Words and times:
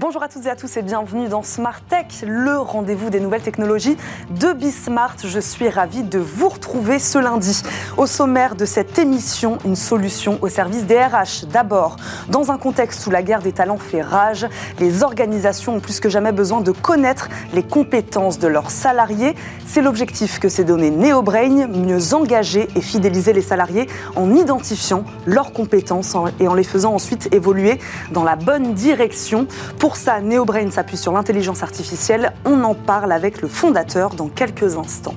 Bonjour 0.00 0.22
à 0.22 0.28
toutes 0.28 0.46
et 0.46 0.50
à 0.50 0.54
tous 0.54 0.76
et 0.76 0.82
bienvenue 0.82 1.26
dans 1.26 1.42
Smart 1.42 1.80
Tech, 1.80 2.22
le 2.24 2.56
rendez-vous 2.56 3.10
des 3.10 3.18
nouvelles 3.18 3.42
technologies 3.42 3.96
de 4.30 4.52
Bismart. 4.52 5.16
Je 5.24 5.40
suis 5.40 5.68
ravie 5.68 6.04
de 6.04 6.20
vous 6.20 6.48
retrouver 6.48 7.00
ce 7.00 7.18
lundi. 7.18 7.62
Au 7.96 8.06
sommaire 8.06 8.54
de 8.54 8.64
cette 8.64 8.96
émission, 9.00 9.58
une 9.64 9.74
solution 9.74 10.38
au 10.40 10.48
service 10.48 10.86
des 10.86 11.00
RH. 11.00 11.46
D'abord, 11.52 11.96
dans 12.28 12.52
un 12.52 12.58
contexte 12.58 13.08
où 13.08 13.10
la 13.10 13.24
guerre 13.24 13.42
des 13.42 13.50
talents 13.50 13.76
fait 13.76 14.00
rage, 14.00 14.46
les 14.78 15.02
organisations 15.02 15.74
ont 15.74 15.80
plus 15.80 15.98
que 15.98 16.08
jamais 16.08 16.30
besoin 16.30 16.60
de 16.60 16.70
connaître 16.70 17.28
les 17.52 17.64
compétences 17.64 18.38
de 18.38 18.46
leurs 18.46 18.70
salariés. 18.70 19.34
C'est 19.66 19.82
l'objectif 19.82 20.38
que 20.38 20.48
s'est 20.48 20.62
donné 20.62 20.92
NeoBrain, 20.92 21.66
mieux 21.66 22.14
engager 22.14 22.68
et 22.76 22.82
fidéliser 22.82 23.32
les 23.32 23.42
salariés 23.42 23.88
en 24.14 24.32
identifiant 24.32 25.02
leurs 25.26 25.52
compétences 25.52 26.14
et 26.38 26.46
en 26.46 26.54
les 26.54 26.62
faisant 26.62 26.94
ensuite 26.94 27.34
évoluer 27.34 27.80
dans 28.12 28.22
la 28.22 28.36
bonne 28.36 28.74
direction. 28.74 29.48
Pour 29.80 29.87
ça, 29.96 30.20
NeoBrain 30.20 30.70
s'appuie 30.70 30.96
sur 30.96 31.12
l'intelligence 31.12 31.62
artificielle. 31.62 32.32
On 32.44 32.64
en 32.64 32.74
parle 32.74 33.12
avec 33.12 33.40
le 33.40 33.48
fondateur 33.48 34.10
dans 34.10 34.28
quelques 34.28 34.76
instants. 34.76 35.14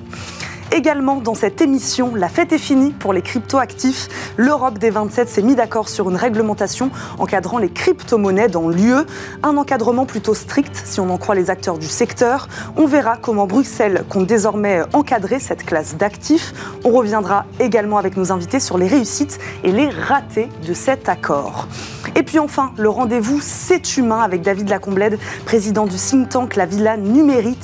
Également 0.74 1.16
dans 1.16 1.34
cette 1.34 1.60
émission, 1.60 2.14
la 2.14 2.30
fête 2.30 2.50
est 2.50 2.58
finie 2.58 2.92
pour 2.92 3.12
les 3.12 3.20
crypto-actifs. 3.20 4.08
L'Europe 4.38 4.78
des 4.78 4.88
27 4.88 5.28
s'est 5.28 5.42
mis 5.42 5.54
d'accord 5.54 5.90
sur 5.90 6.08
une 6.08 6.16
réglementation 6.16 6.90
encadrant 7.18 7.58
les 7.58 7.68
crypto-monnaies 7.68 8.48
dans 8.48 8.70
l'UE. 8.70 9.04
Un 9.42 9.58
encadrement 9.58 10.06
plutôt 10.06 10.32
strict 10.32 10.74
si 10.82 10.98
on 10.98 11.10
en 11.10 11.18
croit 11.18 11.34
les 11.34 11.50
acteurs 11.50 11.76
du 11.76 11.88
secteur. 11.88 12.48
On 12.78 12.86
verra 12.86 13.18
comment 13.18 13.46
Bruxelles 13.46 14.06
compte 14.08 14.26
désormais 14.26 14.80
encadrer 14.94 15.40
cette 15.40 15.66
classe 15.66 15.96
d'actifs. 15.96 16.54
On 16.84 16.90
reviendra 16.90 17.44
également 17.60 17.98
avec 17.98 18.16
nos 18.16 18.32
invités 18.32 18.58
sur 18.58 18.78
les 18.78 18.86
réussites 18.86 19.38
et 19.64 19.72
les 19.72 19.90
ratés 19.90 20.48
de 20.66 20.72
cet 20.72 21.10
accord. 21.10 21.68
Et 22.14 22.22
puis 22.22 22.38
enfin, 22.38 22.72
le 22.78 22.88
rendez-vous 22.88 23.40
C'est 23.42 23.96
humain 23.98 24.20
avec 24.20 24.40
David 24.42 24.68
Lacomblède, 24.68 25.18
président 25.44 25.86
du 25.86 25.96
think 25.96 26.30
tank 26.30 26.56
La 26.56 26.66
Villa 26.66 26.96
Numéris, 26.96 27.58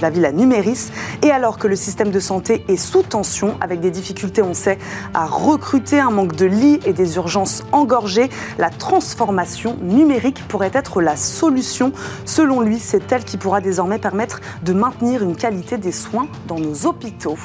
la 0.00 0.10
Villa 0.10 0.32
Numéris. 0.32 0.90
Et 1.22 1.30
alors 1.30 1.58
que 1.58 1.68
le 1.68 1.76
système 1.76 2.10
de 2.10 2.20
santé 2.20 2.51
est 2.68 2.76
sous 2.76 3.02
tension, 3.02 3.56
avec 3.60 3.80
des 3.80 3.90
difficultés, 3.90 4.42
on 4.42 4.54
sait, 4.54 4.78
à 5.14 5.26
recruter, 5.26 6.00
un 6.00 6.10
manque 6.10 6.36
de 6.36 6.46
lits 6.46 6.80
et 6.84 6.92
des 6.92 7.16
urgences 7.16 7.64
engorgées, 7.72 8.30
la 8.58 8.70
transformation 8.70 9.76
numérique 9.82 10.46
pourrait 10.48 10.70
être 10.74 11.00
la 11.00 11.16
solution. 11.16 11.92
Selon 12.24 12.60
lui, 12.60 12.78
c'est 12.78 13.10
elle 13.12 13.24
qui 13.24 13.36
pourra 13.36 13.60
désormais 13.60 13.98
permettre 13.98 14.40
de 14.62 14.72
maintenir 14.72 15.22
une 15.22 15.36
qualité 15.36 15.78
des 15.78 15.92
soins 15.92 16.28
dans 16.46 16.58
nos 16.58 16.86
hôpitaux. 16.86 17.38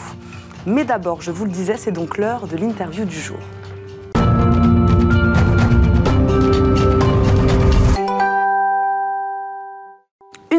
Mais 0.65 0.83
d'abord, 0.83 1.21
je 1.21 1.31
vous 1.31 1.45
le 1.45 1.51
disais, 1.51 1.75
c'est 1.77 1.91
donc 1.91 2.17
l'heure 2.17 2.47
de 2.47 2.57
l'interview 2.57 3.05
du 3.05 3.19
jour. 3.19 3.37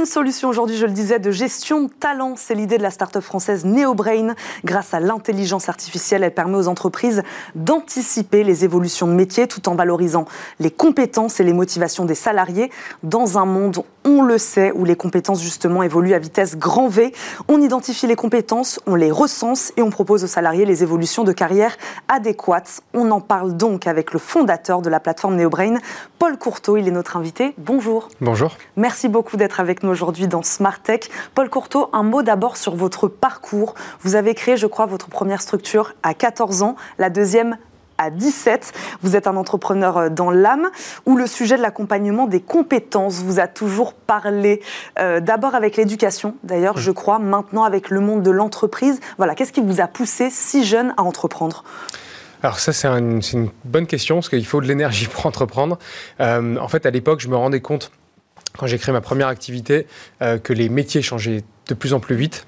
Solution 0.08 0.48
aujourd'hui, 0.48 0.76
je 0.76 0.86
le 0.86 0.92
disais, 0.92 1.20
de 1.20 1.30
gestion 1.30 1.82
de 1.82 1.88
talent. 1.88 2.34
C'est 2.36 2.54
l'idée 2.54 2.78
de 2.78 2.82
la 2.82 2.90
start-up 2.90 3.22
française 3.22 3.64
NeoBrain. 3.64 4.34
Grâce 4.64 4.94
à 4.94 5.00
l'intelligence 5.00 5.68
artificielle, 5.68 6.24
elle 6.24 6.34
permet 6.34 6.56
aux 6.56 6.66
entreprises 6.66 7.22
d'anticiper 7.54 8.42
les 8.42 8.64
évolutions 8.64 9.06
de 9.06 9.12
métier 9.12 9.46
tout 9.46 9.68
en 9.68 9.74
valorisant 9.74 10.24
les 10.58 10.70
compétences 10.70 11.38
et 11.38 11.44
les 11.44 11.52
motivations 11.52 12.04
des 12.04 12.14
salariés 12.14 12.70
dans 13.02 13.38
un 13.38 13.44
monde, 13.44 13.84
on 14.04 14.22
le 14.22 14.38
sait, 14.38 14.72
où 14.74 14.84
les 14.84 14.96
compétences 14.96 15.42
justement 15.42 15.82
évoluent 15.82 16.14
à 16.14 16.18
vitesse 16.18 16.56
grand 16.56 16.88
V. 16.88 17.12
On 17.48 17.60
identifie 17.60 18.06
les 18.06 18.16
compétences, 18.16 18.80
on 18.86 18.94
les 18.94 19.10
recense 19.10 19.72
et 19.76 19.82
on 19.82 19.90
propose 19.90 20.24
aux 20.24 20.28
salariés 20.28 20.64
les 20.64 20.82
évolutions 20.82 21.24
de 21.24 21.32
carrière 21.32 21.76
adéquates. 22.08 22.80
On 22.94 23.10
en 23.10 23.20
parle 23.20 23.56
donc 23.56 23.86
avec 23.86 24.12
le 24.12 24.18
fondateur 24.18 24.80
de 24.80 24.88
la 24.88 25.00
plateforme 25.00 25.36
NeoBrain, 25.36 25.74
Paul 26.18 26.38
Courteau. 26.38 26.78
Il 26.78 26.88
est 26.88 26.92
notre 26.92 27.16
invité. 27.18 27.54
Bonjour. 27.58 28.08
Bonjour. 28.22 28.56
Merci 28.76 29.08
beaucoup 29.08 29.36
d'être 29.36 29.60
avec 29.60 29.82
nous 29.82 29.90
aujourd'hui 29.98 30.28
dans 30.28 30.44
Smart 30.44 30.78
Tech. 30.80 31.00
Paul 31.34 31.50
Courteau, 31.50 31.90
un 31.92 32.04
mot 32.04 32.22
d'abord 32.22 32.56
sur 32.56 32.76
votre 32.76 33.08
parcours. 33.08 33.74
Vous 34.02 34.14
avez 34.14 34.32
créé, 34.34 34.56
je 34.56 34.68
crois, 34.68 34.86
votre 34.86 35.08
première 35.08 35.42
structure 35.42 35.94
à 36.04 36.14
14 36.14 36.62
ans, 36.62 36.76
la 36.98 37.10
deuxième 37.10 37.58
à 37.98 38.10
17. 38.10 38.72
Vous 39.02 39.16
êtes 39.16 39.26
un 39.26 39.34
entrepreneur 39.34 40.08
dans 40.08 40.30
l'âme, 40.30 40.68
où 41.04 41.16
le 41.16 41.26
sujet 41.26 41.56
de 41.56 41.62
l'accompagnement 41.62 42.28
des 42.28 42.40
compétences 42.40 43.16
vous 43.16 43.40
a 43.40 43.48
toujours 43.48 43.92
parlé. 43.92 44.62
Euh, 45.00 45.18
D'abord 45.18 45.56
avec 45.56 45.76
l'éducation, 45.76 46.36
d'ailleurs, 46.44 46.78
je 46.78 46.92
crois, 46.92 47.18
maintenant 47.18 47.64
avec 47.64 47.90
le 47.90 47.98
monde 47.98 48.22
de 48.22 48.30
l'entreprise. 48.30 49.00
Voilà, 49.16 49.34
qu'est-ce 49.34 49.52
qui 49.52 49.60
vous 49.60 49.80
a 49.80 49.88
poussé 49.88 50.30
si 50.30 50.64
jeune 50.64 50.94
à 50.96 51.02
entreprendre? 51.02 51.64
Alors 52.44 52.60
ça, 52.60 52.72
c'est 52.72 52.86
une, 52.86 53.20
une, 53.32 53.50
bonne 53.64 53.88
question, 53.88 54.16
parce 54.16 54.28
qu'il 54.28 54.46
faut 54.46 54.60
de 54.60 54.66
l'énergie 54.68 55.08
pour 55.12 55.26
entreprendre. 55.26 55.76
Euh, 56.20 56.56
en 56.56 56.68
fait, 56.68 56.86
à 56.86 56.90
l'époque, 56.90 57.18
je 57.18 57.26
me 57.26 57.34
rendais 57.34 57.60
compte 57.60 57.90
quand 58.58 58.66
j'ai 58.66 58.76
créé 58.76 58.92
ma 58.92 59.00
première 59.00 59.28
activité, 59.28 59.86
euh, 60.20 60.36
que 60.38 60.52
les 60.52 60.68
métiers 60.68 61.00
changeaient 61.00 61.44
de 61.68 61.74
plus 61.74 61.94
en 61.94 62.00
plus 62.00 62.16
vite. 62.16 62.44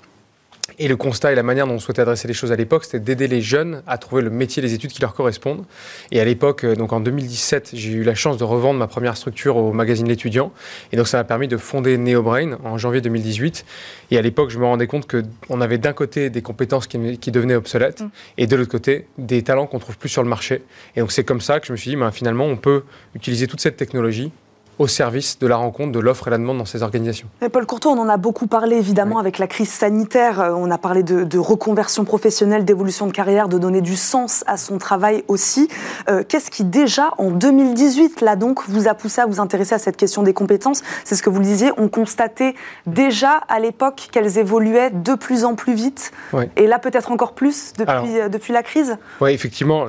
Et 0.79 0.89
le 0.89 0.97
constat 0.97 1.33
et 1.33 1.35
la 1.35 1.43
manière 1.43 1.67
dont 1.67 1.75
on 1.75 1.79
souhaitait 1.79 2.03
adresser 2.03 2.27
les 2.27 2.35
choses 2.35 2.53
à 2.53 2.57
l'époque, 2.57 2.85
c'était 2.85 3.01
d'aider 3.01 3.29
les 3.29 3.43
jeunes 3.43 3.83
à 3.87 3.99
trouver 3.99 4.23
le 4.23 4.31
métier 4.31 4.63
et 4.63 4.67
les 4.67 4.75
études 4.75 4.91
qui 4.91 5.01
leur 5.01 5.15
correspondent. 5.15 5.65
Et 6.11 6.21
à 6.21 6.25
l'époque, 6.25 6.65
euh, 6.65 6.75
donc 6.75 6.93
en 6.93 7.01
2017, 7.01 7.71
j'ai 7.75 7.93
eu 7.93 8.03
la 8.03 8.15
chance 8.15 8.39
de 8.39 8.45
revendre 8.45 8.79
ma 8.79 8.89
première 8.89 9.17
structure 9.17 9.57
au 9.57 9.73
magazine 9.73 10.09
L'étudiant. 10.09 10.53
Et 10.91 10.97
donc 10.97 11.07
ça 11.07 11.19
m'a 11.19 11.25
permis 11.25 11.47
de 11.47 11.57
fonder 11.57 11.97
NeoBrain 11.97 12.59
en 12.65 12.77
janvier 12.77 13.01
2018. 13.01 13.65
Et 14.11 14.19
à 14.19 14.23
l'époque, 14.23 14.51
je 14.51 14.59
me 14.59 14.65
rendais 14.65 14.89
compte 14.89 15.07
qu'on 15.07 15.61
avait 15.61 15.79
d'un 15.79 15.93
côté 15.93 16.29
des 16.29 16.43
compétences 16.43 16.89
qui, 16.89 17.19
qui 17.19 17.31
devenaient 17.31 17.55
obsolètes 17.55 18.01
mm. 18.01 18.11
et 18.39 18.47
de 18.49 18.57
l'autre 18.57 18.71
côté 18.71 19.07
des 19.17 19.43
talents 19.43 19.67
qu'on 19.67 19.79
trouve 19.79 19.97
plus 19.97 20.09
sur 20.09 20.25
le 20.25 20.29
marché. 20.29 20.63
Et 20.97 21.01
donc 21.01 21.13
c'est 21.13 21.25
comme 21.25 21.41
ça 21.41 21.61
que 21.61 21.67
je 21.67 21.73
me 21.73 21.77
suis 21.77 21.91
dit, 21.91 21.97
ben, 21.97 22.11
finalement, 22.11 22.47
on 22.47 22.57
peut 22.57 22.83
utiliser 23.15 23.47
toute 23.47 23.61
cette 23.61 23.77
technologie 23.77 24.33
au 24.81 24.87
service 24.87 25.39
de 25.39 25.47
la 25.47 25.57
rencontre, 25.57 25.93
de 25.93 25.99
l'offre 25.99 26.27
et 26.27 26.31
la 26.31 26.39
demande 26.39 26.57
dans 26.57 26.65
ces 26.65 26.83
organisations. 26.83 27.29
Paul 27.53 27.67
Courtois, 27.67 27.93
on 27.93 27.99
en 27.99 28.09
a 28.09 28.17
beaucoup 28.17 28.47
parlé 28.47 28.77
évidemment 28.77 29.19
avec 29.19 29.37
la 29.37 29.47
crise 29.47 29.69
sanitaire. 29.69 30.41
Euh, 30.41 30.55
on 30.57 30.71
a 30.71 30.79
parlé 30.79 31.03
de, 31.03 31.39
reconversion 31.39 32.07
professionnelle, 32.07 32.65
d'évolution 32.65 33.07
de 33.07 33.13
carrière, 33.13 33.49
de 33.49 33.59
donner 33.59 33.83
du 33.83 33.95
sens 33.95 34.43
à 34.47 34.57
son 34.57 34.79
travail 34.79 35.23
aussi. 35.29 35.69
Euh, 36.09 36.23
qu'est-ce 36.27 36.51
qui 36.51 36.65
déjà 36.65 37.11
en 37.19 37.31
2018, 37.31 38.23
là 38.23 38.37
donc, 38.37 38.67
vous 38.69 38.89
a 38.89 38.95
poussé 38.95 39.21
à 39.21 39.27
vous 39.27 39.39
intéresser 39.39 39.75
à 39.75 39.79
cette 39.79 39.99
question 39.99 40.23
des 40.23 40.33
compétences? 40.33 40.83
C'est 41.05 41.15
ce 41.15 41.23
que 41.23 41.29
vous 41.29 41.41
le 41.41 41.45
disiez, 41.45 41.73
on 41.77 41.89
constatait 41.89 42.55
déjà 42.87 43.33
à 43.49 43.61
l'époque 43.61 44.09
qu'elles 44.11 44.39
évoluaient 44.39 44.91
de 44.91 45.15
plus 45.15 45.45
en 45.45 45.57
plus 45.57 45.75
vite. 45.75 46.11
Et 46.57 46.67
là 46.67 46.79
peut-être 46.79 47.13
encore 47.13 47.35
plus 47.35 47.75
depuis, 47.77 48.19
euh, 48.19 48.31
depuis 48.31 48.55
la 48.55 48.63
crise? 48.63 48.97
Oui, 49.21 49.33
effectivement. 49.33 49.87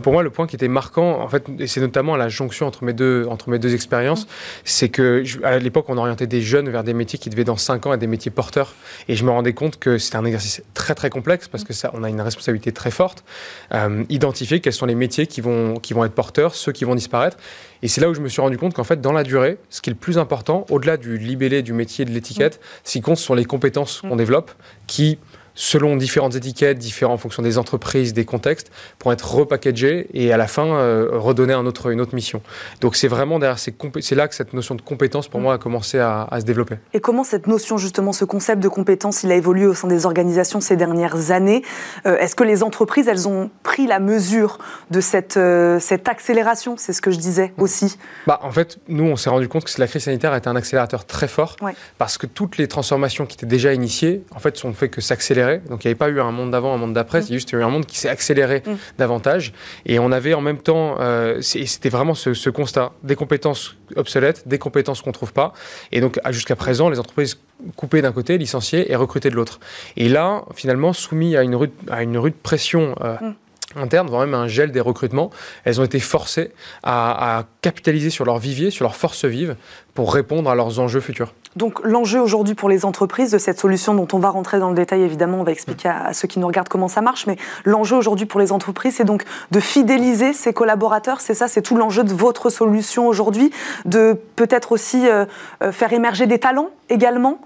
pour 0.00 0.12
moi, 0.12 0.22
le 0.22 0.30
point 0.30 0.46
qui 0.46 0.54
était 0.54 0.68
marquant, 0.68 1.22
en 1.22 1.28
fait, 1.28 1.44
c'est 1.66 1.80
notamment 1.80 2.14
la 2.14 2.28
jonction 2.28 2.68
entre 2.68 2.84
mes 2.84 2.92
deux, 2.92 3.26
entre 3.28 3.50
mes 3.50 3.58
deux 3.58 3.74
expériences 3.74 4.27
c'est 4.64 4.88
que 4.88 5.24
à 5.44 5.58
l'époque, 5.58 5.86
on 5.88 5.96
orientait 5.96 6.26
des 6.26 6.42
jeunes 6.42 6.68
vers 6.68 6.84
des 6.84 6.94
métiers 6.94 7.18
qui 7.18 7.30
devaient 7.30 7.44
dans 7.44 7.56
5 7.56 7.86
ans 7.86 7.92
être 7.92 8.00
des 8.00 8.06
métiers 8.06 8.30
porteurs. 8.30 8.74
Et 9.08 9.16
je 9.16 9.24
me 9.24 9.30
rendais 9.30 9.52
compte 9.52 9.78
que 9.78 9.98
c'était 9.98 10.16
un 10.16 10.24
exercice 10.24 10.62
très 10.74 10.94
très 10.94 11.10
complexe 11.10 11.48
parce 11.48 11.64
que 11.64 11.72
ça, 11.72 11.90
on 11.94 12.02
a 12.04 12.08
une 12.08 12.20
responsabilité 12.20 12.72
très 12.72 12.90
forte. 12.90 13.24
Euh, 13.72 14.04
identifier 14.08 14.60
quels 14.60 14.72
sont 14.72 14.86
les 14.86 14.94
métiers 14.94 15.26
qui 15.26 15.40
vont, 15.40 15.74
qui 15.74 15.94
vont 15.94 16.04
être 16.04 16.14
porteurs, 16.14 16.54
ceux 16.54 16.72
qui 16.72 16.84
vont 16.84 16.94
disparaître. 16.94 17.36
Et 17.82 17.88
c'est 17.88 18.00
là 18.00 18.08
où 18.08 18.14
je 18.14 18.20
me 18.20 18.28
suis 18.28 18.40
rendu 18.40 18.58
compte 18.58 18.74
qu'en 18.74 18.84
fait, 18.84 19.00
dans 19.00 19.12
la 19.12 19.22
durée, 19.22 19.58
ce 19.70 19.80
qui 19.80 19.90
est 19.90 19.92
le 19.92 19.98
plus 19.98 20.18
important, 20.18 20.66
au-delà 20.70 20.96
du 20.96 21.16
libellé, 21.18 21.62
du 21.62 21.72
métier, 21.72 22.04
de 22.04 22.10
l'étiquette, 22.10 22.60
ce 22.84 22.92
qui 22.92 23.00
compte, 23.00 23.18
ce 23.18 23.24
sont 23.24 23.34
les 23.34 23.44
compétences 23.44 24.00
qu'on 24.00 24.16
développe 24.16 24.50
qui 24.86 25.18
selon 25.58 25.96
différentes 25.96 26.36
étiquettes, 26.36 26.78
différentes 26.78 27.14
en 27.14 27.18
fonction 27.18 27.42
des 27.42 27.58
entreprises, 27.58 28.12
des 28.14 28.24
contextes, 28.24 28.70
pour 29.00 29.12
être 29.12 29.34
repackagés 29.34 30.06
et 30.14 30.32
à 30.32 30.36
la 30.36 30.46
fin 30.46 30.66
euh, 30.66 31.08
redonner 31.12 31.52
un 31.52 31.66
autre, 31.66 31.90
une 31.90 32.00
autre 32.00 32.14
mission. 32.14 32.40
Donc 32.80 32.94
c'est 32.94 33.08
vraiment 33.08 33.40
derrière 33.40 33.58
c'est 33.58 34.14
là 34.14 34.28
que 34.28 34.36
cette 34.36 34.52
notion 34.52 34.76
de 34.76 34.82
compétence 34.82 35.26
pour 35.26 35.40
mm. 35.40 35.42
moi 35.42 35.54
a 35.54 35.58
commencé 35.58 35.98
à, 35.98 36.28
se 36.38 36.44
développer. 36.44 36.76
Et 36.94 37.00
comment 37.00 37.24
cette 37.24 37.48
notion 37.48 37.76
justement, 37.76 38.12
ce 38.12 38.24
concept 38.24 38.62
de 38.62 38.68
compétence, 38.68 39.24
il 39.24 39.32
a 39.32 39.34
évolué 39.34 39.66
au 39.66 39.74
sein 39.74 39.88
des 39.88 40.06
organisations 40.06 40.60
ces 40.60 40.76
dernières 40.76 41.32
années? 41.32 41.64
Euh, 42.06 42.16
Est-ce 42.18 42.36
que 42.36 42.44
les 42.44 42.62
entreprises, 42.62 43.08
elles 43.08 43.26
ont 43.26 43.50
pris 43.64 43.88
la 43.88 43.98
mesure 43.98 44.58
de 44.92 45.00
cette, 45.00 45.38
euh, 45.38 45.80
cette 45.80 46.08
accélération? 46.08 46.76
C'est 46.78 46.92
ce 46.92 47.02
que 47.02 47.10
je 47.10 47.18
disais 47.18 47.52
mm. 47.56 47.62
aussi. 47.62 47.98
Bah, 48.28 48.38
en 48.44 48.52
fait, 48.52 48.78
nous, 48.86 49.04
on 49.04 49.16
s'est 49.16 49.30
rendu 49.30 49.48
compte 49.48 49.64
que 49.64 49.80
la 49.80 49.88
crise 49.88 50.04
sanitaire 50.04 50.36
était 50.36 50.48
un 50.48 50.56
accélérateur 50.56 51.04
très 51.04 51.26
fort 51.26 51.56
parce 51.98 52.16
que 52.16 52.26
toutes 52.26 52.58
les 52.58 52.68
transformations 52.68 53.26
qui 53.26 53.34
étaient 53.34 53.46
déjà 53.46 53.74
initiées, 53.74 54.22
en 54.32 54.38
fait, 54.38 54.56
sont 54.56 54.72
fait 54.72 54.88
que 54.88 55.00
s'accélérer 55.00 55.47
donc 55.56 55.84
il 55.84 55.88
n'y 55.88 55.90
avait 55.90 55.94
pas 55.94 56.08
eu 56.08 56.20
un 56.20 56.30
monde 56.30 56.50
d'avant, 56.50 56.74
un 56.74 56.76
monde 56.76 56.92
d'après, 56.92 57.20
il 57.22 57.30
y 57.30 57.32
a 57.32 57.36
juste 57.36 57.52
eu 57.52 57.62
un 57.62 57.68
monde 57.68 57.86
qui 57.86 57.98
s'est 57.98 58.08
accéléré 58.08 58.62
mm. 58.64 58.72
davantage. 58.98 59.52
Et 59.86 59.98
on 59.98 60.12
avait 60.12 60.34
en 60.34 60.40
même 60.40 60.58
temps, 60.58 60.96
euh, 61.00 61.40
c'était 61.40 61.88
vraiment 61.88 62.14
ce, 62.14 62.50
constat, 62.50 62.92
des 63.02 63.16
compétences 63.16 63.76
obsolètes, 63.96 64.46
des 64.46 64.58
compétences 64.58 65.02
qu'on 65.02 65.10
ne 65.10 65.14
trouve 65.14 65.32
pas. 65.32 65.52
Et 65.92 66.00
donc 66.00 66.20
jusqu'à 66.30 66.56
présent, 66.56 66.90
les 66.90 66.98
entreprises 66.98 67.38
coupées 67.76 68.02
d'un 68.02 68.12
côté, 68.12 68.38
licenciées 68.38 68.90
et 68.92 68.96
recrutées 68.96 69.30
de 69.30 69.34
l'autre. 69.34 69.58
Et 69.96 70.08
là, 70.08 70.44
finalement, 70.54 70.92
soumis 70.92 71.36
à 71.36 71.42
une 71.42 71.56
rude, 71.56 71.72
à 71.90 72.02
une 72.02 72.18
rude 72.18 72.34
pression. 72.34 72.94
Euh, 73.02 73.16
mm 73.20 73.34
interne, 73.76 74.08
voire 74.08 74.22
même 74.22 74.34
un 74.34 74.48
gel 74.48 74.72
des 74.72 74.80
recrutements, 74.80 75.30
elles 75.64 75.80
ont 75.80 75.84
été 75.84 76.00
forcées 76.00 76.52
à, 76.82 77.44
capitaliser 77.60 78.10
sur 78.10 78.24
leur 78.24 78.38
vivier, 78.38 78.70
sur 78.70 78.84
leur 78.84 78.96
force 78.96 79.24
vive, 79.24 79.56
pour 79.94 80.14
répondre 80.14 80.48
à 80.50 80.54
leurs 80.54 80.80
enjeux 80.80 81.00
futurs. 81.00 81.34
Donc 81.58 81.80
l'enjeu 81.82 82.20
aujourd'hui 82.20 82.54
pour 82.54 82.68
les 82.68 82.84
entreprises 82.84 83.32
de 83.32 83.38
cette 83.38 83.58
solution 83.58 83.92
dont 83.92 84.06
on 84.12 84.20
va 84.20 84.30
rentrer 84.30 84.60
dans 84.60 84.68
le 84.68 84.76
détail 84.76 85.02
évidemment, 85.02 85.40
on 85.40 85.42
va 85.42 85.50
expliquer 85.50 85.88
à, 85.88 86.12
ceux 86.12 86.28
qui 86.28 86.38
nous 86.38 86.46
regardent 86.46 86.68
comment 86.68 86.86
ça 86.86 87.00
marche, 87.00 87.26
mais 87.26 87.36
l'enjeu 87.64 87.96
aujourd'hui 87.96 88.26
pour 88.26 88.38
les 88.38 88.52
entreprises 88.52 88.94
c'est 88.94 89.04
donc 89.04 89.24
de 89.50 89.58
fidéliser 89.58 90.32
ses 90.32 90.52
collaborateurs, 90.52 91.20
c'est 91.20 91.34
ça, 91.34 91.48
c'est 91.48 91.60
tout 91.60 91.76
l'enjeu 91.76 92.04
de 92.04 92.14
votre 92.14 92.48
solution 92.48 93.08
aujourd'hui, 93.08 93.50
de 93.86 94.16
peut-être 94.36 94.70
aussi 94.70 95.08
euh, 95.08 95.24
euh, 95.64 95.72
faire 95.72 95.92
émerger 95.92 96.28
des 96.28 96.38
talents 96.38 96.70
également 96.88 97.40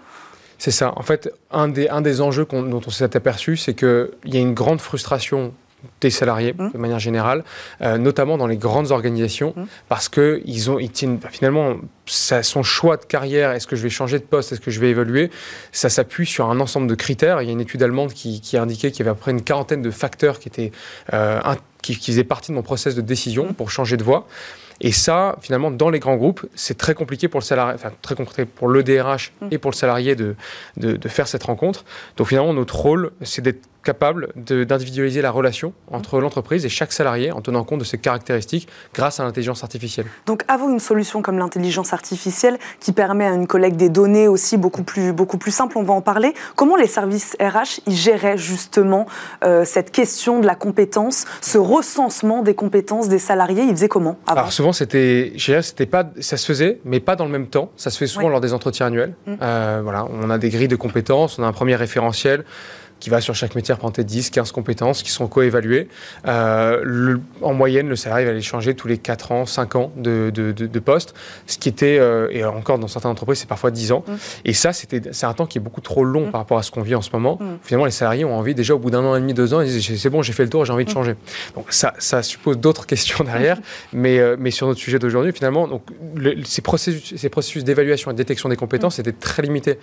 c'est 0.59 0.71
ça. 0.71 0.93
En 0.95 1.03
fait, 1.03 1.29
un 1.51 1.67
des, 1.67 1.89
un 1.89 2.03
des 2.03 2.21
enjeux 2.21 2.47
dont 2.49 2.81
on 2.87 2.91
s'est 2.91 3.17
aperçu, 3.17 3.57
c'est 3.57 3.75
qu'il 3.75 4.09
y 4.27 4.37
a 4.37 4.41
une 4.41 4.55
grande 4.55 4.81
frustration 4.81 5.53
des 6.01 6.11
salariés 6.11 6.55
mmh. 6.57 6.73
de 6.73 6.79
manière 6.79 6.99
générale, 6.99 7.45
euh, 7.81 7.99
notamment 7.99 8.37
dans 8.37 8.47
les 8.47 8.57
grandes 8.57 8.91
organisations, 8.91 9.55
mmh. 9.57 9.63
parce 9.89 10.09
que 10.09 10.43
ils 10.45 10.71
ont, 10.71 10.79
ils 10.79 10.91
tiennent, 10.91 11.19
finalement, 11.31 11.77
ça, 12.07 12.43
son 12.43 12.63
choix 12.63 12.97
de 12.97 13.05
carrière, 13.05 13.53
est-ce 13.53 13.67
que 13.67 13.77
je 13.77 13.83
vais 13.83 13.91
changer 13.91 14.19
de 14.19 14.25
poste, 14.25 14.53
est-ce 14.53 14.61
que 14.61 14.71
je 14.71 14.81
vais 14.81 14.91
évoluer, 14.91 15.31
ça 15.71 15.89
s'appuie 15.89 16.27
sur 16.27 16.51
un 16.51 16.61
ensemble 16.61 16.87
de 16.87 16.95
critères. 16.95 17.43
Il 17.43 17.47
y 17.47 17.49
a 17.49 17.53
une 17.53 17.61
étude 17.61 17.83
allemande 17.83 18.13
qui, 18.13 18.41
qui 18.41 18.57
a 18.57 18.63
indiqué 18.63 18.91
qu'il 18.91 19.01
y 19.01 19.03
avait 19.03 19.11
à 19.11 19.15
peu 19.15 19.21
près 19.21 19.31
une 19.31 19.43
quarantaine 19.43 19.83
de 19.83 19.91
facteurs 19.91 20.39
qui 20.39 20.49
étaient 20.49 20.73
euh, 21.13 21.41
qui, 21.83 21.97
qui, 21.97 22.13
faisaient 22.13 22.25
partie 22.25 22.53
de 22.53 22.57
mon 22.57 22.63
process 22.63 22.95
de 22.95 23.01
décision 23.01 23.51
mmh. 23.51 23.55
pour 23.55 23.71
changer 23.71 23.97
de 23.97 24.05
voie. 24.05 24.27
Et 24.81 24.91
ça, 24.91 25.37
finalement, 25.41 25.71
dans 25.71 25.91
les 25.91 26.01
grands 26.01 26.17
groupes, 26.17 26.45
c'est 26.57 26.77
très 26.77 26.95
compliqué 26.95 27.29
pour 27.29 27.39
le 27.39 27.45
salarié, 27.45 27.75
enfin 27.75 27.93
très 28.03 28.17
compliqué 28.17 28.45
pour 28.45 28.67
le 28.67 28.83
DRH 28.83 29.33
et 29.53 29.59
pour 29.59 29.71
le 29.71 29.77
salarié 29.77 30.17
de, 30.17 30.35
de, 30.77 30.97
de 30.97 31.09
faire 31.09 31.29
cette 31.29 31.45
rencontre. 31.45 31.85
Donc 32.17 32.27
finalement, 32.27 32.53
notre 32.53 32.77
rôle, 32.77 33.13
c'est 33.23 33.43
d'être 33.43 33.69
capable 33.83 34.29
d'individualiser 34.37 35.23
la 35.23 35.31
relation 35.31 35.73
entre 35.91 36.21
l'entreprise 36.21 36.65
et 36.65 36.69
chaque 36.69 36.93
salarié 36.93 37.33
en 37.33 37.41
tenant 37.41 37.65
compte 37.65 37.81
de 37.81 37.85
ses 37.85 37.99
caractéristiques 37.99 38.69
grâce 38.95 39.21
à 39.21 39.25
l'intelligence 39.25 39.63
artificielle. 39.63 40.07
Donc, 40.27 40.45
avez 40.49 40.65
une 40.65 40.79
solution 40.79 41.23
comme 41.23 41.39
l'intelligence 41.39 41.93
artificielle 41.93 42.59
qui 42.81 42.93
permet 42.93 43.27
à 43.27 43.33
une 43.33 43.47
collecte 43.47 43.77
des 43.77 43.89
données 43.89 44.29
aussi 44.29 44.57
beaucoup 44.57 44.83
plus, 44.83 45.13
beaucoup 45.13 45.39
plus 45.39 45.51
simple 45.51 45.77
On 45.79 45.83
va 45.83 45.95
en 45.95 46.01
parler. 46.01 46.35
Comment 46.57 46.77
les 46.77 46.87
services 46.87 47.37
RH 47.41 47.81
y 47.87 47.95
géraient 47.95 48.39
justement 48.39 49.07
euh, 49.45 49.65
cette 49.65 49.91
question 49.91 50.41
de 50.41 50.47
la 50.47 50.55
compétence, 50.55 51.25
ce 51.41 51.59
recensement 51.59 52.43
des 52.43 52.55
compétences 52.55 53.09
des 53.09 53.19
salariés? 53.19 53.65
Ils 53.65 53.73
faisaient 53.73 53.89
comment 53.89 54.17
Alors 54.27 54.53
souvent, 54.53 54.73
c'était, 54.73 55.33
c'était 55.37 55.87
pas, 55.87 56.05
ça 56.21 56.37
se 56.37 56.47
faisait, 56.47 56.81
mais 56.85 57.01
pas 57.01 57.17
dans 57.17 57.25
le 57.25 57.31
même 57.31 57.49
temps. 57.49 57.71
Ça 57.77 57.91
se 57.91 57.99
fait 57.99 58.07
souvent 58.07 58.29
lors 58.29 58.41
des 58.41 58.53
entretiens 58.53 58.87
annuels. 58.87 59.15
Mmh. 59.27 59.35
Euh, 59.43 59.81
voilà, 59.83 60.07
on 60.11 60.31
a 60.31 60.39
des 60.39 60.51
grilles 60.51 60.69
de 60.69 60.77
compétences, 60.77 61.39
on 61.39 61.43
a 61.43 61.47
un 61.47 61.53
premier 61.53 61.77
référentiel 61.77 62.45
qui 63.03 63.11
va 63.11 63.21
sur 63.21 63.35
chaque 63.35 63.57
métier 63.57 63.75
représenter 63.75 64.05
10, 64.05 64.31
15 64.31 64.53
compétences 64.53 65.03
qui 65.03 65.11
sont 65.11 65.27
coévaluées. 65.27 65.89
Euh, 66.29 67.17
en 67.41 67.53
moyenne, 67.53 67.89
le 67.89 67.97
salarié 67.97 68.25
va 68.25 68.31
aller 68.31 68.43
changer 68.43 68.77
tous 68.77 68.87
les 68.87 68.97
4 68.97 69.33
ans, 69.33 69.45
5 69.45 69.75
ans 69.75 69.93
de, 69.97 70.31
de, 70.33 70.53
de, 70.53 70.79
poste, 70.79 71.13
ce 71.49 71.59
qui 71.59 71.69
était, 71.69 71.99
euh, 71.99 72.29
et 72.31 72.45
encore 72.45 72.79
dans 72.79 72.87
certaines 72.87 73.11
entreprises, 73.11 73.41
c'est 73.41 73.49
parfois 73.49 73.73
10 73.73 73.91
ans. 73.91 74.05
Mmh. 74.07 74.13
Et 74.45 74.53
ça, 74.53 74.73
c'est 74.73 75.25
un 75.25 75.33
temps 75.33 75.47
qui 75.47 75.59
est 75.59 75.61
beaucoup 75.61 75.81
trop 75.81 76.05
long 76.05 76.29
mmh. 76.29 76.31
par 76.31 76.41
rapport 76.43 76.59
à 76.59 76.63
ce 76.63 76.71
qu'on 76.71 76.83
vit 76.83 76.95
en 76.95 77.03
ce 77.03 77.11
moment. 77.13 77.39
Mmh. 77.41 77.47
Finalement, 77.65 77.87
les 77.87 77.91
salariés 77.91 78.25
ont 78.25 78.39
envie, 78.39 78.55
déjà 78.55 78.73
au 78.77 78.79
bout 78.79 78.93
d'un 78.93 79.05
an 79.05 79.17
et 79.17 79.21
demi, 79.21 79.35
deux 79.35 79.53
ans, 79.53 79.63
ils 79.63 79.67
disent 79.67 80.01
c'est 80.01 80.11
bon, 80.11 80.23
j'ai 80.23 80.33
fait 80.33 80.45
le 80.45 80.51
tour, 80.51 80.65
j'ai 80.65 80.73
envie 80.73 80.85
de 80.85 80.91
changer. 80.91 81.17
Donc 81.57 81.73
ça, 81.73 81.95
ça 81.99 82.23
suppose 82.23 82.59
d'autres 82.59 82.87
questions 82.93 83.25
derrière, 83.25 83.59
mais, 83.93 84.21
euh, 84.21 84.37
mais 84.39 84.53
sur 84.53 84.69
notre 84.69 84.79
sujet 84.79 85.01
d'aujourd'hui, 85.01 85.33
finalement, 85.33 85.67
donc, 85.67 85.83
ces 86.45 86.63
processus, 86.63 87.17
ces 87.17 87.29
processus 87.29 87.65
d'évaluation 87.65 88.13
et 88.13 88.15
de 88.15 88.19
détection 88.19 88.49
des 88.49 88.57
compétences 88.57 89.01
étaient 89.01 89.11
très 89.11 89.43
limités 89.43 89.79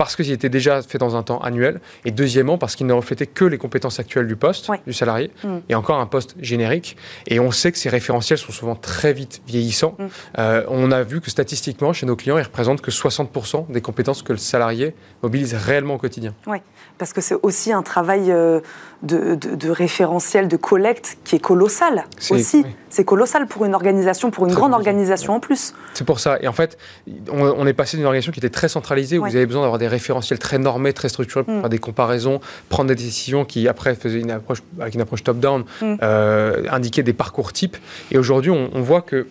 parce 0.00 0.16
qu'il 0.16 0.30
était 0.30 0.48
déjà 0.48 0.80
fait 0.80 0.96
dans 0.96 1.14
un 1.14 1.22
temps 1.22 1.42
annuel, 1.42 1.78
et 2.06 2.10
deuxièmement 2.10 2.56
parce 2.56 2.74
qu'il 2.74 2.86
ne 2.86 2.94
reflétait 2.94 3.26
que 3.26 3.44
les 3.44 3.58
compétences 3.58 4.00
actuelles 4.00 4.26
du 4.26 4.34
poste, 4.34 4.70
du 4.86 4.94
salarié, 4.94 5.30
mm. 5.44 5.58
et 5.68 5.74
encore 5.74 6.00
un 6.00 6.06
poste 6.06 6.36
générique. 6.40 6.96
Et 7.26 7.38
on 7.38 7.50
sait 7.50 7.70
que 7.70 7.76
ces 7.76 7.90
référentiels 7.90 8.38
sont 8.38 8.50
souvent 8.50 8.74
très 8.74 9.12
vite 9.12 9.42
vieillissants. 9.46 9.96
Mm. 9.98 10.06
Euh, 10.38 10.64
on 10.68 10.90
a 10.90 11.02
vu 11.02 11.20
que 11.20 11.28
statistiquement, 11.28 11.92
chez 11.92 12.06
nos 12.06 12.16
clients, 12.16 12.38
ils 12.38 12.44
représentent 12.44 12.80
que 12.80 12.90
60% 12.90 13.70
des 13.70 13.82
compétences 13.82 14.22
que 14.22 14.32
le 14.32 14.38
salarié 14.38 14.94
mobilise 15.22 15.52
réellement 15.52 15.96
au 15.96 15.98
quotidien. 15.98 16.34
Oui, 16.46 16.62
parce 16.96 17.12
que 17.12 17.20
c'est 17.20 17.36
aussi 17.42 17.70
un 17.70 17.82
travail 17.82 18.32
euh, 18.32 18.60
de, 19.02 19.70
référentiel, 19.70 20.48
de 20.48 20.56
collecte 20.56 21.18
qui 21.24 21.36
est 21.36 21.40
colossal 21.40 22.04
aussi. 22.30 22.64
C'est 22.90 23.04
colossal 23.04 23.46
pour 23.46 23.64
une 23.64 23.74
organisation, 23.74 24.30
pour 24.30 24.46
une 24.46 24.54
grande 24.54 24.72
organisation 24.72 25.34
en 25.34 25.40
plus. 25.40 25.74
C'est 25.94 26.04
pour 26.04 26.18
ça. 26.18 26.38
Et 26.40 26.48
en 26.48 26.52
fait, 26.52 26.76
on, 27.30 27.66
est 27.66 27.72
passé 27.72 27.96
d'une 27.96 28.06
organisation 28.06 28.32
qui 28.32 28.40
était 28.40 28.50
très 28.50 28.68
centralisée, 28.68 29.18
où 29.18 29.24
vous 29.24 29.36
avez 29.36 29.46
besoin 29.46 29.62
d'avoir 29.62 29.78
des 29.78 29.88
référentiels 29.88 30.38
très 30.38 30.58
normés, 30.58 30.92
très 30.92 31.08
structurés 31.08 31.44
pour 31.44 31.54
mm. 31.54 31.60
faire 31.60 31.70
des 31.70 31.78
comparaisons, 31.78 32.40
prendre 32.68 32.88
des 32.88 32.96
décisions 32.96 33.44
qui 33.44 33.68
après 33.68 33.94
faisaient 33.94 34.20
une 34.20 34.32
approche 34.32 34.62
avec 34.80 34.94
une 34.94 35.00
approche 35.00 35.22
top-down, 35.22 35.64
mm. 35.80 35.94
euh, 36.02 36.64
indiquer 36.70 37.02
des 37.02 37.12
parcours 37.12 37.52
types. 37.52 37.76
Et 38.10 38.18
aujourd'hui, 38.18 38.50
on, 38.50 38.70
on 38.72 38.82
voit 38.82 39.02
que 39.02 39.26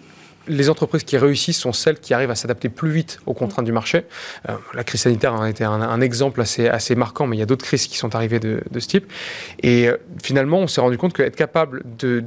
les 0.50 0.70
entreprises 0.70 1.04
qui 1.04 1.18
réussissent 1.18 1.60
sont 1.60 1.74
celles 1.74 2.00
qui 2.00 2.14
arrivent 2.14 2.32
à 2.32 2.36
s'adapter 2.36 2.70
plus 2.70 2.92
vite 2.92 3.20
aux 3.26 3.34
contraintes 3.34 3.66
du 3.66 3.72
marché. 3.72 4.06
Euh, 4.50 4.54
la 4.74 4.84
crise 4.84 5.02
sanitaire 5.02 5.40
a 5.40 5.50
été 5.50 5.64
un, 5.64 6.02
exemple 6.02 6.42
assez, 6.42 6.68
assez 6.68 6.96
marquant, 6.96 7.28
mais 7.28 7.38
il 7.38 7.40
y 7.40 7.44
a 7.44 7.46
d'autres 7.46 7.66
crises 7.66 7.88
qui 7.88 7.98
sont 7.98 8.16
arrivées 8.16 8.40
de, 8.40 8.62
ce 8.78 8.88
type. 8.88 9.12
Et 9.62 9.88
euh, 9.88 9.98
finalement, 10.22 10.60
on 10.60 10.68
s'est 10.68 10.82
rendu 10.82 10.98
compte 10.98 11.14
qu'être 11.14 11.36
capable 11.36 11.84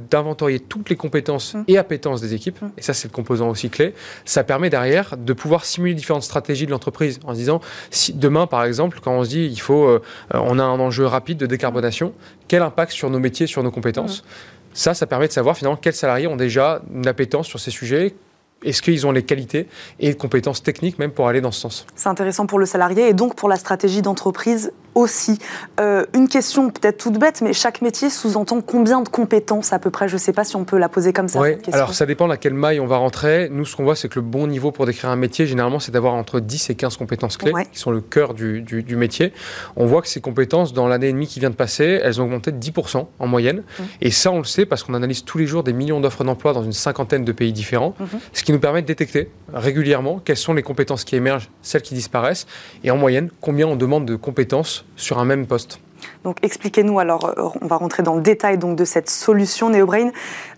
d'inventorier 0.09 0.59
toutes 0.59 0.89
les 0.89 0.95
compétences 0.95 1.53
mmh. 1.53 1.63
et 1.67 1.77
appétences 1.77 2.21
des 2.21 2.33
équipes, 2.33 2.61
mmh. 2.61 2.67
et 2.77 2.81
ça 2.81 2.93
c'est 2.93 3.07
le 3.07 3.13
composant 3.13 3.49
aussi 3.49 3.69
clé, 3.69 3.93
ça 4.25 4.43
permet 4.43 4.69
derrière 4.69 5.17
de 5.17 5.33
pouvoir 5.33 5.65
simuler 5.65 5.93
différentes 5.93 6.23
stratégies 6.23 6.65
de 6.65 6.71
l'entreprise 6.71 7.19
en 7.25 7.33
se 7.33 7.39
disant, 7.39 7.61
si 7.91 8.13
demain 8.13 8.47
par 8.47 8.63
exemple, 8.63 8.99
quand 9.03 9.13
on 9.13 9.23
se 9.23 9.29
dit 9.29 9.45
il 9.45 9.59
faut, 9.59 9.85
euh, 9.85 10.01
on 10.31 10.59
a 10.59 10.63
un 10.63 10.79
enjeu 10.79 11.05
rapide 11.05 11.37
de 11.37 11.45
décarbonation, 11.45 12.13
quel 12.47 12.61
impact 12.61 12.91
sur 12.91 13.09
nos 13.09 13.19
métiers, 13.19 13.47
sur 13.47 13.63
nos 13.63 13.71
compétences? 13.71 14.21
Mmh. 14.21 14.62
Ça, 14.73 14.93
ça 14.93 15.05
permet 15.05 15.27
de 15.27 15.33
savoir 15.33 15.55
finalement 15.57 15.77
quels 15.77 15.93
salariés 15.93 16.27
ont 16.27 16.35
déjà 16.35 16.81
une 16.93 17.07
appétence 17.07 17.47
sur 17.47 17.59
ces 17.59 17.71
sujets, 17.71 18.15
est-ce 18.63 18.81
qu'ils 18.81 19.05
ont 19.07 19.11
les 19.11 19.23
qualités 19.23 19.67
et 19.99 20.07
les 20.07 20.15
compétences 20.15 20.63
techniques 20.63 20.99
même 20.99 21.11
pour 21.11 21.27
aller 21.27 21.41
dans 21.41 21.51
ce 21.51 21.61
sens 21.61 21.85
C'est 21.95 22.09
intéressant 22.09 22.45
pour 22.45 22.59
le 22.59 22.65
salarié 22.65 23.09
et 23.09 23.13
donc 23.13 23.35
pour 23.35 23.49
la 23.49 23.55
stratégie 23.55 24.01
d'entreprise 24.01 24.71
aussi. 24.95 25.39
Euh, 25.79 26.05
une 26.13 26.27
question 26.27 26.69
peut-être 26.69 26.97
toute 26.97 27.17
bête, 27.17 27.41
mais 27.41 27.53
chaque 27.53 27.81
métier 27.81 28.09
sous-entend 28.09 28.61
combien 28.61 29.01
de 29.01 29.09
compétences 29.09 29.73
à 29.73 29.79
peu 29.79 29.89
près? 29.89 30.07
Je 30.07 30.13
ne 30.13 30.19
sais 30.19 30.33
pas 30.33 30.43
si 30.43 30.55
on 30.55 30.65
peut 30.65 30.77
la 30.77 30.89
poser 30.89 31.13
comme 31.13 31.27
ça. 31.27 31.39
Oui, 31.39 31.55
alors 31.71 31.93
ça 31.93 32.05
dépend 32.05 32.29
à 32.29 32.37
quelle 32.37 32.53
maille 32.53 32.79
on 32.79 32.85
va 32.85 32.97
rentrer. 32.97 33.49
Nous, 33.51 33.65
ce 33.65 33.75
qu'on 33.75 33.83
voit, 33.83 33.95
c'est 33.95 34.09
que 34.09 34.19
le 34.19 34.25
bon 34.25 34.47
niveau 34.47 34.71
pour 34.71 34.85
décrire 34.85 35.09
un 35.09 35.15
métier, 35.15 35.45
généralement, 35.45 35.79
c'est 35.79 35.91
d'avoir 35.91 36.13
entre 36.13 36.39
10 36.39 36.69
et 36.69 36.75
15 36.75 36.97
compétences 36.97 37.37
clés, 37.37 37.51
qui 37.71 37.79
sont 37.79 37.91
le 37.91 38.01
cœur 38.01 38.33
du, 38.33 38.61
du, 38.61 38.95
métier. 38.95 39.33
On 39.75 39.85
voit 39.85 40.01
que 40.01 40.07
ces 40.07 40.21
compétences, 40.21 40.73
dans 40.73 40.87
l'année 40.87 41.09
et 41.09 41.13
demie 41.13 41.27
qui 41.27 41.39
vient 41.39 41.49
de 41.49 41.55
passer, 41.55 41.99
elles 42.03 42.21
ont 42.21 42.25
augmenté 42.25 42.51
de 42.51 42.59
10% 42.59 43.07
en 43.17 43.27
moyenne. 43.27 43.57
Mmh. 43.57 43.83
Et 44.01 44.11
ça, 44.11 44.31
on 44.31 44.37
le 44.37 44.43
sait 44.43 44.65
parce 44.65 44.83
qu'on 44.83 44.93
analyse 44.93 45.23
tous 45.23 45.37
les 45.37 45.47
jours 45.47 45.63
des 45.63 45.73
millions 45.73 45.99
d'offres 45.99 46.23
d'emploi 46.23 46.53
dans 46.53 46.63
une 46.63 46.73
cinquantaine 46.73 47.25
de 47.25 47.31
pays 47.31 47.53
différents, 47.53 47.95
mmh. 47.99 48.05
ce 48.33 48.43
qui 48.43 48.52
nous 48.53 48.59
permet 48.59 48.83
de 48.83 48.87
détecter 48.87 49.29
régulièrement 49.51 50.19
quelles 50.19 50.37
sont 50.37 50.53
les 50.53 50.61
compétences 50.61 51.03
qui 51.03 51.15
émergent, 51.15 51.49
celles 51.63 51.81
qui 51.81 51.95
disparaissent, 51.95 52.45
et 52.83 52.91
en 52.91 52.97
moyenne, 52.97 53.31
combien 53.41 53.67
on 53.67 53.75
demande 53.75 54.05
de 54.05 54.15
compétences 54.15 54.85
sur 54.95 55.17
un 55.17 55.25
même 55.25 55.47
poste. 55.47 55.79
Donc 56.23 56.37
expliquez-nous 56.41 56.99
alors, 56.99 57.25
euh, 57.25 57.49
on 57.61 57.67
va 57.67 57.75
rentrer 57.75 58.03
dans 58.03 58.15
le 58.15 58.21
détail 58.21 58.57
donc 58.57 58.77
de 58.77 58.85
cette 58.85 59.09
solution 59.09 59.69
NeoBrain 59.69 60.11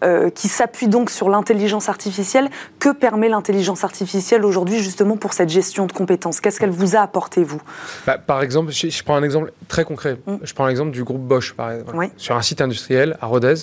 euh, 0.03 0.29
qui 0.29 0.47
s'appuie 0.47 0.87
donc 0.87 1.09
sur 1.09 1.29
l'intelligence 1.29 1.89
artificielle. 1.89 2.49
Que 2.79 2.89
permet 2.89 3.29
l'intelligence 3.29 3.83
artificielle 3.83 4.45
aujourd'hui 4.45 4.79
justement 4.79 5.17
pour 5.17 5.33
cette 5.33 5.49
gestion 5.49 5.87
de 5.87 5.91
compétences? 5.91 6.39
Qu'est-ce 6.39 6.59
qu'elle 6.59 6.69
vous 6.69 6.95
a 6.95 6.99
apporté 6.99 7.43
vous? 7.43 7.61
Bah, 8.05 8.17
Par 8.17 8.41
exemple, 8.41 8.71
je, 8.71 9.03
prends 9.03 9.15
un 9.15 9.23
exemple 9.23 9.53
très 9.67 9.85
concret. 9.85 10.17
Hum. 10.27 10.39
Je 10.43 10.53
prends 10.53 10.67
l'exemple 10.67 10.91
du 10.91 11.03
groupe 11.03 11.21
Bosch 11.21 11.53
par 11.53 11.71
exemple. 11.71 12.09
Sur 12.17 12.35
un 12.35 12.41
site 12.41 12.61
industriel 12.61 13.17
à 13.21 13.25
Rodez, 13.25 13.55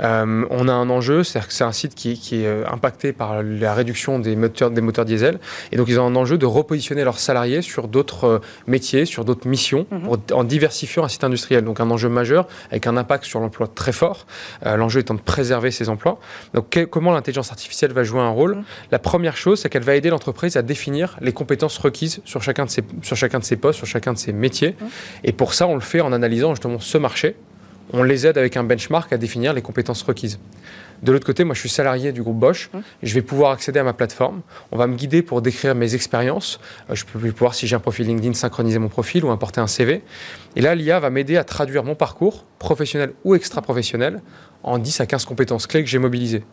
euh, 0.00 0.44
on 0.50 0.68
a 0.68 0.72
un 0.72 0.88
enjeu, 0.88 1.24
c'est-à-dire 1.24 1.48
que 1.48 1.54
c'est 1.54 1.64
un 1.64 1.72
site 1.72 1.94
qui, 1.94 2.10
est 2.30 2.64
impacté 2.66 3.12
par 3.12 3.42
la 3.42 3.74
réduction 3.74 4.18
des 4.18 4.36
moteurs, 4.36 4.70
des 4.70 4.80
moteurs 4.80 5.04
diesel, 5.04 5.38
et 5.72 5.76
donc 5.76 5.88
ils 5.88 5.98
ont 5.98 6.06
un 6.06 6.16
enjeu 6.16 6.38
de 6.38 6.46
repositionner 6.46 7.04
leurs 7.04 7.18
salariés 7.18 7.60
sur 7.62 7.88
d'autres 7.88 8.40
métiers, 8.66 9.04
sur 9.04 9.24
d'autres 9.24 9.48
missions, 9.48 9.86
hum. 9.90 10.18
en 10.32 10.44
diversifiant 10.44 11.04
un 11.04 11.08
site 11.08 11.24
industriel 11.24 11.49
donc 11.60 11.80
un 11.80 11.90
enjeu 11.90 12.08
majeur 12.08 12.46
avec 12.70 12.86
un 12.86 12.96
impact 12.96 13.24
sur 13.24 13.40
l'emploi 13.40 13.68
très 13.74 13.92
fort. 13.92 14.26
Euh, 14.66 14.76
l'enjeu 14.76 15.00
étant 15.00 15.14
de 15.14 15.20
préserver 15.20 15.70
ces 15.70 15.88
emplois. 15.88 16.18
Donc 16.54 16.78
comment 16.90 17.12
l'intelligence 17.12 17.50
artificielle 17.50 17.92
va 17.92 18.04
jouer 18.04 18.20
un 18.20 18.30
rôle? 18.30 18.56
Mmh. 18.56 18.64
La 18.92 18.98
première 18.98 19.36
chose, 19.36 19.60
c'est 19.60 19.68
qu'elle 19.68 19.82
va 19.82 19.94
aider 19.94 20.10
l'entreprise 20.10 20.56
à 20.56 20.62
définir 20.62 21.16
les 21.20 21.32
compétences 21.32 21.78
requises 21.78 22.20
sur 22.24 22.42
chacun 22.42 22.64
de 22.64 22.70
ses, 22.70 22.82
sur 23.02 23.16
chacun 23.16 23.38
de 23.38 23.44
ses 23.44 23.56
postes, 23.56 23.78
sur 23.78 23.86
chacun 23.86 24.12
de 24.12 24.18
ses 24.18 24.32
métiers. 24.32 24.76
Mmh. 24.80 24.84
Et 25.24 25.32
pour 25.32 25.54
ça, 25.54 25.66
on 25.66 25.74
le 25.74 25.80
fait 25.80 26.00
en 26.00 26.12
analysant 26.12 26.54
justement 26.54 26.78
ce 26.78 26.98
marché. 26.98 27.36
On 27.92 28.02
les 28.02 28.26
aide 28.26 28.38
avec 28.38 28.56
un 28.56 28.62
benchmark 28.62 29.12
à 29.12 29.16
définir 29.16 29.52
les 29.52 29.62
compétences 29.62 30.02
requises. 30.02 30.38
De 31.02 31.12
l'autre 31.12 31.26
côté, 31.26 31.44
moi, 31.44 31.54
je 31.54 31.60
suis 31.60 31.68
salarié 31.68 32.12
du 32.12 32.22
groupe 32.22 32.38
Bosch. 32.38 32.70
Mmh. 32.72 32.78
Je 33.02 33.14
vais 33.14 33.22
pouvoir 33.22 33.52
accéder 33.52 33.78
à 33.78 33.84
ma 33.84 33.92
plateforme. 33.92 34.42
On 34.70 34.76
va 34.76 34.86
me 34.86 34.96
guider 34.96 35.22
pour 35.22 35.40
décrire 35.42 35.74
mes 35.74 35.94
expériences. 35.94 36.60
Euh, 36.90 36.94
je 36.94 37.04
peux 37.04 37.18
pouvoir, 37.32 37.54
si 37.54 37.66
j'ai 37.66 37.76
un 37.76 37.80
profil 37.80 38.06
LinkedIn, 38.06 38.34
synchroniser 38.34 38.78
mon 38.78 38.88
profil 38.88 39.24
ou 39.24 39.30
importer 39.30 39.60
un 39.60 39.66
CV. 39.66 40.02
Et 40.56 40.60
là, 40.60 40.74
l'IA 40.74 41.00
va 41.00 41.10
m'aider 41.10 41.36
à 41.36 41.44
traduire 41.44 41.84
mon 41.84 41.94
parcours, 41.94 42.44
professionnel 42.58 43.12
ou 43.24 43.34
extra-professionnel, 43.34 44.20
en 44.62 44.78
10 44.78 45.00
à 45.00 45.06
15 45.06 45.24
compétences 45.24 45.66
clés 45.66 45.82
que 45.82 45.88
j'ai 45.88 45.98
mobilisées. 45.98 46.44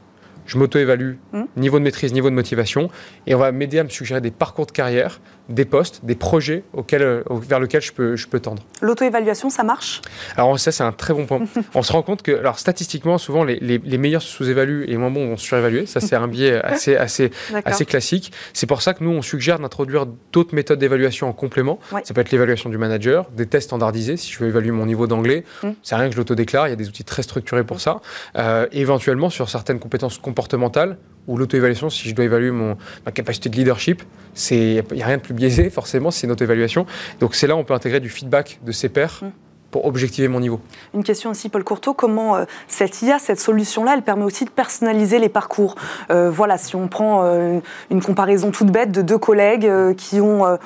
je 0.46 0.58
m'auto-évalue, 0.58 1.16
mmh. 1.34 1.44
niveau 1.58 1.78
de 1.78 1.84
maîtrise, 1.84 2.14
niveau 2.14 2.30
de 2.30 2.36
motivation, 2.36 2.90
et 3.26 3.36
on 3.36 3.40
va 3.40 3.52
m'aider 3.52 3.80
à 3.80 3.84
me 3.84 3.90
suggérer 3.90 4.22
des 4.22 4.32
parcours 4.32 4.66
de 4.66 4.72
carrière, 4.72 5.20
des 5.50 5.66
postes, 5.66 6.02
des 6.04 6.16
projets 6.16 6.64
auxquels, 6.74 7.02
euh, 7.02 7.24
vers 7.30 7.60
lesquels 7.60 7.82
je 7.82 7.94
peux, 7.94 8.16
je 8.16 8.28
peux 8.28 8.40
tendre. 8.40 8.64
L'auto-évaluation, 8.82 9.50
ça 9.50 9.64
marche? 9.64 10.02
Alors 10.36 10.60
ça, 10.60 10.72
c'est 10.72 10.84
un 10.84 10.92
très 10.92 11.14
bon 11.14 11.26
point. 11.26 11.42
on 11.76 11.84
se 11.84 11.92
rend 11.92 12.02
compte 12.02 12.22
que, 12.22 12.32
alors 12.32 12.60
statistiquement, 12.60 13.18
souvent, 13.18 13.44
les, 13.44 13.60
les, 13.60 13.98
meilleurs 13.98 14.22
sous-évaluent 14.22 14.84
et 14.84 14.88
les 14.88 14.98
moins 14.98 15.10
bons 15.10 15.30
vont 15.30 15.38
surévaluer. 15.38 15.86
Ça, 15.86 16.00
c'est 16.00 16.16
un 16.16 16.28
biais 16.28 16.56
assez, 16.64 16.96
assez, 16.96 17.32
assez 17.66 17.86
classique. 17.86 18.32
C'est 18.54 18.68
pour 18.68 18.82
ça 18.82 18.94
que 18.94 19.04
nous, 19.04 19.12
on 19.12 19.22
suggère 19.22 19.60
d'introduire 19.60 20.06
d'autres 20.32 20.54
méthodes 20.54 20.80
d'évaluation 20.80 21.28
en 21.28 21.34
complément. 21.34 21.80
Ça 22.04 22.14
peut 22.14 22.22
être 22.22 22.32
l'évaluation 22.32 22.70
du 22.70 22.78
manager, 22.78 23.30
des 23.32 23.46
tests 23.46 23.68
standardisés, 23.68 24.18
si 24.18 24.32
je 24.32 24.40
veux 24.40 24.48
évaluer 24.48 24.72
mon 24.72 24.86
niveau 24.86 25.08
d'anglais. 25.08 25.44
Mmh. 25.64 25.70
C'est 25.84 25.96
rien 25.96 26.08
que 26.08 26.14
je 26.14 26.18
l'autodéclare, 26.18 26.68
il 26.68 26.72
y 26.72 26.74
a 26.74 26.78
des 26.78 26.88
outils 26.88 27.04
très 27.04 27.24
structurés 27.24 27.64
pour 27.64 27.80
ça. 27.80 28.02
Euh, 28.38 28.68
éventuellement, 28.72 29.30
sur 29.30 29.50
certaines 29.50 29.80
compétences 29.80 30.18
comportementales, 30.18 30.98
ou 31.28 31.38
l'auto-évaluation, 31.38 31.90
si 31.90 32.10
je 32.10 32.16
dois 32.16 32.26
évaluer 32.26 32.52
mon, 32.52 32.78
ma 33.06 33.12
capacité 33.12 33.50
de 33.50 33.56
leadership, 33.56 34.04
il 34.52 34.84
n'y 34.92 35.02
a 35.02 35.06
rien 35.06 35.18
de 35.18 35.22
plus 35.22 35.34
biaisé, 35.34 35.70
forcément, 35.70 36.12
c'est 36.12 36.28
une 36.28 36.32
auto-évaluation. 36.32 36.86
Donc 37.20 37.36
c'est 37.36 37.48
là 37.48 37.56
où 37.56 37.60
on 37.60 37.64
peut 37.64 37.74
intégrer 37.74 38.00
du 38.00 38.10
feedback 38.10 38.60
de 38.66 38.72
ses 38.72 38.90
pairs. 38.90 39.20
Mm. 39.22 39.32
pour 39.70 39.86
objectiver 39.86 40.30
mon 40.30 40.40
niveau. 40.40 40.62
Une 40.94 41.04
question 41.04 41.30
aussi, 41.30 41.50
Paul 41.50 41.64
Courteau, 41.66 41.94
comment 41.94 42.38
euh, 42.38 42.46
cette 42.70 43.02
IA, 43.02 43.20
cette 43.20 43.40
solution-là, 43.40 43.96
elle 43.96 44.02
permet 44.02 44.24
aussi 44.24 44.46
de 44.46 44.50
personnaliser 44.50 45.20
les 45.20 45.28
parcours? 45.28 45.76
Euh, 46.10 46.32
Voilà, 46.32 46.58
si 46.58 46.78
on 46.78 46.88
prend 46.88 47.26
euh, 47.26 47.60
une 47.92 48.02
comparaison 48.02 48.50
toute 48.52 48.72
bête 48.72 48.92
de 48.92 49.02
deux 49.02 49.18
collègues 49.18 49.70
qui 49.98 50.22
ont 50.22 50.58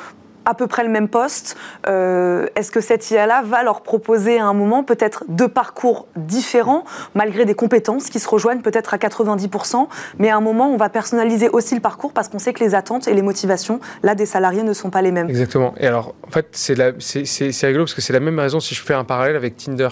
à 0.45 0.53
peu 0.53 0.67
près 0.67 0.83
le 0.83 0.89
même 0.89 1.07
poste. 1.07 1.55
Euh, 1.88 2.48
est-ce 2.55 2.71
que 2.71 2.81
cette 2.81 3.10
IA-là 3.12 3.41
va 3.43 3.63
leur 3.63 3.81
proposer 3.81 4.39
à 4.39 4.45
un 4.45 4.53
moment 4.53 4.83
peut-être 4.83 5.24
deux 5.27 5.48
parcours 5.48 6.07
différents, 6.15 6.83
malgré 7.15 7.45
des 7.45 7.53
compétences 7.53 8.10
qui 8.10 8.19
se 8.19 8.27
rejoignent 8.27 8.62
peut-être 8.62 8.93
à 8.93 8.98
90%, 8.98 9.88
mais 10.19 10.29
à 10.29 10.38
un 10.38 10.41
moment, 10.41 10.71
on 10.71 10.77
va 10.77 10.89
personnaliser 10.89 11.50
aussi 11.50 11.75
le 11.75 11.81
parcours 11.81 12.13
parce 12.13 12.27
qu'on 12.27 12.39
sait 12.39 12.53
que 12.53 12.63
les 12.63 12.75
attentes 12.75 13.07
et 13.07 13.13
les 13.13 13.21
motivations, 13.21 13.79
là, 14.03 14.15
des 14.15 14.25
salariés 14.25 14.63
ne 14.63 14.74
sont 14.74 14.89
pas 14.89 15.01
les 15.01 15.12
mêmes. 15.12 15.29
Exactement. 15.29 15.74
Et 15.77 15.88
alors, 15.88 16.15
en 16.27 16.31
fait, 16.31 16.48
c'est 16.51 16.74
rigolo 16.74 17.83
parce 17.86 17.93
que 17.93 18.01
c'est 18.01 18.13
la 18.13 18.19
même 18.19 18.39
raison 18.39 18.60
si 18.60 18.75
je 18.75 18.81
fais 18.81 18.93
un 18.93 19.03
parallèle 19.03 19.36
avec 19.36 19.57
Tinder. 19.57 19.89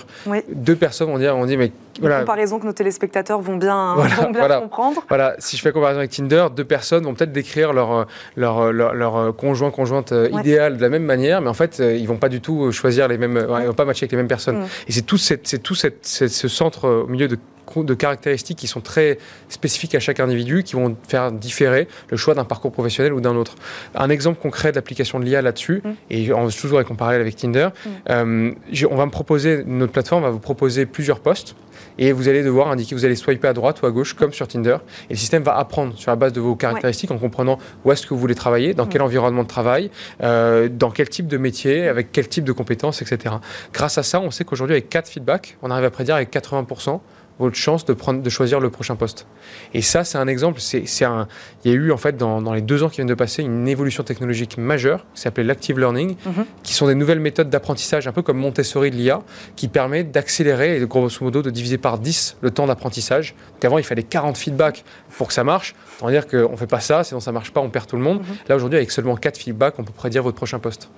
Deux 0.50 0.76
personnes 0.76 1.10
vont 1.10 1.18
dire, 1.18 1.36
on 1.36 1.46
dit, 1.46 1.58
mais 1.58 1.72
voilà. 2.00 2.18
Une 2.18 2.22
comparaison 2.22 2.60
que 2.60 2.66
nos 2.66 2.74
téléspectateurs 2.74 3.42
vont 3.42 3.58
bien, 3.58 3.96
comprendre. 4.60 5.04
Voilà, 5.08 5.36
si 5.40 5.58
je 5.58 5.62
fais 5.62 5.72
comparaison 5.72 6.00
avec 6.00 6.12
Tinder, 6.12 6.48
deux 6.56 6.64
personnes 6.64 7.04
vont 7.04 7.14
peut-être 7.14 7.32
décrire 7.32 7.74
leur, 7.74 8.08
leur, 8.36 8.72
leur, 8.72 9.36
conjoint, 9.36 9.72
conjointe 9.72 10.12
euh, 10.12 10.30
idéal 10.32 10.78
de 10.78 10.82
la 10.82 10.90
même 10.90 11.04
manière, 11.04 11.42
mais 11.42 11.50
en 11.50 11.54
fait, 11.54 11.80
euh, 11.80 11.96
ils 11.96 12.08
vont 12.08 12.18
pas 12.18 12.30
du 12.30 12.42
tout 12.42 12.72
choisir 12.72 13.08
les 13.08 13.18
mêmes, 13.18 13.38
ils 13.62 13.68
vont 13.68 13.74
pas 13.74 13.86
matcher 13.86 14.04
avec 14.04 14.12
les 14.12 14.18
mêmes 14.18 14.28
personnes. 14.28 14.60
Mm. 14.60 14.68
Et 14.88 14.92
c'est 14.92 15.02
tout, 15.02 15.18
c'est 15.18 15.64
tout 15.64 15.76
cette, 15.76 16.06
ce 16.06 16.48
centre 16.48 16.88
au 16.88 17.08
milieu 17.08 17.28
de 17.28 17.38
de 17.78 17.94
caractéristiques 17.94 18.58
qui 18.58 18.68
sont 18.68 18.82
très 18.82 19.18
spécifiques 19.50 19.96
à 19.96 20.00
chaque 20.00 20.20
individu, 20.20 20.64
qui 20.64 20.76
vont 20.76 20.96
faire 21.08 21.32
différer 21.32 21.88
le 22.10 22.18
choix 22.18 22.34
d'un 22.34 22.46
parcours 22.46 22.72
professionnel 22.72 23.14
ou 23.14 23.22
d'un 23.22 23.36
autre. 23.36 23.56
Un 23.96 24.10
exemple 24.10 24.40
concret 24.42 24.72
d'application 24.72 25.20
de 25.20 25.26
l'IA 25.26 25.42
là-dessus, 25.42 25.82
mm. 25.84 25.90
et 26.10 26.34
on 26.34 26.50
toujours 26.50 26.84
comparer 26.84 27.16
avec 27.16 27.36
Tinder, 27.36 27.70
mm. 27.86 27.90
euh, 28.10 28.52
on 28.90 28.96
va 28.96 29.06
me 29.06 29.12
proposer, 29.12 29.64
notre 29.66 29.92
plateforme 29.92 30.24
va 30.24 30.30
vous 30.30 30.40
proposer 30.40 30.86
plusieurs 30.86 31.20
postes 31.20 31.56
et 31.98 32.12
vous 32.12 32.28
allez 32.28 32.44
devoir 32.44 32.70
indiquer, 32.70 32.96
vous 32.96 33.06
allez 33.06 33.16
swiper 33.16 33.48
à 33.48 33.54
droite 33.54 33.82
ou 33.82 33.86
à 33.86 33.92
gauche 33.92 34.14
comme 34.14 34.34
sur 34.34 34.48
Tinder. 34.48 34.78
Et 35.10 35.14
le 35.14 35.20
système 35.20 35.44
va 35.44 35.58
apprendre 35.58 35.98
sur 35.98 36.12
la 36.12 36.16
base 36.16 36.34
de 36.34 36.42
vos 36.42 36.56
caractéristiques 36.56 37.12
en 37.12 37.18
comprenant 37.18 37.58
où 37.84 37.92
est-ce 37.92 38.06
que 38.06 38.14
vous 38.14 38.20
voulez 38.20 38.36
travailler, 38.36 38.74
dans 38.74 38.86
quel 38.86 39.02
environnement 39.02 39.44
de 39.44 39.48
travail, 39.48 39.92
euh, 40.24 40.70
dans 40.70 40.92
quel 40.92 41.10
type 41.10 41.28
de 41.28 41.38
métier, 41.38 41.88
avec 41.88 42.12
quel 42.12 42.28
type 42.28 42.44
de 42.44 42.52
compétences, 42.52 43.02
etc. 43.02 43.36
Grâce 43.74 43.98
à 43.98 44.04
ça, 44.04 44.20
on 44.22 44.32
sait 44.32 44.44
qu'aujourd'hui, 44.44 44.76
avec 44.76 44.90
4 44.90 45.10
feedbacks, 45.10 45.58
on 45.62 45.72
arrive 45.72 45.86
à 45.86 45.92
prédire 45.92 46.16
avec 46.16 46.32
80% 46.34 47.00
votre 47.40 47.56
chance 47.56 47.86
de, 47.86 47.94
prendre, 47.94 48.22
de 48.22 48.30
choisir 48.30 48.60
le 48.60 48.70
prochain 48.70 48.96
poste. 48.96 49.26
Et 49.74 49.82
ça, 49.82 50.04
c'est 50.04 50.18
un 50.18 50.28
exemple. 50.28 50.60
C'est, 50.60 51.06
un, 51.06 51.28
il 51.64 51.72
y 51.72 51.74
a 51.74 51.78
eu, 51.78 51.92
en 51.92 51.98
fait, 51.98 52.18
dans, 52.18 52.42
dans, 52.42 52.54
les 52.54 52.62
deux 52.62 52.84
ans 52.84 52.90
qui 52.90 52.98
viennent 52.98 53.08
de 53.08 53.14
passer, 53.14 53.44
une 53.44 53.68
évolution 53.68 54.04
technologique 54.04 54.58
majeure 54.58 55.06
qui 55.16 55.22
s'appelait 55.22 55.44
l'active 55.44 55.80
learning, 55.80 56.16
mhm. 56.26 56.46
qui 56.64 56.74
sont 56.74 56.88
des 56.88 56.96
nouvelles 56.96 57.20
méthodes 57.20 57.50
d'apprentissage, 57.50 58.08
un 58.08 58.12
peu 58.12 58.22
comme 58.22 58.38
Montessori 58.38 58.92
de 58.92 58.96
l'IA, 58.96 59.22
qui 59.56 59.68
permet 59.68 60.04
d'accélérer 60.04 60.78
et, 60.78 60.86
grosso 60.86 61.24
modo, 61.24 61.42
de 61.42 61.50
diviser 61.50 61.78
par 61.78 61.98
10 61.98 62.38
le 62.42 62.52
temps 62.52 62.68
d'apprentissage. 62.68 63.36
Donc 63.54 63.66
avant, 63.66 63.78
il 63.78 63.84
fallait 63.84 64.04
40 64.04 64.38
feedbacks 64.38 64.84
pour 65.18 65.28
que 65.28 65.34
ça 65.34 65.44
marche. 65.44 65.76
On 66.02 66.06
va 66.06 66.12
dire 66.12 66.28
qu'on 66.28 66.52
ne 66.52 66.58
fait 66.58 66.68
pas 66.68 66.80
ça, 66.82 67.04
sinon 67.04 67.20
ça 67.20 67.32
ne 67.32 67.36
marche 67.36 67.52
pas, 67.52 67.62
on 67.62 67.70
perd 67.70 67.88
tout 67.88 67.96
le 67.96 68.04
monde. 68.04 68.20
Mhm. 68.20 68.36
Là, 68.50 68.56
aujourd'hui, 68.56 68.78
avec 68.78 68.92
seulement 68.92 69.16
4 69.16 69.38
feedbacks, 69.38 69.76
on 69.80 69.84
peut 69.84 69.94
prédire 69.94 70.24
votre 70.24 70.38
prochain 70.38 70.60
poste. 70.60 70.90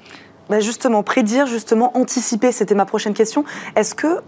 Bah, 0.50 0.60
justement, 0.60 1.04
prédire, 1.04 1.46
justement, 1.46 1.96
anticiper, 1.98 2.52
c'était 2.52 2.76
ma 2.76 2.86
prochaine 2.86 3.14
question. 3.14 3.46
Est-ce 3.76 3.96
que 3.96 4.22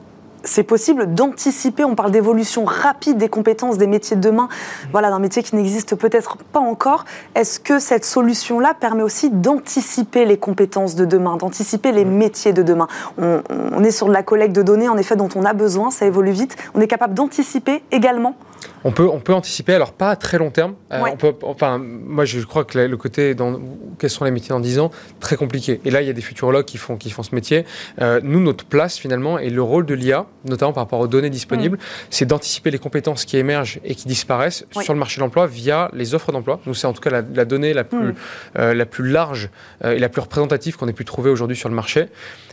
c'est 0.44 0.64
possible 0.64 1.14
d'anticiper, 1.14 1.84
on 1.84 1.96
parle 1.96 2.12
d'évolution 2.12 2.66
rapide 2.66 3.18
des 3.18 3.30
compétences 3.30 3.78
des 3.78 3.88
métiers 3.88 4.16
de 4.16 4.22
demain, 4.22 4.50
voilà, 4.92 5.10
d'un 5.10 5.20
métier 5.20 5.44
qui 5.44 5.56
n'existe 5.56 5.96
peut-être 5.96 6.38
pas 6.38 6.60
encore. 6.60 7.06
Est-ce 7.36 7.60
que 7.60 7.80
cette 7.80 8.06
solution-là 8.06 8.74
permet 8.74 9.04
aussi 9.04 9.30
d'anticiper 9.30 10.26
les 10.26 10.38
compétences 10.38 10.96
de 10.96 11.06
demain, 11.06 11.38
d'anticiper 11.38 11.92
les 11.92 12.06
métiers 12.06 12.54
de 12.54 12.64
demain? 12.64 12.88
On, 13.18 13.42
on, 13.74 13.84
est 13.84 13.92
sur 13.92 14.08
de 14.08 14.14
la 14.14 14.24
collecte 14.24 14.56
de 14.56 14.62
données, 14.62 14.90
en 14.90 14.98
effet, 14.98 15.16
dont 15.16 15.30
on 15.36 15.46
a 15.46 15.54
besoin, 15.54 15.92
ça 15.92 16.06
évolue 16.06 16.32
vite. 16.32 16.56
On 16.76 16.82
est 16.82 16.88
capable 16.88 17.14
d'anticiper 17.14 17.84
également 17.92 18.36
on 18.84 18.92
peut, 18.92 19.08
on 19.08 19.20
peut 19.20 19.34
anticiper, 19.34 19.74
alors 19.74 19.94
pas 19.94 20.10
à 20.10 20.16
très 20.16 20.38
long 20.38 20.52
terme. 20.52 20.76
Euh, 20.92 21.02
on 21.12 21.18
peut, 21.18 21.34
enfin, 21.44 21.78
moi, 21.78 22.26
je 22.26 22.40
crois 22.42 22.66
que 22.66 22.78
le 22.78 22.98
côté 22.98 23.36
dans 23.36 23.60
quels 24.00 24.10
sont 24.10 24.26
les 24.26 24.32
métiers 24.32 24.50
dans 24.50 24.60
10 24.60 24.80
ans, 24.80 24.92
très 25.20 25.36
compliqué. 25.36 25.80
Et 25.86 25.92
là, 25.92 26.02
il 26.02 26.08
y 26.08 26.10
a 26.10 26.14
des 26.14 26.22
futurologues 26.22 26.66
qui 26.66 26.78
font, 26.78 26.98
qui 26.98 27.10
font 27.10 27.24
ce 27.24 27.34
métier. 27.34 27.66
Euh, 28.02 28.20
nous, 28.24 28.40
notre 28.40 28.66
place 28.66 28.98
finalement 28.98 29.40
et 29.40 29.50
le 29.50 29.62
rôle 29.62 29.86
de 29.86 29.94
l'IA, 29.94 30.26
notamment 30.46 30.74
par 30.74 30.84
rapport 30.84 31.00
aux 31.00 31.08
données 31.08 31.30
disponibles, 31.30 31.78
mm. 31.78 31.82
c'est 32.10 32.26
d'anticiper 32.26 32.72
les 32.72 32.80
compétences 32.80 33.26
qui 33.26 33.38
émergent 33.38 33.80
et 33.84 33.96
qui 33.96 34.08
disparaissent 34.08 34.66
sur 34.82 34.94
le 34.94 35.00
marché 35.00 35.18
de 35.18 35.22
l'emploi 35.22 35.48
via 35.48 35.90
les 35.94 36.14
offres 36.14 36.32
d'emploi. 36.32 36.60
Nous, 36.66 36.74
c'est 36.74 36.88
en 36.88 36.94
tout 36.94 37.02
cas 37.02 37.10
la, 37.10 37.46
donnée 37.46 37.74
la 37.74 37.84
plus, 37.84 37.98
mm. 37.98 38.16
euh, 38.60 38.74
la 38.74 38.86
plus 38.86 39.10
large 39.10 39.50
et 39.84 40.00
la 40.00 40.10
plus 40.10 40.22
représentative 40.22 40.78
qu'on 40.78 40.88
ait 40.88 40.94
pu 40.94 41.06
trouver 41.06 41.30
aujourd'hui 41.30 41.58
sur 41.58 41.70
le 41.70 41.76
marché. 41.76 42.08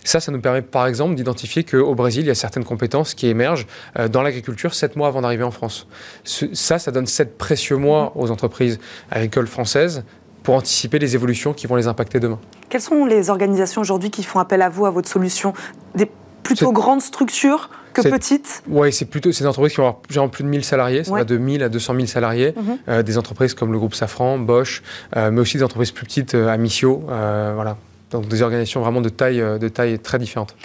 Ça, 0.05 0.21
ça 0.21 0.33
nous 0.33 0.41
permet 0.41 0.63
par 0.63 0.87
exemple 0.87 1.15
d'identifier 1.15 1.65
qu'au 1.65 1.95
Brésil, 1.95 2.23
il 2.23 2.29
y 2.29 2.31
a 2.31 2.35
certaines 2.35 2.65
compétences 2.65 3.15
qui 3.15 3.27
émergent 3.27 3.67
dans 4.11 4.23
l'agriculture 4.23 4.75
7 4.75 4.97
mois 4.97 5.09
avant 5.09 5.21
d'arriver 5.21 5.45
en 5.45 5.51
France 5.51 5.87
ça, 6.25 6.79
ça 6.79 6.91
donne 6.91 7.07
sept 7.07 7.37
précieux 7.39 7.77
mois 7.77 8.13
aux 8.17 8.31
entreprises 8.31 8.79
agricoles 9.11 9.47
françaises 9.47 10.05
pour 10.43 10.55
anticiper 10.55 10.99
les 10.99 11.15
évolutions 11.15 11.53
qui 11.53 11.67
vont 11.67 11.77
les 11.77 11.87
impacter 11.87 12.21
demain. 12.21 12.39
Quelles 12.69 12.81
sont 12.81 13.05
les 13.05 13.31
organisations 13.31 13.81
aujourd'hui 13.81 14.11
qui 14.11 14.23
font 14.23 14.39
appel 14.39 14.63
à 14.63 14.69
vous, 14.69 14.87
à 14.87 14.91
votre 14.91 15.09
solution 15.09 15.53
Des 15.95 16.11
plutôt 16.43 16.73
grandes 16.73 17.03
structures 17.03 17.71
que 17.93 18.03
petites 18.03 18.63
Oui, 18.69 18.93
c'est 18.93 19.05
plutôt 19.05 19.31
des 19.31 19.47
entreprises 19.47 19.73
qui 19.75 19.81
vont 19.81 19.97
avoir 20.15 20.31
plus 20.31 20.45
de 20.45 20.49
1000 20.49 20.65
salariés, 20.65 21.05
ça 21.05 21.13
va 21.13 21.25
de 21.25 21.37
1000 21.37 21.63
à 21.63 21.69
200 21.69 21.95
000 21.95 22.07
salariés. 22.07 22.55
Mhm. 22.57 22.79
Euh, 22.89 23.03
des 23.03 23.19
entreprises 23.19 23.55
comme 23.55 23.73
le 23.73 23.79
groupe 23.79 23.95
Safran, 23.95 24.39
Bosch, 24.39 24.83
euh, 25.17 25.31
mais 25.31 25.41
aussi 25.41 25.57
des 25.59 25.63
entreprises 25.63 25.91
plus 25.91 26.07
petites, 26.07 26.35
euh, 26.35 26.49
Amicio, 26.49 27.05
voilà. 27.07 27.77
Donc 28.11 28.27
des 28.27 28.43
organisations 28.43 28.81
vraiment 28.81 29.01
de 29.01 29.09
taille, 29.09 29.39
de 29.39 29.69
taille 29.69 29.99
très 29.99 30.19
différente. 30.19 30.57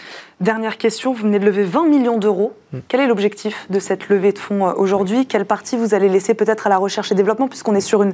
Dernière 0.42 0.78
question, 0.78 1.14
vous 1.14 1.24
venez 1.24 1.40
de 1.40 1.46
lever 1.46 1.64
20 1.64 1.88
millions 1.88 2.18
d'euros. 2.18 2.54
Mm. 2.74 2.80
Quel 2.88 3.00
est 3.00 3.08
l'objectif 3.08 3.68
de 3.70 3.80
cette 3.80 4.10
levée 4.10 4.32
de 4.32 4.40
fonds 4.40 4.66
aujourd'hui? 4.74 5.25
Quelle 5.28 5.46
partie 5.46 5.78
vous 5.78 5.94
allez 5.94 6.10
laisser 6.10 6.34
peut-être 6.34 6.68
à 6.68 6.70
la 6.70 6.78
recherche 6.78 7.12
et 7.12 7.16
développement, 7.16 7.48
puisqu'on 7.48 7.75
est 7.75 7.82
sur 7.82 8.04
une 8.04 8.14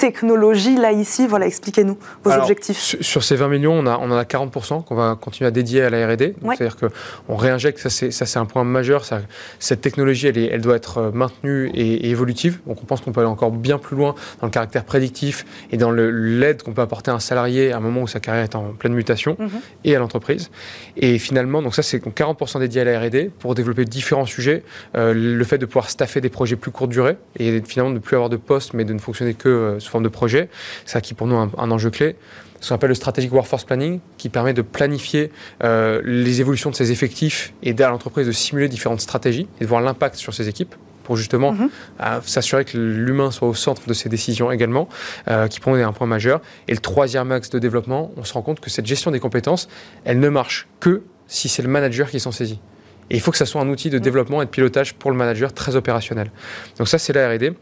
technologie 0.00 0.76
là 0.76 0.92
ici 0.92 1.26
Voilà, 1.26 1.46
expliquez-nous 1.46 1.98
vos 2.24 2.32
objectifs. 2.32 2.96
Sur, 3.00 3.22
ces 3.22 3.36
20 3.36 3.48
millions, 3.48 3.74
on, 3.74 3.86
a, 3.86 3.98
on 3.98 4.10
en 4.10 4.16
a 4.16 4.24
40% 4.24 4.84
qu'on 4.84 4.94
va 4.94 5.16
continuer 5.20 5.46
à 5.46 5.50
dédier 5.50 5.82
à 5.82 5.90
la 5.90 6.06
R&D. 6.06 6.34
C'est-à-dire 6.42 6.76
qu'on 6.76 7.36
réinjecte, 7.36 7.86
ça 7.88 7.90
c'est 8.10 8.38
un 8.38 8.46
point 8.46 8.64
majeur. 8.64 9.04
Ça, 9.04 9.20
cette 9.58 9.82
technologie, 9.82 10.26
elle, 10.28 10.38
est, 10.38 10.46
elle 10.46 10.62
doit 10.62 10.76
être 10.76 10.98
euh, 10.98 11.10
maintenue 11.12 11.70
et, 11.74 12.10
évolutive. 12.10 12.60
Donc 12.66 12.78
on 12.82 12.86
pense 12.86 13.02
qu'on 13.02 13.12
peut 13.12 13.20
aller 13.20 13.28
encore 13.28 13.50
bien 13.50 13.78
plus 13.78 13.96
loin 13.96 14.14
dans 14.40 14.46
le 14.46 14.50
caractère 14.50 14.84
prédictif 14.84 15.44
et 15.70 15.76
dans 15.76 15.90
l'aide 15.92 16.62
qu'on 16.62 16.72
peut 16.72 16.82
apporter 16.82 17.10
à 17.10 17.14
un 17.14 17.20
salarié 17.20 17.72
à 17.72 17.76
un 17.76 17.80
moment 17.80 18.02
où 18.02 18.08
sa 18.08 18.20
carrière 18.20 18.44
est 18.44 18.54
en 18.54 18.72
pleine 18.72 18.94
mutation 18.94 19.36
mhm. 19.38 19.50
et 19.84 19.94
à 19.94 19.98
l'entreprise. 19.98 20.50
Et 20.96 21.18
finalement, 21.18 21.60
donc 21.60 21.74
ça 21.74 21.82
c'est 21.82 22.02
40% 22.02 22.58
dédié 22.58 22.80
à 22.80 22.84
la 22.84 23.00
R&D 23.00 23.30
pour 23.38 23.54
développer 23.54 23.84
différents 23.84 24.26
sujets. 24.26 24.62
Euh, 24.96 25.12
le 25.14 25.44
fait 25.44 25.58
de 25.58 25.66
pouvoir 25.66 25.90
staffer 25.90 26.22
des 26.22 26.30
projets 26.30 26.56
plus 26.56 26.70
courte 26.70 26.90
durée 26.90 27.16
et 27.38 27.60
finalement 27.60 27.90
de 27.90 27.96
ne 27.96 28.00
plus 28.00 28.16
avoir 28.16 28.30
de 28.30 28.36
poste 28.38 28.72
mais 28.72 28.84
de 28.84 28.94
ne 28.94 28.98
fonctionner 28.98 29.34
que 29.34 29.48
euh, 29.48 29.80
forme 29.90 30.04
de 30.04 30.08
projet. 30.08 30.48
C'est 30.84 30.92
ça 30.92 31.00
qui 31.00 31.14
pour 31.14 31.26
nous 31.26 31.36
un, 31.36 31.50
un 31.58 31.70
enjeu 31.70 31.90
clé 31.90 32.16
ce 32.60 32.68
qu'on 32.68 32.74
appelle 32.74 32.90
le 32.90 32.94
Strategic 32.94 33.32
Workforce 33.32 33.64
Planning, 33.64 34.00
qui 34.18 34.28
permet 34.28 34.52
de 34.52 34.62
planifier 34.62 35.32
euh, 35.64 36.00
les 36.04 36.40
évolutions 36.40 36.70
de 36.70 36.76
ses 36.76 36.92
effectifs 36.92 37.52
et 37.62 37.70
d'aider 37.70 37.84
à 37.84 37.88
l'entreprise 37.88 38.26
de 38.26 38.32
simuler 38.32 38.68
différentes 38.68 39.00
stratégies 39.00 39.48
et 39.60 39.64
de 39.64 39.68
voir 39.68 39.80
l'impact 39.80 40.16
sur 40.16 40.34
ses 40.34 40.48
équipes 40.48 40.74
pour 41.02 41.16
justement 41.16 41.52
mhm. 41.52 41.70
euh, 42.02 42.20
s'assurer 42.24 42.64
que 42.64 42.76
l'humain 42.76 43.30
soit 43.30 43.48
au 43.48 43.54
centre 43.54 43.86
de 43.86 43.94
ses 43.94 44.08
décisions 44.08 44.52
également, 44.52 44.88
euh, 45.28 45.48
qui 45.48 45.58
pour 45.58 45.72
nous 45.72 45.78
est 45.78 45.82
un 45.82 45.92
point 45.92 46.06
majeur. 46.06 46.40
Et 46.68 46.72
le 46.72 46.80
troisième 46.80 47.32
axe 47.32 47.50
de 47.50 47.58
développement, 47.58 48.12
on 48.16 48.24
se 48.24 48.34
rend 48.34 48.42
compte 48.42 48.60
que 48.60 48.70
cette 48.70 48.86
gestion 48.86 49.10
des 49.10 49.20
compétences, 49.20 49.68
elle 50.04 50.20
ne 50.20 50.28
marche 50.28 50.68
que 50.78 51.02
si 51.26 51.48
c'est 51.48 51.62
le 51.62 51.68
manager 51.68 52.10
qui 52.10 52.20
s'en 52.20 52.32
saisit. 52.32 52.60
Et 53.08 53.16
il 53.16 53.20
faut 53.20 53.32
que 53.32 53.38
ça 53.38 53.46
soit 53.46 53.60
un 53.60 53.68
outil 53.68 53.90
de 53.90 53.96
mhm. 53.96 54.04
développement 54.04 54.42
et 54.42 54.44
de 54.44 54.50
pilotage 54.50 54.94
pour 54.94 55.10
le 55.10 55.16
manager 55.16 55.52
très 55.52 55.74
opérationnel. 55.76 56.30
Donc 56.78 56.88
ça, 56.88 56.98
c'est 56.98 57.14
la 57.14 57.28
R&D. 57.28 57.54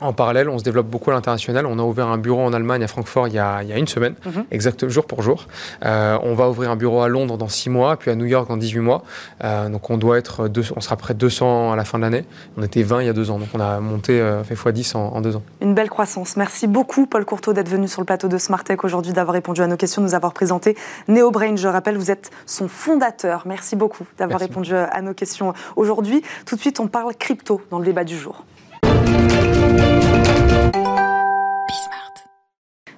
En 0.00 0.14
parallèle, 0.14 0.48
on 0.48 0.58
se 0.58 0.64
développe 0.64 0.86
beaucoup 0.86 1.10
à 1.10 1.14
l'international. 1.14 1.66
On 1.66 1.78
a 1.78 1.82
ouvert 1.82 2.08
un 2.08 2.16
bureau 2.16 2.40
en 2.40 2.52
Allemagne, 2.54 2.82
à 2.82 2.88
Francfort, 2.88 3.28
il 3.28 3.34
y 3.34 3.38
a, 3.38 3.62
il 3.62 3.68
y 3.68 3.72
a 3.72 3.76
une 3.76 3.88
semaine, 3.88 4.14
mhm. 4.24 4.44
exact 4.50 4.88
jour 4.88 5.04
pour 5.04 5.22
jour. 5.22 5.46
Euh, 5.84 6.18
on 6.22 6.34
va 6.34 6.48
ouvrir 6.48 6.70
un 6.70 6.76
bureau 6.76 7.02
à 7.02 7.08
Londres 7.08 7.36
dans 7.36 7.48
6 7.48 7.68
mois, 7.68 7.96
puis 7.96 8.10
à 8.10 8.14
New 8.14 8.24
York 8.24 8.48
dans 8.48 8.56
18 8.56 8.80
mois. 8.80 9.02
Euh, 9.44 9.68
donc 9.68 9.90
on 9.90 9.98
doit 9.98 10.16
être, 10.16 10.48
deux, 10.48 10.64
on 10.74 10.80
sera 10.80 10.96
près 10.96 11.12
de 11.12 11.18
200 11.18 11.72
à 11.72 11.76
la 11.76 11.84
fin 11.84 11.98
de 11.98 12.04
l'année. 12.04 12.24
On 12.56 12.62
était 12.62 12.82
20 12.82 13.02
il 13.02 13.06
y 13.06 13.08
a 13.10 13.12
deux 13.12 13.30
ans, 13.30 13.38
donc 13.38 13.48
on 13.52 13.60
a 13.60 13.80
monté, 13.80 14.18
euh, 14.20 14.42
fait 14.42 14.54
x10 14.54 14.96
en, 14.96 15.00
en, 15.16 15.20
deux 15.20 15.36
ans. 15.36 15.42
Une 15.60 15.74
belle 15.74 15.90
croissance. 15.90 16.36
Merci 16.36 16.66
beaucoup, 16.66 17.06
Paul 17.06 17.26
Courteau, 17.26 17.52
d'être 17.52 17.68
venu 17.68 17.86
sur 17.86 18.00
le 18.00 18.06
plateau 18.06 18.28
de 18.28 18.38
Smartech 18.38 18.84
aujourd'hui, 18.84 19.12
d'avoir 19.12 19.34
répondu 19.34 19.60
à 19.60 19.66
nos 19.66 19.76
questions, 19.76 20.00
nous 20.00 20.14
avoir 20.14 20.32
présenté 20.32 20.76
NeoBrain. 21.08 21.56
Je 21.56 21.68
rappelle, 21.68 21.98
vous 21.98 22.10
êtes 22.10 22.30
son 22.46 22.68
fondateur. 22.68 23.42
Merci 23.44 23.76
beaucoup 23.76 24.06
d'avoir 24.18 24.40
répondu 24.40 24.74
à 24.74 25.02
nos 25.02 25.12
questions 25.12 25.52
aujourd'hui. 25.76 26.22
Tout 26.46 26.56
de 26.56 26.60
suite, 26.60 26.80
on 26.80 26.88
parle 26.88 27.14
crypto 27.14 27.60
dans 27.70 27.78
le 27.78 27.84
débat 27.84 28.04
du 28.04 28.16
jour. 28.16 28.44
Música 28.82 30.19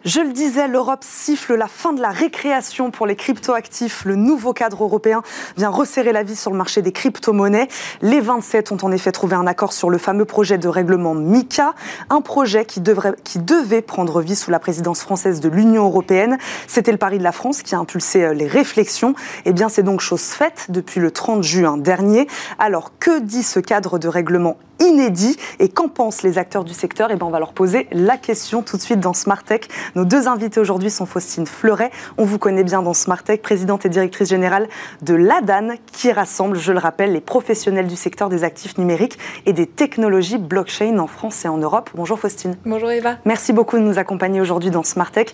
Je 0.04 0.20
le 0.20 0.32
disais, 0.32 0.66
l'Europe 0.66 1.04
siffle 1.04 1.54
la 1.54 1.68
fin 1.68 1.92
de 1.92 2.00
la 2.00 2.10
récréation 2.10 2.90
pour 2.90 3.06
les 3.06 3.14
cryptoactifs. 3.14 4.04
Le 4.04 4.16
nouveau 4.16 4.52
cadre 4.52 4.82
européen 4.82 5.22
vient 5.56 5.68
resserrer 5.68 6.12
la 6.12 6.24
vie 6.24 6.34
sur 6.34 6.50
le 6.50 6.56
marché 6.56 6.82
des 6.82 6.90
crypto-monnaies. 6.90 7.68
Les 8.00 8.20
27 8.20 8.72
ont 8.72 8.78
en 8.82 8.90
effet 8.90 9.12
trouvé 9.12 9.36
un 9.36 9.46
accord 9.46 9.72
sur 9.72 9.90
le 9.90 9.98
fameux 9.98 10.24
projet 10.24 10.58
de 10.58 10.66
règlement 10.66 11.14
MICA, 11.14 11.76
un 12.10 12.20
projet 12.20 12.64
qui, 12.64 12.80
devrait, 12.80 13.14
qui 13.22 13.38
devait 13.38 13.80
prendre 13.80 14.20
vie 14.22 14.34
sous 14.34 14.50
la 14.50 14.58
présidence 14.58 15.02
française 15.02 15.38
de 15.38 15.48
l'Union 15.48 15.84
européenne. 15.84 16.36
C'était 16.66 16.90
le 16.90 16.98
pari 16.98 17.18
de 17.18 17.24
la 17.24 17.32
France 17.32 17.62
qui 17.62 17.76
a 17.76 17.78
impulsé 17.78 18.24
euh, 18.24 18.34
les 18.34 18.48
réflexions. 18.48 19.14
Eh 19.44 19.52
bien, 19.52 19.68
c'est 19.68 19.84
donc 19.84 20.00
chose 20.00 20.22
faite 20.22 20.66
depuis 20.68 20.98
le 20.98 21.12
30 21.12 21.44
juin 21.44 21.76
dernier. 21.76 22.26
Alors, 22.58 22.90
que 22.98 23.20
dit 23.20 23.44
ce 23.44 23.60
cadre 23.60 24.00
de 24.00 24.08
règlement 24.08 24.56
inédit 24.80 25.36
et 25.58 25.68
qu'en 25.68 25.88
pensent 25.88 26.22
les 26.22 26.38
acteurs 26.38 26.64
du 26.64 26.74
secteur? 26.74 27.10
Eh 27.10 27.16
bien, 27.16 27.26
on 27.26 27.30
va 27.30 27.38
leur 27.38 27.52
poser 27.52 27.86
la 27.92 28.16
question 28.16 28.62
tout 28.62 28.76
de 28.76 28.82
suite 28.82 29.00
dans 29.00 29.14
Smart 29.14 29.42
Tech. 29.42 29.62
Nos 29.94 30.06
deux 30.06 30.26
invités 30.26 30.58
aujourd'hui 30.58 30.90
sont 30.90 31.04
Faustine 31.04 31.46
Fleuret, 31.46 31.90
on 32.16 32.24
vous 32.24 32.38
connaît 32.38 32.64
bien 32.64 32.80
dans 32.80 32.94
Smart 32.94 33.22
Tech, 33.22 33.42
présidente 33.42 33.84
et 33.84 33.90
directrice 33.90 34.30
générale 34.30 34.68
de 35.02 35.14
l'ADAN, 35.14 35.74
qui 35.92 36.10
rassemble, 36.10 36.58
je 36.58 36.72
le 36.72 36.78
rappelle, 36.78 37.12
les 37.12 37.20
professionnels 37.20 37.86
du 37.86 37.96
secteur 37.96 38.30
des 38.30 38.42
actifs 38.42 38.78
numériques 38.78 39.18
et 39.44 39.52
des 39.52 39.66
technologies 39.66 40.38
blockchain 40.38 40.98
en 40.98 41.06
France 41.06 41.44
et 41.44 41.48
en 41.48 41.58
Europe. 41.58 41.90
Bonjour 41.94 42.18
Faustine. 42.18 42.56
Bonjour 42.64 42.90
Eva. 42.90 43.16
Merci 43.26 43.52
beaucoup 43.52 43.76
de 43.76 43.82
nous 43.82 43.98
accompagner 43.98 44.40
aujourd'hui 44.40 44.70
dans 44.70 44.82
Smart 44.82 45.10
Tech. 45.10 45.26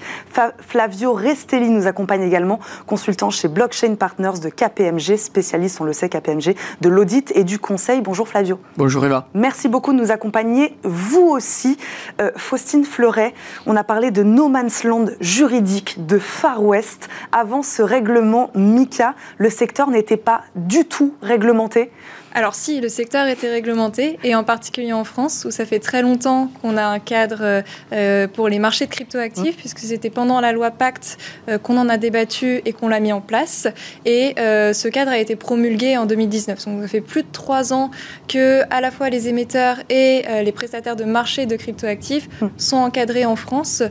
Flavio 0.59 1.13
Restelli 1.13 1.71
nous 1.71 1.87
accompagne 1.87 2.23
également, 2.23 2.59
consultant 2.89 3.31
chez 3.31 3.47
Blockchain 3.47 3.95
Partners 3.95 4.41
de 4.43 4.49
KPMG, 4.49 5.19
spécialiste, 5.19 5.81
on 5.81 5.85
le 5.85 5.93
sait, 5.93 6.09
KPMG, 6.09 6.57
de 6.81 6.89
l'audit 6.89 7.31
et 7.37 7.45
du 7.45 7.61
conseil. 7.61 8.01
Bonjour 8.01 8.27
Flavio. 8.27 8.59
Bonjour 8.77 9.05
Eva. 9.05 9.29
Merci 9.35 9.69
beaucoup 9.69 9.93
de 9.93 9.99
nous 9.99 10.11
accompagner, 10.11 10.77
vous 10.83 11.29
aussi. 11.29 11.79
Euh, 12.21 12.33
Faustine 12.37 12.85
Fleuret, 12.85 13.35
on 13.65 13.77
a 13.77 13.85
parlé 13.85 14.11
de 14.11 14.25
no 14.49 14.53
man's 14.55 14.83
land 14.83 15.11
juridique 15.21 16.07
de 16.07 16.19
Far 16.19 16.63
West. 16.63 17.09
Avant 17.33 17.63
ce 17.63 17.83
règlement 17.83 18.51
MICA, 18.55 19.15
le 19.37 19.51
secteur 19.51 19.91
n'était 19.91 20.17
pas 20.17 20.43
du 20.55 20.87
tout 20.87 21.15
réglementé. 21.21 21.91
Alors 22.35 22.55
si, 22.55 22.81
le 22.81 22.89
secteur 22.89 23.27
était 23.27 23.51
réglementé, 23.51 24.19
et 24.23 24.35
en 24.35 24.45
particulier 24.45 24.93
en 24.93 25.05
France, 25.05 25.45
où 25.47 25.51
ça 25.51 25.65
fait 25.65 25.79
très 25.79 26.03
longtemps 26.03 26.51
qu'on 26.61 26.77
a 26.77 26.85
un 26.85 26.99
cadre 26.99 27.63
euh, 27.93 28.29
pour 28.29 28.49
les 28.49 28.59
marchés 28.59 28.87
de 28.87 28.91
cryptoactifs, 28.91 29.57
mmh. 29.57 29.59
puisque 29.59 29.79
c'était 29.81 30.11
pendant 30.11 30.41
la 30.41 30.53
loi 30.53 30.71
Pacte 30.71 31.19
euh, 31.49 31.59
qu'on 31.59 31.77
en 31.79 31.89
a 31.89 31.97
débattu 31.97 32.61
et 32.65 32.73
qu'on 32.73 32.89
l'a 32.89 33.01
mis 33.01 33.13
en 33.13 33.21
place. 33.21 33.67
Et 34.05 34.35
euh, 34.39 34.73
ce 34.73 34.89
cadre 34.89 35.11
a 35.11 35.19
été 35.19 35.37
promulgué 35.37 35.97
en 35.97 36.07
2019. 36.07 36.65
Donc 36.67 36.83
ça 36.83 36.89
fait 36.89 37.01
plus 37.01 37.23
de 37.23 37.29
trois 37.33 37.73
ans 37.73 37.91
que 38.29 38.63
à 38.71 38.81
la 38.81 38.91
fois 38.91 39.09
les 39.09 39.29
émetteurs 39.29 39.79
et 39.89 40.25
les 40.43 40.53
prestataires 40.53 40.97
de 40.97 41.05
marchés 41.05 41.47
de 41.47 41.57
cryptoactifs 41.57 42.29
mmh. 42.41 42.47
sont 42.57 42.77
encadrés 42.77 43.25
en 43.25 43.37
France 43.37 43.83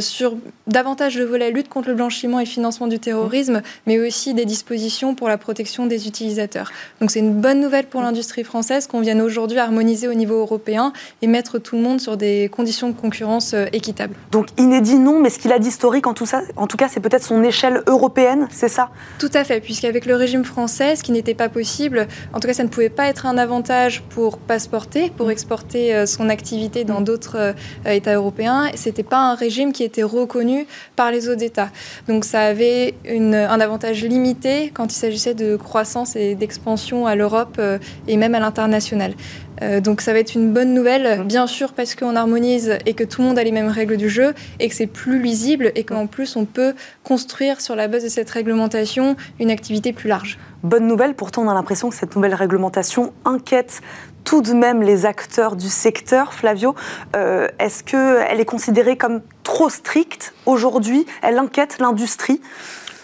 sur 0.00 0.36
davantage 0.66 1.18
le 1.18 1.24
volet 1.24 1.50
lutte 1.50 1.68
contre 1.68 1.88
le 1.88 1.94
blanchiment 1.94 2.40
et 2.40 2.46
financement 2.46 2.86
du 2.86 2.98
terrorisme, 2.98 3.58
mmh. 3.58 3.62
mais 3.86 3.98
aussi 3.98 4.34
des 4.34 4.44
dispositions 4.44 5.14
pour 5.14 5.28
la 5.28 5.38
protection 5.38 5.86
des 5.86 6.06
utilisateurs. 6.06 6.70
Donc 7.00 7.10
c'est 7.10 7.20
une 7.20 7.34
bonne 7.34 7.60
nouvelle 7.60 7.81
pour 7.86 8.02
l'industrie 8.02 8.44
française 8.44 8.86
qu'on 8.86 9.00
vienne 9.00 9.20
aujourd'hui 9.20 9.58
harmoniser 9.58 10.08
au 10.08 10.14
niveau 10.14 10.38
européen 10.40 10.92
et 11.20 11.26
mettre 11.26 11.58
tout 11.58 11.76
le 11.76 11.82
monde 11.82 12.00
sur 12.00 12.16
des 12.16 12.48
conditions 12.48 12.88
de 12.88 12.94
concurrence 12.94 13.54
euh, 13.54 13.66
équitables. 13.72 14.14
Donc 14.30 14.48
inédit 14.58 14.96
non, 14.96 15.20
mais 15.20 15.30
ce 15.30 15.38
qu'il 15.38 15.52
a 15.52 15.58
d'historique 15.58 16.06
en 16.06 16.14
tout, 16.14 16.26
ça, 16.26 16.42
en 16.56 16.66
tout 16.66 16.76
cas, 16.76 16.88
c'est 16.88 17.00
peut-être 17.00 17.24
son 17.24 17.42
échelle 17.42 17.82
européenne, 17.86 18.48
c'est 18.50 18.68
ça? 18.68 18.90
Tout 19.18 19.30
à 19.34 19.44
fait, 19.44 19.60
puisqu'avec 19.60 20.06
le 20.06 20.16
régime 20.16 20.44
français, 20.44 20.96
ce 20.96 21.02
qui 21.02 21.12
n'était 21.12 21.34
pas 21.34 21.48
possible, 21.48 22.08
en 22.32 22.40
tout 22.40 22.48
cas 22.48 22.54
ça 22.54 22.64
ne 22.64 22.68
pouvait 22.68 22.88
pas 22.88 23.06
être 23.06 23.26
un 23.26 23.38
avantage 23.38 24.02
pour 24.10 24.38
passeporter, 24.38 25.10
pour 25.10 25.28
mm. 25.28 25.32
exporter 25.32 25.94
euh, 25.94 26.06
son 26.06 26.28
activité 26.28 26.84
dans 26.84 27.00
mm. 27.00 27.04
d'autres 27.04 27.36
euh, 27.36 27.52
États 27.90 28.14
européens. 28.14 28.70
C'était 28.74 29.02
pas 29.02 29.18
un 29.18 29.34
régime 29.34 29.72
qui 29.72 29.84
était 29.84 30.02
reconnu 30.02 30.66
par 30.96 31.10
les 31.10 31.28
autres 31.28 31.42
États. 31.42 31.70
Donc 32.08 32.24
ça 32.24 32.40
avait 32.40 32.94
une, 33.04 33.34
un 33.34 33.60
avantage 33.60 34.02
limité 34.04 34.70
quand 34.74 34.92
il 34.92 34.96
s'agissait 34.96 35.34
de 35.34 35.56
croissance 35.56 36.16
et 36.16 36.34
d'expansion 36.34 37.06
à 37.06 37.14
l'Europe 37.14 37.60
et 38.08 38.16
même 38.16 38.34
à 38.34 38.40
l'international. 38.40 39.14
Euh, 39.62 39.80
donc 39.80 40.00
ça 40.00 40.12
va 40.12 40.18
être 40.18 40.34
une 40.34 40.52
bonne 40.52 40.74
nouvelle, 40.74 41.24
bien 41.24 41.46
sûr 41.46 41.72
parce 41.72 41.94
qu'on 41.94 42.16
harmonise 42.16 42.78
et 42.86 42.94
que 42.94 43.04
tout 43.04 43.20
le 43.20 43.28
monde 43.28 43.38
a 43.38 43.44
les 43.44 43.52
mêmes 43.52 43.68
règles 43.68 43.96
du 43.96 44.08
jeu 44.08 44.34
et 44.60 44.68
que 44.68 44.74
c'est 44.74 44.86
plus 44.86 45.20
lisible 45.20 45.72
et 45.74 45.84
qu'en 45.84 46.06
plus 46.06 46.36
on 46.36 46.44
peut 46.44 46.74
construire 47.04 47.60
sur 47.60 47.76
la 47.76 47.88
base 47.88 48.04
de 48.04 48.08
cette 48.08 48.30
réglementation 48.30 49.16
une 49.38 49.50
activité 49.50 49.92
plus 49.92 50.08
large. 50.08 50.38
Bonne 50.62 50.86
nouvelle, 50.86 51.14
pourtant 51.14 51.42
on 51.42 51.48
a 51.48 51.54
l'impression 51.54 51.90
que 51.90 51.94
cette 51.94 52.16
nouvelle 52.16 52.34
réglementation 52.34 53.12
inquiète 53.24 53.82
tout 54.24 54.40
de 54.40 54.52
même 54.52 54.82
les 54.82 55.04
acteurs 55.04 55.56
du 55.56 55.68
secteur. 55.68 56.32
Flavio, 56.32 56.74
euh, 57.16 57.48
est-ce 57.58 57.82
qu'elle 57.82 58.40
est 58.40 58.44
considérée 58.44 58.96
comme 58.96 59.20
trop 59.42 59.68
stricte 59.68 60.32
aujourd'hui? 60.46 61.06
Elle 61.22 61.38
inquiète 61.38 61.78
l'industrie? 61.80 62.40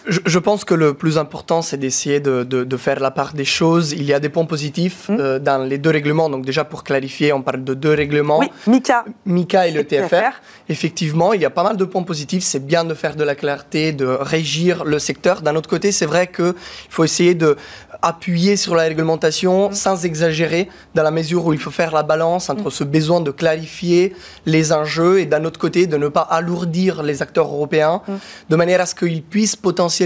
Je, 0.09 0.39
pense 0.39 0.65
que 0.65 0.75
le 0.75 0.95
plus 0.95 1.19
important, 1.19 1.63
c'est 1.63 1.77
d'essayer 1.77 2.21
de, 2.21 2.77
faire 2.77 3.01
la 3.01 3.11
part 3.11 3.35
des 3.35 3.45
choses. 3.45 3.93
Il 3.93 4.05
y 4.05 4.13
a 4.13 4.21
des 4.21 4.29
points 4.29 4.45
positifs 4.45 5.09
mmh. 5.09 5.17
euh, 5.19 5.39
dans 5.39 5.65
les 5.65 5.79
deux 5.79 5.91
règlements. 5.91 6.31
Donc 6.31 6.45
déjà, 6.45 6.65
pour 6.65 6.85
clarifier, 6.85 7.33
on 7.33 7.43
parle 7.43 7.65
de 7.65 7.75
deux 7.75 7.93
règlements. 7.93 8.39
Oui, 8.39 8.49
MICA. 8.67 9.05
MICA 9.27 9.69
et 9.69 9.71
le 9.73 9.85
TFR. 9.85 10.41
Effectivement, 10.69 11.33
il 11.33 11.43
y 11.43 11.45
a 11.45 11.51
pas 11.51 11.63
mal 11.63 11.77
de 11.77 11.85
points 11.85 12.03
positifs. 12.03 12.43
C'est 12.43 12.65
bien 12.65 12.85
de 12.85 12.95
faire 12.95 13.17
de 13.17 13.25
la 13.25 13.35
clarté, 13.35 13.93
de 13.93 14.07
régir 14.07 14.85
le 14.85 14.99
secteur. 14.99 15.43
D'un 15.43 15.57
autre 15.57 15.69
côté, 15.69 15.93
c'est 15.93 16.07
vrai 16.07 16.29
qu'il 16.29 16.55
faut 16.89 17.05
essayer 17.05 17.35
de 17.35 17.57
appuyer 18.01 18.57
sur 18.57 18.77
la 18.77 18.85
réglementation 18.85 19.71
mmh. 19.71 19.75
sans 19.75 20.05
exagérer, 20.05 20.69
dans 20.95 21.03
la 21.03 21.11
mesure 21.11 21.47
où 21.47 21.53
il 21.53 21.59
faut 21.59 21.73
faire 21.73 21.93
la 21.93 22.05
balance 22.05 22.49
entre 22.49 22.69
mmh. 22.69 22.71
ce 22.71 22.85
besoin 22.85 23.21
de 23.21 23.33
clarifier 23.33 24.15
les 24.47 24.73
enjeux 24.73 25.19
et 25.19 25.27
d'un 25.27 25.45
autre 25.45 25.59
côté 25.59 25.89
de 25.89 25.97
ne 25.97 26.07
pas 26.07 26.21
alourdir 26.21 27.03
les 27.03 27.23
acteurs 27.23 27.49
européens 27.49 28.01
de 28.49 28.57
manière 28.57 28.81
à 28.81 28.87
ce 28.87 28.95
qu'ils 28.95 29.23
puissent 29.23 29.57
potentiellement 29.57 29.98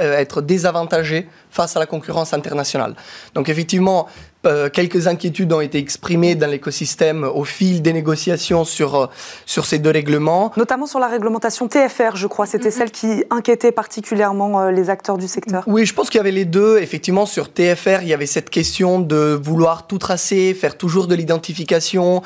euh, 0.00 0.18
être 0.18 0.40
désavantagés 0.42 1.28
face 1.56 1.76
à 1.76 1.80
la 1.80 1.86
concurrence 1.86 2.32
internationale. 2.34 2.94
Donc 3.34 3.48
effectivement, 3.48 4.06
euh, 4.46 4.68
quelques 4.70 5.08
inquiétudes 5.08 5.52
ont 5.52 5.60
été 5.60 5.78
exprimées 5.78 6.34
dans 6.34 6.46
l'écosystème 6.46 7.24
au 7.24 7.44
fil 7.44 7.82
des 7.82 7.92
négociations 7.92 8.64
sur, 8.64 8.94
euh, 8.94 9.06
sur 9.44 9.66
ces 9.66 9.78
deux 9.78 9.90
règlements. 9.90 10.52
Notamment 10.56 10.86
sur 10.86 11.00
la 11.00 11.08
réglementation 11.08 11.66
TFR, 11.68 12.14
je 12.14 12.26
crois. 12.26 12.46
C'était 12.46 12.70
celle 12.70 12.90
qui 12.90 13.24
inquiétait 13.30 13.72
particulièrement 13.72 14.60
euh, 14.60 14.70
les 14.70 14.88
acteurs 14.88 15.18
du 15.18 15.26
secteur. 15.26 15.64
Oui, 15.66 15.84
je 15.84 15.94
pense 15.94 16.10
qu'il 16.10 16.18
y 16.18 16.20
avait 16.20 16.30
les 16.30 16.44
deux. 16.44 16.78
Effectivement, 16.78 17.26
sur 17.26 17.52
TFR, 17.52 18.02
il 18.02 18.08
y 18.08 18.14
avait 18.14 18.26
cette 18.26 18.50
question 18.50 19.00
de 19.00 19.38
vouloir 19.40 19.86
tout 19.86 19.98
tracer, 19.98 20.54
faire 20.54 20.78
toujours 20.78 21.06
de 21.06 21.14
l'identification. 21.14 22.22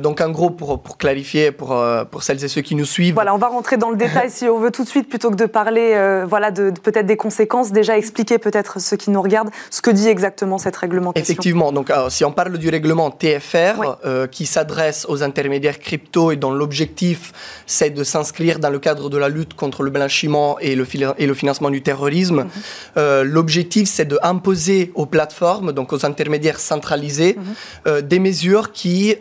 donc, 0.00 0.20
en 0.20 0.30
gros, 0.30 0.50
pour, 0.50 0.82
pour 0.82 0.98
clarifier, 0.98 1.50
pour, 1.50 1.82
pour 2.10 2.22
celles 2.22 2.44
et 2.44 2.48
ceux 2.48 2.60
qui 2.60 2.74
nous 2.74 2.84
suivent. 2.84 3.14
Voilà, 3.14 3.34
on 3.34 3.38
va 3.38 3.48
rentrer 3.48 3.76
dans 3.76 3.90
le 3.90 3.96
détail 3.96 4.30
si 4.30 4.48
on 4.48 4.58
veut 4.58 4.70
tout 4.70 4.84
de 4.84 4.88
suite, 4.88 5.08
plutôt 5.08 5.30
que 5.30 5.36
de 5.36 5.46
parler 5.46 6.22
voilà, 6.28 6.50
de, 6.50 6.70
de 6.70 6.80
peut-être 6.80 7.06
des 7.06 7.16
conséquences. 7.16 7.72
Déjà 7.72 7.96
expliquer 7.96 8.38
peut-être 8.38 8.63
ceux 8.78 8.96
qui 8.96 9.10
nous 9.10 9.22
regardent 9.22 9.50
ce 9.70 9.80
que 9.80 9.90
dit 9.90 10.08
exactement 10.08 10.58
cette 10.58 10.76
réglementation. 10.76 11.22
Effectivement 11.22 11.72
donc 11.72 11.90
si 12.08 12.24
on 12.24 12.32
parle 12.32 12.58
du 12.58 12.68
règlement 12.68 13.10
TFR 13.10 13.98
euh, 14.04 14.26
qui 14.26 14.46
s'adresse 14.46 15.06
aux 15.08 15.22
intermédiaires 15.22 15.78
crypto 15.78 16.30
et 16.30 16.36
dont 16.36 16.52
l'objectif 16.52 17.32
c'est 17.66 17.90
de 17.90 18.04
s'inscrire 18.04 18.58
dans 18.58 18.70
le 18.70 18.78
cadre 18.78 19.10
de 19.10 19.18
la 19.18 19.28
lutte 19.28 19.54
contre 19.54 19.82
le 19.82 19.90
blanchiment 19.90 20.58
et 20.60 20.74
le, 20.74 20.86
et 21.18 21.26
le 21.26 21.34
financement 21.34 21.70
du 21.70 21.82
terrorisme, 21.82 22.42
mhm. 22.42 22.50
euh, 22.96 23.24
l'objectif 23.24 23.88
c'est 23.88 24.04
de 24.04 24.18
imposer 24.22 24.92
aux 24.94 25.06
plateformes, 25.06 25.72
donc 25.72 25.92
aux 25.92 26.04
intermédiaires 26.06 26.60
centralisés, 26.60 27.36
mhm. 27.36 27.44
euh, 27.86 28.00
des 28.00 28.18
mesures 28.18 28.72
qui 28.72 29.16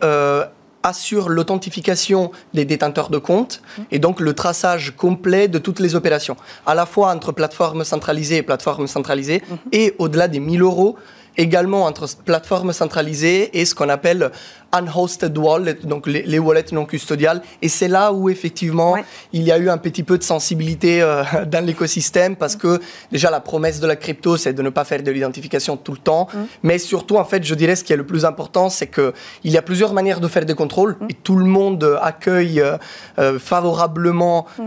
assurent 0.83 1.29
l'authentification 1.29 2.31
des 2.53 2.65
détenteurs 2.65 3.09
de 3.09 3.17
comptes 3.17 3.61
mhm. 3.77 3.85
et 3.91 3.99
donc 3.99 4.19
le 4.19 4.33
traçage 4.33 4.93
complet 4.95 5.47
de 5.47 5.57
toutes 5.57 5.79
les 5.79 5.95
opérations, 5.95 6.37
à 6.65 6.75
la 6.75 6.85
fois 6.85 7.13
entre 7.13 7.31
plateformes 7.31 7.83
centralisées 7.83 8.37
et 8.37 8.43
plateformes 8.43 8.87
centralisées, 8.87 9.41
et 9.71 9.95
au-delà 9.97 10.27
des 10.27 10.39
1000 10.39 10.61
euros, 10.61 10.97
également 11.37 11.85
entre 11.85 12.07
plateformes 12.25 12.73
centralisées 12.73 13.59
et 13.59 13.65
ce 13.65 13.75
qu'on 13.75 13.89
appelle 13.89 14.31
unhosted 14.73 15.37
wallet, 15.37 15.77
donc 15.83 16.07
les, 16.07 16.39
wallets 16.39 16.65
non 16.71 16.85
custodiales. 16.85 17.41
Et 17.61 17.69
c'est 17.69 17.87
là 17.87 18.11
où 18.11 18.29
effectivement 18.29 18.97
il 19.31 19.43
y 19.43 19.51
a 19.51 19.57
eu 19.57 19.69
un 19.69 19.77
petit 19.77 20.03
peu 20.03 20.17
de 20.17 20.23
sensibilité 20.23 21.01
euh, 21.01 21.23
dans 21.47 21.63
l'écosystème 21.63 22.35
parce 22.35 22.55
que 22.55 22.79
déjà 23.11 23.29
la 23.29 23.39
promesse 23.39 23.79
de 23.79 23.87
la 23.87 23.95
crypto, 23.95 24.35
c'est 24.35 24.53
de 24.53 24.61
ne 24.61 24.69
pas 24.69 24.83
faire 24.83 25.03
de 25.03 25.11
l'identification 25.11 25.77
tout 25.77 25.91
le 25.91 25.99
temps. 25.99 26.27
Mm. 26.33 26.37
Mais 26.63 26.77
surtout, 26.79 27.17
en 27.17 27.25
fait, 27.25 27.43
je 27.43 27.55
dirais 27.55 27.75
ce 27.75 27.83
qui 27.83 27.93
est 27.93 27.97
le 27.97 28.05
plus 28.05 28.25
important, 28.25 28.69
c'est 28.69 28.87
que 28.87 29.13
il 29.43 29.51
y 29.51 29.57
a 29.57 29.61
plusieurs 29.61 29.93
manières 29.93 30.19
de 30.19 30.27
faire 30.27 30.45
des 30.45 30.55
contrôles 30.55 30.95
mm. 30.99 31.07
et 31.09 31.13
tout 31.13 31.35
le 31.35 31.45
monde 31.45 31.97
accueille 32.01 32.59
euh, 32.59 32.77
euh, 33.19 33.37
favorablement 33.37 34.47
mm. 34.57 34.63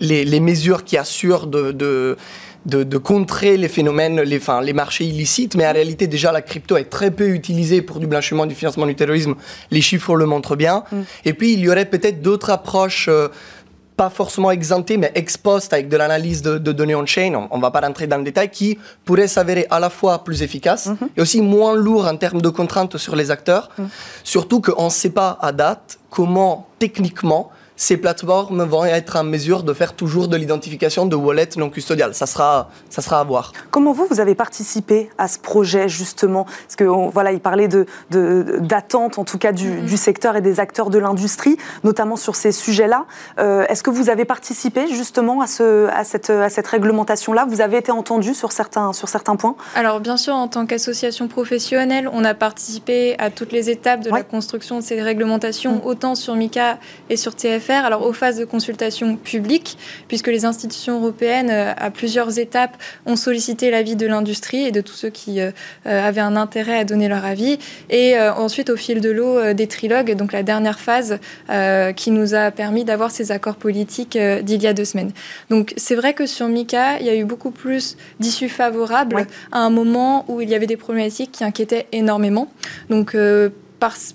les, 0.00 0.24
les, 0.24 0.40
mesures 0.40 0.84
qui 0.84 0.96
assurent 0.96 1.46
de, 1.46 2.16
de 2.66 2.82
de, 2.82 2.98
contrer 2.98 3.56
les 3.56 3.68
phénomènes, 3.68 4.20
les, 4.20 4.36
enfin, 4.36 4.60
les 4.60 4.72
marchés 4.72 5.04
illicites, 5.04 5.54
mais 5.54 5.66
en 5.66 5.72
réalité 5.72 6.06
déjà 6.06 6.32
la 6.32 6.42
crypto 6.42 6.76
est 6.76 6.90
très 6.90 7.10
peu 7.10 7.28
utilisée 7.28 7.82
pour 7.82 7.98
du 7.98 8.06
blanchiment, 8.06 8.46
du 8.46 8.54
financement 8.54 8.86
du 8.86 8.94
terrorisme. 8.94 9.34
Les 9.70 9.80
chiffres 9.80 10.14
le 10.16 10.26
montrent 10.26 10.56
bien. 10.56 10.84
Mm. 10.90 11.00
Et 11.24 11.32
puis 11.32 11.52
il 11.54 11.60
y 11.60 11.70
aurait 11.70 11.86
peut-être 11.86 12.22
d'autres 12.22 12.50
approches. 12.50 13.06
Euh, 13.08 13.28
pas 13.96 14.08
forcément 14.08 14.50
exemptées, 14.50 14.96
mais 14.96 15.12
ex 15.14 15.36
post 15.36 15.74
avec 15.74 15.90
de 15.90 15.96
l'analyse 15.98 16.40
de, 16.40 16.56
données 16.72 16.94
on-chain, 16.94 17.48
on 17.50 17.56
ne 17.58 17.60
va 17.60 17.70
pas 17.70 17.80
rentrer 17.80 18.06
dans 18.06 18.16
le 18.16 18.24
détail, 18.24 18.48
qui 18.48 18.78
pourraient 19.04 19.28
s'avérer 19.28 19.66
à 19.68 19.78
la 19.78 19.90
fois 19.90 20.24
plus 20.24 20.42
efficaces 20.42 20.86
mm-hmm. 20.86 21.08
et 21.18 21.20
aussi 21.20 21.42
moins 21.42 21.74
lourds 21.74 22.06
en 22.06 22.16
termes 22.16 22.40
de 22.40 22.48
contraintes 22.48 22.96
sur 22.96 23.14
les 23.14 23.30
acteurs. 23.30 23.68
Mm. 23.76 23.84
Surtout 24.24 24.62
qu'on 24.62 24.86
ne 24.86 24.90
sait 24.90 25.10
pas 25.10 25.38
à 25.42 25.52
date 25.52 25.98
comment 26.08 26.66
techniquement 26.78 27.50
ces 27.80 27.96
plateformes 27.96 28.62
vont 28.64 28.84
être 28.84 29.16
en 29.16 29.24
mesure 29.24 29.62
de 29.62 29.72
faire 29.72 29.94
toujours 29.94 30.28
de 30.28 30.36
l'identification 30.36 31.06
de 31.06 31.16
wallets 31.16 31.56
non 31.56 31.70
custodiales. 31.70 32.14
Ça 32.14 32.26
sera, 32.26 32.68
ça 32.90 33.00
sera 33.00 33.20
à 33.20 33.24
voir. 33.24 33.54
Comment 33.70 33.92
vous, 33.92 34.06
vous 34.10 34.20
avez 34.20 34.34
participé 34.34 35.08
à 35.16 35.28
ce 35.28 35.38
projet 35.38 35.88
justement? 35.88 36.44
Parce 36.44 36.76
que 36.76 36.84
voilà, 36.84 37.32
il 37.32 37.40
parlait 37.40 37.68
de, 37.68 37.86
d'attente, 38.10 39.18
en 39.18 39.24
tout 39.24 39.38
cas 39.38 39.52
mm-hmm. 39.52 39.86
du, 39.86 39.96
secteur 39.96 40.36
et 40.36 40.42
des 40.42 40.60
acteurs 40.60 40.90
de 40.90 40.98
l'industrie, 40.98 41.56
notamment 41.82 42.16
sur 42.16 42.36
ces 42.36 42.52
sujets-là. 42.52 43.06
Euh, 43.38 43.64
est-ce 43.70 43.82
que 43.82 43.88
vous 43.88 44.10
avez 44.10 44.26
participé 44.26 44.86
justement 44.88 45.40
à, 45.40 45.46
ce, 45.46 45.86
à 45.86 46.04
cette, 46.04 46.28
à 46.28 46.50
cette 46.50 46.66
réglementation-là? 46.66 47.46
Vous 47.48 47.62
avez 47.62 47.78
été 47.78 47.92
entendu 47.92 48.34
sur 48.34 48.52
certains, 48.52 48.92
sur 48.92 49.08
certains 49.08 49.36
points? 49.36 49.56
Alors 49.74 50.00
bien 50.00 50.18
sûr, 50.18 50.34
en 50.34 50.48
tant 50.48 50.66
qu'association 50.66 51.28
professionnelle, 51.28 52.10
on 52.12 52.26
a 52.26 52.34
participé 52.34 53.16
à 53.18 53.30
toutes 53.30 53.52
les 53.52 53.70
étapes 53.70 54.00
de 54.04 54.10
la 54.10 54.22
construction 54.22 54.80
de 54.80 54.84
ces 54.84 55.00
réglementations, 55.00 55.76
mm. 55.76 55.86
autant 55.86 56.14
sur 56.14 56.36
MICA 56.36 56.78
et 57.08 57.16
sur 57.16 57.34
TFR 57.34 57.69
alors 57.76 58.06
aux 58.06 58.12
phases 58.12 58.38
de 58.38 58.44
consultation 58.44 59.16
publique, 59.16 59.78
puisque 60.08 60.28
les 60.28 60.44
institutions 60.44 61.00
européennes, 61.00 61.50
euh, 61.50 61.72
à 61.76 61.90
plusieurs 61.90 62.38
étapes, 62.38 62.76
ont 63.06 63.16
sollicité 63.16 63.70
l'avis 63.70 63.96
de 63.96 64.06
l'industrie 64.06 64.64
et 64.64 64.70
de 64.70 64.80
tous 64.80 64.94
ceux 64.94 65.10
qui 65.10 65.40
euh, 65.40 65.50
euh, 65.86 66.08
avaient 66.08 66.20
un 66.20 66.36
intérêt 66.36 66.78
à 66.78 66.84
donner 66.84 67.08
leur 67.08 67.24
avis, 67.24 67.58
et 67.88 68.18
ensuite 68.18 68.70
au 68.70 68.76
fil 68.76 69.00
de 69.00 69.10
l'eau 69.10 69.52
des 69.52 69.66
trilogues, 69.66 70.14
donc 70.14 70.32
la 70.32 70.42
dernière 70.42 70.78
phase 70.78 71.18
qui 71.96 72.10
nous 72.10 72.34
a 72.34 72.50
permis 72.50 72.84
d'avoir 72.84 73.10
ces 73.10 73.32
accords 73.32 73.56
politiques 73.56 74.16
d'il 74.18 74.62
y 74.62 74.66
a 74.66 74.72
deux 74.72 74.84
semaines. 74.84 75.12
Donc 75.48 75.72
c'est 75.76 75.94
vrai 75.94 76.14
que 76.14 76.26
sur 76.26 76.48
MICA, 76.48 76.98
il 77.00 77.06
y 77.06 77.10
a 77.10 77.14
eu 77.14 77.24
beaucoup 77.24 77.50
plus 77.50 77.96
d'issues 78.20 78.48
favorables 78.48 79.26
à 79.52 79.60
un 79.60 79.70
moment 79.70 80.24
où 80.28 80.40
il 80.40 80.48
y 80.48 80.54
avait 80.54 80.66
des 80.66 80.76
problématiques 80.76 81.32
qui 81.32 81.44
inquiétaient 81.44 81.86
énormément. 81.92 82.48
Donc 82.88 83.16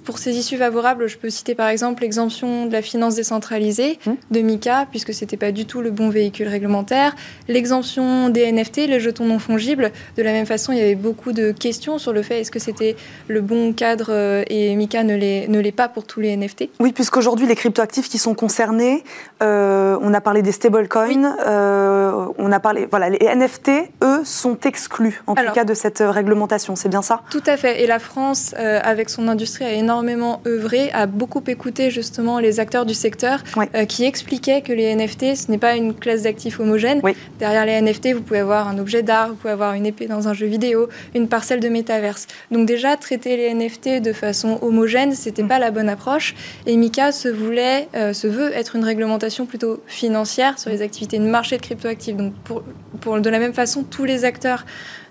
pour 0.04 0.18
ces 0.18 0.38
issues 0.38 0.58
favorables, 0.58 1.08
je 1.08 1.18
peux 1.18 1.30
citer 1.30 1.56
par 1.56 1.70
exemple 1.70 2.04
l'exemption 2.04 2.66
de 2.66 2.72
la 2.72 2.82
finance 2.82 3.16
décentralisée 3.16 4.00
mmh. 4.06 4.12
de 4.32 4.40
MICA, 4.42 4.88
puisque 4.90 5.14
ce 5.14 5.22
n'était 5.22 5.38
pas 5.38 5.52
du 5.52 5.66
tout 5.66 5.82
le 5.82 5.92
bon 5.92 6.10
véhicule 6.10 6.48
réglementaire, 6.48 7.16
l'exemption 7.48 8.30
des 8.30 8.52
NFT, 8.52 8.88
les 8.88 9.00
jetons 9.00 9.26
non 9.26 9.40
fongibles. 9.40 9.92
De 10.18 10.24
la 10.24 10.32
même 10.32 10.46
façon, 10.46 10.72
il 10.72 10.78
y 10.78 10.82
avait 10.82 10.96
beaucoup 10.96 11.32
de 11.32 11.52
questions 11.52 11.98
sur 11.98 12.14
le 12.14 12.22
fait 12.22 12.42
est-ce 12.42 12.52
que 12.52 12.60
c'était 12.60 12.96
le 13.28 13.42
bon 13.42 13.74
cadre 13.74 14.08
euh, 14.10 14.44
et 14.48 14.76
MICA 14.76 15.04
ne 15.04 15.16
l'est, 15.16 15.72
pas 15.72 15.90
pour 15.90 16.06
tous 16.06 16.20
les 16.20 16.36
NFT. 16.38 16.70
Oui, 16.80 16.94
puisqu'aujourd'hui, 16.94 17.48
les 17.48 17.56
cryptoactifs 17.56 18.08
qui 18.08 18.18
sont 18.18 18.34
concernés, 18.34 19.04
euh, 19.42 19.98
on 20.02 20.14
a 20.14 20.22
parlé 20.22 20.42
des 20.42 20.52
stablecoins, 20.52 21.36
euh, 21.46 22.28
on 22.38 22.52
a 22.52 22.60
parlé. 22.60 22.88
Voilà, 22.90 23.10
les 23.10 23.20
NFT, 23.26 23.72
eux, 24.04 24.22
sont 24.24 24.58
exclus, 24.64 25.22
en 25.28 25.36
tout 25.36 25.52
cas, 25.54 25.64
de 25.64 25.74
cette 25.74 26.04
réglementation. 26.06 26.76
C'est 26.76 26.90
bien 26.90 27.02
ça? 27.02 27.22
Tout 27.32 27.44
à 27.46 27.58
fait. 27.58 27.84
Et 27.84 27.88
la 27.88 28.00
France, 28.00 28.54
avec 28.58 29.10
son 29.10 29.28
industrie, 29.28 29.55
a 29.64 29.72
énormément 29.72 30.42
œuvré, 30.48 30.92
a 30.92 31.06
beaucoup 31.06 31.44
écouté 31.48 31.90
justement 31.90 32.40
les 32.40 32.60
acteurs 32.60 32.86
du 32.86 32.94
secteur 32.94 33.44
euh, 33.58 33.86
qui 33.86 34.06
expliquaient 34.06 34.62
que 34.62 34.74
les 34.74 34.96
NFT, 34.96 35.36
ce 35.36 35.52
n'est 35.52 35.58
pas 35.58 35.76
une 35.76 35.94
classe 35.94 36.24
d'actifs 36.24 36.60
homogène. 36.60 37.02
Derrière 37.40 37.66
les 37.66 37.82
NFT, 37.82 38.14
vous 38.14 38.22
pouvez 38.22 38.40
avoir 38.40 38.68
un 38.68 38.78
objet 38.78 39.04
d'art, 39.04 39.30
vous 39.30 39.36
pouvez 39.36 39.54
avoir 39.54 39.74
une 39.74 39.86
épée 39.86 40.08
dans 40.08 40.28
un 40.28 40.34
jeu 40.34 40.48
vidéo, 40.48 40.90
une 41.14 41.28
parcelle 41.28 41.60
de 41.60 41.70
métaverse. 41.70 42.28
Donc 42.52 42.68
déjà, 42.68 42.98
traiter 42.98 43.38
les 43.38 43.54
NFT 43.54 44.02
de 44.02 44.14
façon 44.14 44.60
homogène, 44.62 45.14
c'était 45.14 45.30
n'était 45.30 45.44
mm. 45.44 45.48
pas 45.48 45.60
la 45.60 45.72
bonne 45.72 45.90
approche. 45.90 46.36
Et 46.66 46.76
Mika 46.78 47.12
se 47.12 47.28
voulait, 47.28 47.88
euh, 47.96 48.14
se 48.14 48.28
veut 48.28 48.54
être 48.54 48.76
une 48.76 48.84
réglementation 48.84 49.46
plutôt 49.46 49.82
financière 49.88 50.60
sur 50.60 50.70
les 50.70 50.82
activités 50.82 51.20
de 51.20 51.26
marché 51.26 51.58
de 51.58 51.62
cryptoactifs. 51.62 52.16
Donc 52.16 52.34
pour, 52.44 52.64
pour 53.02 53.20
de 53.20 53.30
la 53.30 53.40
même 53.40 53.54
façon, 53.54 53.84
tous 53.84 54.06
les 54.06 54.26
acteurs 54.26 54.66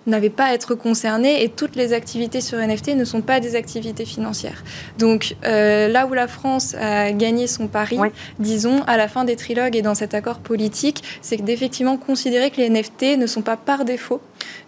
n'avaient 0.06 0.30
pas 0.30 0.44
à 0.44 0.54
être 0.54 0.74
concernés 0.74 1.42
et 1.42 1.48
toutes 1.48 1.76
les 1.76 1.92
activités 1.92 2.40
sur 2.40 2.58
NFT 2.58 2.96
ne 2.96 3.04
sont 3.04 3.22
pas 3.22 3.40
des 3.40 3.56
activités 3.56 4.04
financières. 4.04 4.62
Donc 4.98 5.36
euh, 5.44 5.88
là 5.88 6.06
où 6.06 6.14
la 6.14 6.28
France 6.28 6.74
a 6.74 7.12
gagné 7.12 7.46
son 7.46 7.66
pari, 7.66 7.98
disons, 8.38 8.82
à 8.86 8.96
la 8.96 9.08
fin 9.08 9.24
des 9.24 9.36
trilogues 9.36 9.76
et 9.76 9.82
dans 9.82 9.94
cet 9.94 10.14
accord 10.14 10.38
politique, 10.38 11.02
c'est 11.22 11.42
d'effectivement 11.42 11.96
considérer 11.96 12.50
que 12.50 12.58
les 12.58 12.68
NFT 12.70 13.18
ne 13.18 13.26
sont 13.26 13.42
pas 13.42 13.56
par 13.56 13.84
défaut 13.84 14.20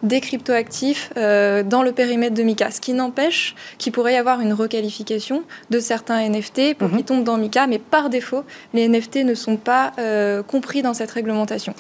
des 0.03 0.21
cryptoactifs 0.21 1.13
euh, 1.17 1.63
dans 1.63 1.83
le 1.83 1.93
périmètre 1.93 2.35
de 2.35 2.43
MICA. 2.43 2.71
Ce 2.71 2.81
qui 2.81 2.93
n'empêche 2.93 3.55
qu'il 3.79 3.93
pourrait 3.93 4.15
y 4.15 4.17
avoir 4.17 4.41
une 4.41 4.53
requalification 4.53 5.43
de 5.71 5.81
certains 5.81 6.29
NFT 6.29 6.75
pour 6.75 6.89
qu'ils 6.89 6.99
mhm. 6.99 7.05
tombent 7.05 7.25
dans 7.25 7.37
MICA, 7.37 7.67
mais 7.67 7.79
par 7.79 8.11
défaut, 8.11 8.45
les 8.75 8.89
NFT 8.89 9.25
ne 9.25 9.35
sont 9.35 9.57
pas 9.57 9.93
euh, 9.99 10.43
compris 10.43 10.83
dans 10.83 10.95
cette 10.95 11.11
réglementation. 11.11 11.75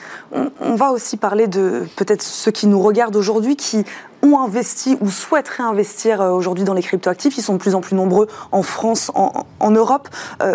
On, 0.60 0.74
va 0.74 0.90
aussi 0.90 1.16
parler 1.16 1.46
de 1.46 1.86
peut-être 1.96 2.22
ceux 2.22 2.50
qui 2.50 2.66
nous 2.66 2.80
regardent 2.80 3.16
aujourd'hui, 3.16 3.45
qui 3.54 3.84
ont 4.22 4.40
investi 4.40 4.96
ou 5.00 5.10
souhaiteraient 5.10 5.62
investir 5.62 6.20
euh, 6.20 6.30
aujourd'hui 6.30 6.64
dans 6.64 6.74
les 6.74 6.82
cryptoactifs. 6.82 7.38
Ils 7.38 7.42
sont 7.42 7.52
de 7.52 7.58
plus 7.58 7.76
en 7.76 7.80
plus 7.80 7.94
nombreux 7.94 8.26
en 8.50 8.62
France, 8.62 9.12
en, 9.14 9.70
Europe. 9.70 10.08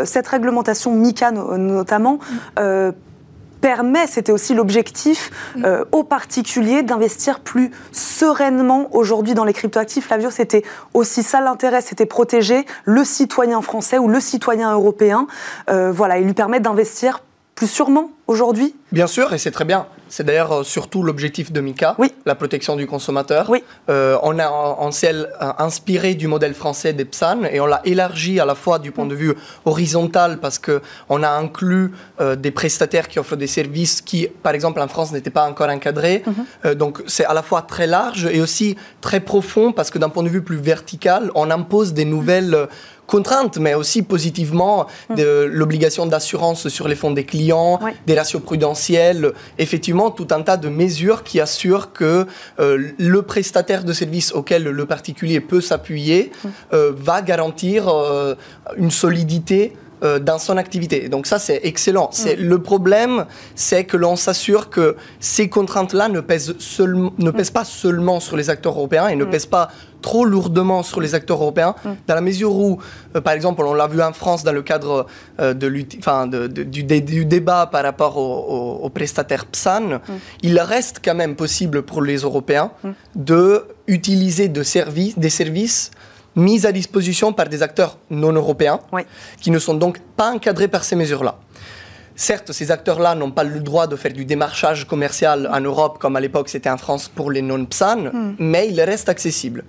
cette 0.03 0.27
réglementation 0.27 0.93
MICA 0.93 1.31
notamment 1.31 2.19
permet, 3.61 4.07
c'était 4.07 4.31
aussi 4.31 4.53
l'objectif 4.53 5.29
euh, 5.63 5.85
aux 5.91 6.03
particuliers 6.03 6.83
d'investir 6.83 7.39
plus 7.39 7.71
sereinement 7.91 8.93
aujourd'hui 8.93 9.33
dans 9.33 9.45
les 9.45 9.53
cryptoactifs. 9.53 10.07
Flavio, 10.07 10.31
c'était 10.31 10.63
aussi 10.93 11.23
ça 11.23 11.39
l'intérêt, 11.39 11.81
c'était 11.81 12.07
protéger 12.07 12.65
le 12.83 13.05
citoyen 13.05 13.61
français 13.61 13.99
ou 13.99 14.07
le 14.07 14.19
citoyen 14.19 14.73
européen, 14.73 15.27
euh, 15.69 15.91
voilà, 15.91 16.17
et 16.17 16.23
lui 16.23 16.33
permettre 16.33 16.63
d'investir 16.63 17.21
plus 17.55 17.67
sûrement 17.67 18.09
aujourd'hui 18.27 18.75
Bien 18.91 19.07
sûr, 19.07 19.31
et 19.33 19.37
c'est 19.37 19.51
très 19.51 19.65
bien. 19.65 19.85
C'est 20.11 20.25
d'ailleurs 20.25 20.51
euh, 20.51 20.63
surtout 20.63 21.03
l'objectif 21.03 21.53
de 21.53 21.61
Mika, 21.61 21.95
oui. 21.97 22.11
la 22.25 22.35
protection 22.35 22.75
du 22.75 22.85
consommateur. 22.85 23.49
Oui. 23.49 23.63
Euh, 23.89 24.17
on 24.23 24.37
a 24.39 24.49
en 24.49 24.91
ciel 24.91 25.29
euh, 25.41 25.51
inspiré 25.57 26.15
du 26.15 26.27
modèle 26.27 26.53
français 26.53 26.91
des 26.91 27.05
PSAN 27.05 27.45
et 27.49 27.61
on 27.61 27.65
l'a 27.65 27.81
élargi 27.85 28.39
à 28.41 28.45
la 28.45 28.53
fois 28.53 28.77
du 28.77 28.91
point 28.91 29.05
de 29.05 29.15
vue 29.15 29.33
horizontal 29.63 30.39
parce 30.39 30.59
que 30.59 30.81
on 31.07 31.23
a 31.23 31.29
inclus 31.29 31.93
des 32.37 32.51
prestataires 32.51 33.07
qui 33.07 33.19
offrent 33.19 33.37
des 33.37 33.47
services 33.47 34.01
qui, 34.01 34.27
par 34.43 34.53
exemple, 34.53 34.81
en 34.81 34.87
France 34.89 35.13
n'étaient 35.13 35.29
pas 35.29 35.47
encore 35.47 35.69
encadrés. 35.69 36.23
Mhm. 36.25 36.73
donc 36.75 37.01
c'est 37.07 37.25
à 37.25 37.33
la 37.33 37.41
fois 37.41 37.61
très 37.61 37.87
large 37.87 38.25
et 38.25 38.41
aussi 38.41 38.75
très 38.99 39.21
profond 39.21 39.71
parce 39.71 39.89
que 39.89 39.97
d'un 39.97 40.09
point 40.09 40.23
de 40.23 40.29
vue 40.29 40.41
plus 40.41 40.57
vertical, 40.57 41.31
on 41.35 41.49
impose 41.49 41.93
des 41.93 42.05
nouvelles 42.05 42.67
contraintes, 43.11 43.57
mais 43.57 43.73
aussi 43.73 44.03
positivement 44.03 44.87
mm. 45.09 45.15
de 45.15 45.49
l'obligation 45.51 46.05
d'assurance 46.05 46.69
sur 46.69 46.87
les 46.87 46.95
fonds 46.95 47.11
des 47.11 47.25
clients, 47.25 47.79
des 48.07 48.15
ratios 48.17 48.41
prudentiels, 48.41 49.33
effectivement 49.57 50.11
tout 50.11 50.29
un 50.31 50.41
tas 50.41 50.55
de 50.55 50.69
mesures 50.69 51.23
qui 51.23 51.41
assurent 51.41 51.91
que 51.91 52.25
euh, 52.59 52.91
le 52.97 53.21
prestataire 53.21 53.83
de 53.83 53.91
service 53.91 54.31
auquel 54.31 54.63
le 54.63 54.85
particulier 54.85 55.41
peut 55.41 55.59
s'appuyer 55.59 56.31
mm. 56.31 56.47
euh, 56.73 56.93
va 56.95 57.21
garantir 57.21 57.89
euh, 57.89 58.35
une 58.77 58.91
solidité 58.91 59.73
dans 60.01 60.39
son 60.39 60.57
activité. 60.57 61.09
Donc 61.09 61.27
ça, 61.27 61.37
c'est 61.37 61.59
excellent. 61.63 62.09
Mm. 62.09 62.41
Le 62.41 62.61
problème, 62.61 63.25
c'est 63.55 63.83
que 63.83 63.97
l'on 63.97 64.15
s'assure 64.15 64.69
que 64.69 64.95
ces 65.19 65.47
contraintes-là 65.47 66.07
ne, 66.07 66.21
pèsent, 66.21 66.55
ne 66.79 67.31
pèsent 67.31 67.51
pas 67.51 67.65
seulement 67.65 68.19
sur 68.19 68.35
les 68.35 68.49
acteurs 68.49 68.73
européens 68.73 69.07
et 69.07 69.15
ne 69.15 69.25
pèsent 69.25 69.45
pas 69.45 69.69
trop 70.01 70.25
lourdement 70.25 70.83
sur 70.83 70.99
les 70.99 71.15
acteurs 71.15 71.41
européens, 71.41 71.75
mm. 71.83 71.89
dans 72.07 72.15
la 72.15 72.21
mesure 72.21 72.55
où, 72.55 72.79
euh, 73.15 73.21
par 73.21 73.33
exemple, 73.33 73.63
on 73.63 73.73
l'a 73.73 73.87
vu 73.87 74.01
en 74.01 74.13
France 74.13 74.43
dans 74.43 74.51
le 74.51 74.61
cadre 74.61 75.05
euh, 75.39 75.53
de, 75.53 75.69
du, 75.69 76.83
du, 76.83 77.25
débat 77.25 77.67
par 77.67 77.83
rapport 77.83 78.17
aux, 78.17 78.89
prestataires 78.89 79.45
PSAN, 79.45 79.81
mm. 79.81 79.99
il 80.43 80.59
reste 80.59 81.01
quand 81.03 81.15
même 81.15 81.35
possible 81.35 81.83
pour 81.83 82.01
les 82.01 82.17
Européens 82.17 82.71
mm. 82.83 82.89
de 83.15 83.65
utiliser 83.87 84.47
de 84.47 84.63
services, 84.63 85.17
des 85.17 85.29
services 85.29 85.91
mis 86.35 86.65
à 86.65 86.71
disposition 86.71 87.33
par 87.33 87.49
des 87.49 87.61
acteurs 87.61 87.97
non 88.09 88.31
européens, 88.31 88.79
qui 89.41 89.51
ne 89.51 89.59
sont 89.59 89.73
donc 89.73 89.99
pas 90.15 90.31
encadrés 90.31 90.67
par 90.67 90.83
ces 90.83 90.95
mesures-là. 90.95 91.35
certes, 92.15 92.51
ces 92.51 92.71
acteurs-là 92.71 93.15
n'ont 93.15 93.31
pas 93.31 93.43
le 93.43 93.59
droit 93.59 93.87
de 93.87 93.95
faire 93.95 94.13
du 94.13 94.25
démarchage 94.25 94.85
commercial 94.85 95.49
en 95.51 95.59
Europe, 95.59 95.97
comme 95.99 96.15
à 96.15 96.19
l'époque 96.19 96.49
c'était 96.49 96.69
en 96.69 96.77
France 96.77 97.09
pour 97.09 97.31
les 97.31 97.41
non-PSAN, 97.41 97.97
hmm. 97.97 98.35
mais 98.39 98.69
ils 98.69 98.81
restent 98.81 99.09
accessibles. 99.09 99.63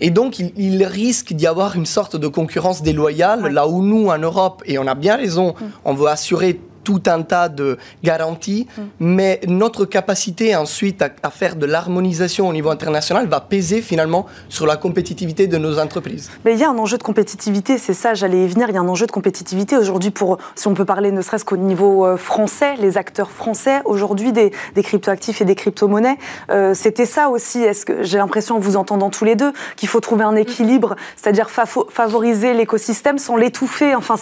Et 0.00 0.10
donc, 0.10 0.38
il, 0.38 0.84
risque 0.84 1.32
d'y 1.32 1.46
avoir 1.46 1.74
une 1.74 1.86
sorte 1.86 2.16
de 2.16 2.28
concurrence 2.28 2.82
déloyale, 2.82 3.46
là 3.48 3.66
où 3.66 3.82
nous, 3.82 4.08
en 4.08 4.18
Europe, 4.18 4.62
et 4.66 4.78
on 4.78 4.86
a 4.86 4.94
bien 4.94 5.16
raison, 5.16 5.54
hmm. 5.58 5.64
on 5.84 5.94
veut 5.94 6.08
assurer 6.08 6.60
tout 6.86 7.02
un 7.06 7.22
tas 7.22 7.48
de 7.48 7.78
garanties, 8.04 8.68
mm. 8.78 8.82
mais 9.00 9.40
notre 9.48 9.84
capacité 9.86 10.54
ensuite 10.54 11.02
à, 11.02 11.30
faire 11.30 11.56
de 11.56 11.66
l'harmonisation 11.66 12.48
au 12.48 12.52
niveau 12.52 12.70
international 12.70 13.26
va 13.26 13.40
peser 13.40 13.82
finalement 13.82 14.26
sur 14.48 14.66
la 14.66 14.76
compétitivité 14.76 15.48
de 15.48 15.58
nos 15.58 15.80
entreprises. 15.80 16.30
Mais 16.44 16.52
il 16.54 16.60
y 16.60 16.62
a 16.62 16.70
un 16.70 16.78
enjeu 16.78 16.96
de 16.96 17.02
compétitivité, 17.02 17.76
c'est 17.76 17.92
ça, 17.92 18.14
j'allais 18.14 18.44
y 18.44 18.46
venir, 18.46 18.68
il 18.68 18.76
y 18.76 18.78
a 18.78 18.80
un 18.80 18.88
enjeu 18.88 19.06
de 19.06 19.10
compétitivité 19.10 19.76
aujourd'hui 19.76 20.12
pour, 20.12 20.38
si 20.54 20.68
on 20.68 20.74
peut 20.74 20.84
parler 20.84 21.10
ne 21.10 21.22
serait-ce 21.22 21.44
qu'au 21.44 21.56
niveau 21.56 22.06
euh, 22.06 22.16
français, 22.16 22.76
les 22.76 22.96
acteurs 22.96 23.32
français 23.32 23.80
aujourd'hui 23.84 24.30
des, 24.30 24.52
des 24.76 24.82
cryptoactifs 24.84 25.40
et 25.40 25.44
des 25.44 25.56
crypto-monnaies, 25.56 26.18
euh, 26.50 26.72
c'était 26.72 27.04
ça 27.04 27.30
aussi, 27.30 27.62
est-ce 27.62 27.84
que 27.84 28.04
j'ai 28.04 28.18
l'impression 28.18 28.54
en 28.54 28.60
vous 28.60 28.76
entendant 28.76 29.10
tous 29.10 29.24
les 29.24 29.34
deux, 29.34 29.52
qu'il 29.74 29.88
faut 29.88 30.00
trouver 30.00 30.22
un 30.22 30.36
équilibre, 30.36 30.94
c'est-à-dire 31.16 31.50
favoriser 31.50 32.54
l'écosystème 32.54 33.18
sans 33.18 33.34
l'étouffer, 33.36 33.96
enfin 33.96 34.14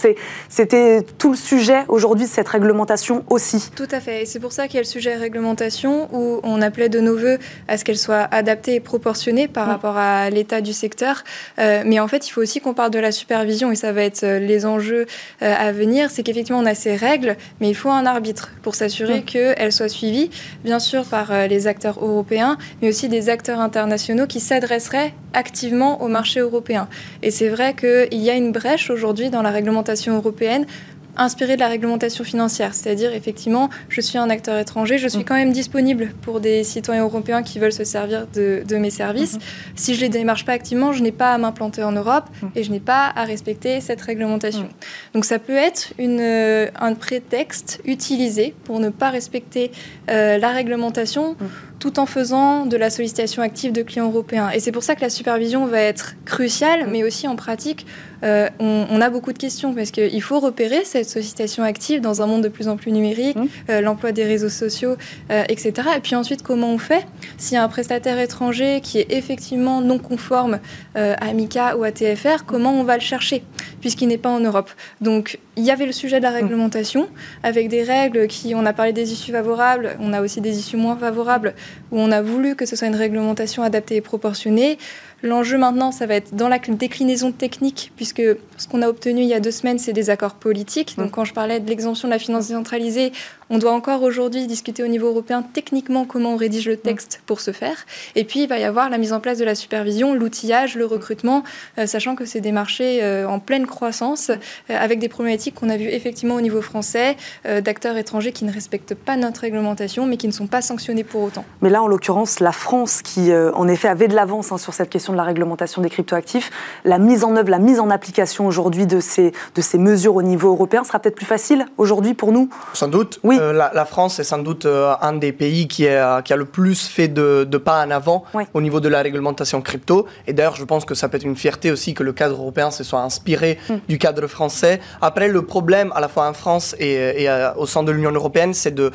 c'était 0.49 1.05
tout 1.19 1.33
le 1.33 1.37
sujet 1.37 1.85
aujourd'hui 1.89 2.25
de 2.25 2.31
cette 2.31 2.49
réglementation 2.55 3.25
aussi. 3.31 3.71
Tout 3.75 3.89
à 3.91 4.01
fait. 4.01 4.23
Et 4.23 4.27
c'est 4.27 4.39
pour 4.39 4.53
ça 4.53 4.67
qu'il 4.67 4.77
y 4.77 4.79
a 4.79 4.83
le 4.83 4.87
sujet 4.87 5.15
réglementation 5.17 6.09
où 6.13 6.41
on 6.45 6.63
appelait 6.63 6.89
de 6.89 7.01
nos 7.01 7.17
voeux 7.17 7.39
à 7.67 7.77
ce 7.77 7.85
qu'elle 7.85 7.99
soit 7.99 8.29
adaptée 8.31 8.77
et 8.77 8.81
proportionnée 8.81 9.49
par 9.49 9.67
mm. 9.67 9.71
rapport 9.71 9.97
à 9.97 10.31
l'état 10.31 10.61
du 10.61 10.73
secteur. 10.73 11.25
Euh, 11.59 11.83
mais 11.85 11.99
en 11.99 12.07
fait, 12.07 12.29
il 12.29 12.31
faut 12.31 12.41
aussi 12.41 12.61
qu'on 12.61 12.75
parle 12.75 12.93
de 12.93 13.01
la 13.01 13.11
supervision 13.11 13.73
et 13.73 13.75
ça 13.75 13.93
va 13.93 14.03
être 14.03 14.23
euh, 14.23 14.39
les 14.39 14.67
enjeux 14.67 15.07
euh, 15.43 15.55
à 15.59 15.73
venir. 15.73 16.11
C'est 16.11 16.23
qu'effectivement, 16.23 16.61
on 16.61 16.67
a 16.67 16.77
ces 16.77 16.95
règles, 16.95 17.37
mais 17.61 17.69
il 17.69 17.75
faut 17.75 17.91
un 17.91 18.07
arbitre 18.07 18.53
pour 18.63 18.77
s'assurer 18.77 19.21
mm. 19.21 19.25
qu'elles 19.25 19.73
soient 19.73 19.89
suivies, 19.89 20.31
bien 20.65 20.79
sûr, 20.79 21.05
par 21.05 21.49
les 21.49 21.67
acteurs 21.67 21.99
européens, 22.05 22.57
mais 22.81 22.89
aussi 22.89 23.09
des 23.09 23.29
acteurs 23.29 23.59
internationaux 23.61 24.27
qui 24.27 24.39
s'adresseraient 24.39 25.13
activement 25.33 26.03
au 26.03 26.09
marché 26.09 26.41
européen. 26.41 26.89
Et 27.23 27.31
c'est 27.31 27.49
vrai 27.49 27.75
qu'il 27.75 28.23
y 28.23 28.31
a 28.31 28.35
une 28.35 28.53
brèche 28.53 28.91
aujourd'hui 28.91 29.31
dans 29.31 29.43
la 29.43 29.51
réglementation 29.51 30.15
européenne 30.15 30.67
inspiré 31.17 31.57
de 31.57 31.61
la 31.61 31.69
réglementation 31.69 32.25
financière. 32.25 32.75
C'est-à-dire, 32.75 33.13
effectivement, 33.15 33.71
je 33.89 34.01
suis 34.01 34.19
un 34.19 34.31
acteur 34.31 34.59
étranger, 34.59 34.99
je 34.99 35.09
suis 35.09 35.21
mm. 35.21 35.25
quand 35.25 35.35
même 35.35 35.53
disponible 35.53 36.13
pour 36.23 36.41
des 36.41 36.65
citoyens 36.65 37.03
européens 37.03 37.43
qui 37.43 37.59
veulent 37.59 37.73
se 37.73 37.85
servir 37.85 38.27
de, 38.35 38.77
mes 38.77 38.91
services. 38.91 39.37
Mm-hmm. 39.37 39.73
Si 39.77 39.95
je 39.95 40.01
ne 40.01 40.05
les 40.07 40.09
démarche 40.11 40.45
pas 40.45 40.53
activement, 40.53 40.93
je 40.93 41.03
n'ai 41.03 41.13
pas 41.13 41.33
à 41.33 41.39
m'implanter 41.39 41.83
en 41.83 41.93
Europe 41.93 42.25
mm. 42.43 42.47
et 42.57 42.65
je 42.65 42.71
n'ai 42.71 42.81
pas 42.81 43.13
à 43.15 43.25
respecter 43.25 43.81
cette 43.81 44.01
réglementation. 44.01 44.65
Mm. 44.65 45.15
Donc 45.15 45.25
ça 45.25 45.39
peut 45.39 45.57
être 45.57 45.93
une, 45.99 46.21
euh, 46.21 46.69
un 46.81 46.95
prétexte 46.95 47.81
utilisé 47.85 48.55
pour 48.65 48.81
ne 48.81 48.89
pas 48.89 49.11
respecter 49.11 49.71
euh, 50.11 50.39
la 50.39 50.51
réglementation 50.51 51.37
tout 51.85 52.01
en 52.01 52.07
faisant 52.07 52.65
de 52.65 52.79
la 52.79 52.89
sollicitation 52.89 53.43
active 53.43 53.71
de 53.71 53.83
clients 53.83 54.07
européens. 54.07 54.49
Et 54.49 54.59
c'est 54.59 54.73
pour 54.73 54.83
ça 54.83 54.95
que 54.95 55.03
la 55.03 55.11
supervision 55.11 55.67
va 55.67 55.81
être 55.81 56.15
cruciale, 56.25 56.89
mais 56.91 57.05
aussi 57.05 57.29
en 57.29 57.37
pratique, 57.37 57.85
euh, 58.25 58.49
on, 58.59 59.01
a 59.03 59.11
beaucoup 59.11 59.35
de 59.35 59.39
questions 59.39 59.75
parce 59.75 59.91
qu'il 59.91 60.23
faut 60.23 60.41
repérer 60.41 60.85
cette 60.85 61.09
sollicitation 61.09 61.63
active 61.63 62.01
dans 62.01 62.23
un 62.23 62.27
monde 62.27 62.43
de 62.43 62.49
plus 62.49 62.69
en 62.69 62.79
plus 62.79 62.91
numérique, 62.91 63.37
mmh. 63.37 63.47
euh, 63.69 63.81
l'emploi 63.83 64.13
des 64.13 64.25
réseaux 64.25 64.49
sociaux, 64.49 64.97
euh, 65.31 65.45
etc. 65.49 65.89
Et 65.97 66.01
puis 66.01 66.15
ensuite, 66.15 66.43
comment 66.43 66.71
on 66.71 66.79
fait 66.79 67.07
s'il 67.37 67.57
y 67.57 67.59
a 67.59 67.65
un 67.65 67.69
prestataire 67.69 68.19
étranger 68.19 68.81
qui 68.83 68.99
est 68.99 69.13
effectivement 69.13 69.83
non 69.83 69.99
conforme 69.99 70.61
à 70.95 71.33
MICA 71.33 71.77
ou 71.77 71.85
à 71.85 71.91
TFR, 71.91 72.45
comment 72.47 72.73
on 72.73 72.85
va 72.85 72.95
le 72.95 73.03
chercher 73.03 73.43
puisqu'il 73.81 74.09
n'est 74.09 74.19
pas 74.19 74.31
en 74.31 74.41
Europe. 74.41 74.71
Donc 75.01 75.39
il 75.57 75.65
y 75.65 75.71
avait 75.71 75.87
le 75.87 75.93
sujet 75.93 76.19
de 76.19 76.23
la 76.23 76.31
mmh. 76.31 76.35
réglementation 76.35 77.09
avec 77.43 77.69
des 77.69 77.83
règles 77.83 78.27
qui, 78.29 78.55
on 78.55 78.65
a 78.65 78.73
parlé 78.73 78.93
des 78.93 79.13
issues 79.13 79.33
favorables, 79.33 79.97
on 80.01 80.13
a 80.13 80.23
aussi 80.23 80.41
des 80.41 80.59
issues 80.59 80.77
moins 80.77 80.97
favorables 80.97 81.55
où 81.91 81.99
on 82.01 82.11
a 82.11 82.23
voulu 82.23 82.57
que 82.57 82.67
ce 82.67 82.77
soit 82.77 82.89
une 82.89 82.97
réglementation 82.97 83.63
adaptée 83.63 83.97
et 83.97 84.01
proportionnée. 84.01 84.79
L'enjeu 85.23 85.57
maintenant, 85.57 85.91
ça 85.91 86.07
va 86.07 86.17
être 86.17 86.35
dans 86.35 86.49
la 86.49 86.59
déclinaison 86.59 87.33
technique, 87.33 87.93
puisque 87.97 88.23
ce 88.59 88.69
qu'on 88.69 88.83
a 88.83 88.89
obtenu 88.89 89.23
il 89.23 89.29
y 89.29 89.35
a 89.35 89.41
deux 89.41 89.51
semaines, 89.51 89.79
c'est 89.79 89.95
des 89.95 90.11
accords 90.11 90.35
politiques. 90.35 90.97
Donc, 90.99 91.09
mm. 91.09 91.11
quand 91.11 91.25
je 91.25 91.33
parlais 91.33 91.61
de 91.61 91.69
l'exemption 91.69 92.09
de 92.09 92.13
la 92.13 92.19
finance 92.19 92.49
décentralisée, 92.49 93.13
on 93.55 93.59
doit 93.59 93.73
encore 93.73 94.03
aujourd'hui 94.03 94.49
discuter 94.49 94.83
au 94.83 94.89
niveau 94.89 95.07
européen 95.07 95.45
techniquement 95.45 96.05
comment 96.07 96.35
on 96.35 96.37
rédige 96.37 96.69
le 96.69 96.77
texte 96.77 97.23
pour 97.25 97.41
ce 97.41 97.53
faire. 97.53 97.87
Et 98.17 98.25
puis, 98.25 98.43
il 98.43 98.49
va 98.49 98.59
y 98.59 98.65
avoir 98.65 98.91
la 98.91 98.99
mise 98.99 99.13
en 99.13 99.21
place 99.21 99.39
de 99.39 99.45
la 99.45 99.55
supervision, 99.55 100.13
l'outillage, 100.13 100.75
le 100.75 100.87
recrutement, 100.87 101.45
euh, 101.79 101.87
sachant 101.87 102.17
que 102.17 102.25
c'est 102.25 102.41
des 102.41 102.51
marchés 102.51 103.05
euh, 103.05 103.29
en 103.29 103.39
pleine 103.39 103.69
croissance, 103.69 104.31
euh, 104.31 104.37
avec 104.69 104.99
des 104.99 105.09
problématiques 105.09 105.55
qu'on 105.55 105.71
a 105.71 105.77
vues 105.77 105.87
effectivement 105.87 106.35
au 106.35 106.41
niveau 106.41 106.61
français, 106.63 107.17
d'acteurs 107.45 107.97
étrangers 107.97 108.33
qui 108.33 108.45
ne 108.45 108.53
respectent 108.53 108.95
pas 108.95 109.17
notre 109.17 109.43
réglementation, 109.43 110.07
mais 110.07 110.17
qui 110.17 110.27
ne 110.27 110.33
sont 110.33 110.49
pas 110.49 110.63
sanctionnés 110.63 111.05
pour 111.05 111.23
autant. 111.23 111.45
Mais 111.63 111.71
là, 111.71 111.81
en 111.83 111.87
l'occurrence, 111.87 112.41
la 112.41 112.53
France, 112.53 113.03
qui 113.03 113.33
en 113.33 113.69
effet 113.69 113.89
avait 113.89 114.09
de 114.09 114.15
l'avance 114.15 114.51
hein, 114.51 114.59
sur 114.59 114.75
cette 114.75 114.91
question 114.91 115.13
de 115.13 115.19
la 115.19 115.23
réglementation 115.23 115.81
des 115.81 115.91
cryptoactifs, 115.91 116.51
la 116.85 116.99
mise 116.99 117.23
en 117.23 117.37
œuvre, 117.37 117.51
la 117.51 117.59
mise 117.59 117.79
en 117.79 117.91
application 117.91 118.47
aujourd'hui 118.47 118.87
de 118.87 118.99
ces, 118.99 119.33
de 119.55 119.61
ces 119.61 119.79
mesures 119.79 120.17
au 120.17 120.23
niveau 120.23 120.49
européen 120.49 120.83
sera 120.83 120.99
peut-être 120.99 121.15
plus 121.15 121.27
facile 121.27 121.67
aujourd'hui 121.77 122.15
pour 122.15 122.33
nous? 122.33 122.49
Sans 122.73 122.89
doute. 122.89 123.21
Oui. 123.23 123.39
Euh, 123.45 123.53
la, 123.53 123.85
France 123.85 124.19
est 124.19 124.25
sans 124.25 124.39
doute 124.39 124.67
euh, 124.67 124.95
un 125.01 125.15
des 125.15 125.33
pays 125.33 125.69
qui, 125.69 125.85
est, 125.85 126.23
qui 126.25 126.33
a 126.33 126.37
le 126.37 126.45
plus 126.45 126.87
fait 126.87 127.09
de, 127.09 127.45
pas 127.59 127.85
en 127.85 127.91
avant 127.91 128.25
au 128.53 128.61
niveau 128.61 128.81
de 128.81 128.89
la 128.89 129.03
réglementation 129.03 129.61
crypto. 129.61 130.07
Et 130.27 130.33
d'ailleurs, 130.33 130.57
je 130.57 130.65
pense 130.65 130.85
que 130.85 130.95
ça 130.95 131.09
peut 131.09 131.17
être 131.17 131.25
une 131.25 131.37
fierté 131.37 131.71
aussi 131.71 131.95
que 131.95 132.03
le 132.03 132.13
cadre 132.13 132.37
européen 132.37 132.71
se 132.71 132.85
soit 132.85 133.01
inspiré 133.01 133.59
hmm. 133.69 133.75
du 133.89 133.99
cadre 133.99 134.27
français. 134.27 134.81
Après, 135.01 135.29
le 135.29 135.43
problème, 135.43 135.93
à 135.95 136.01
la 136.01 136.09
fois 136.09 136.29
en 136.29 136.33
France 136.33 136.75
et, 136.79 137.23
et 137.23 137.29
euh, 137.29 137.55
au 137.55 137.67
sein 137.67 137.83
de 137.83 137.93
l'Union 137.93 138.13
européenne, 138.13 138.55
c'est 138.55 138.75
de 138.75 138.91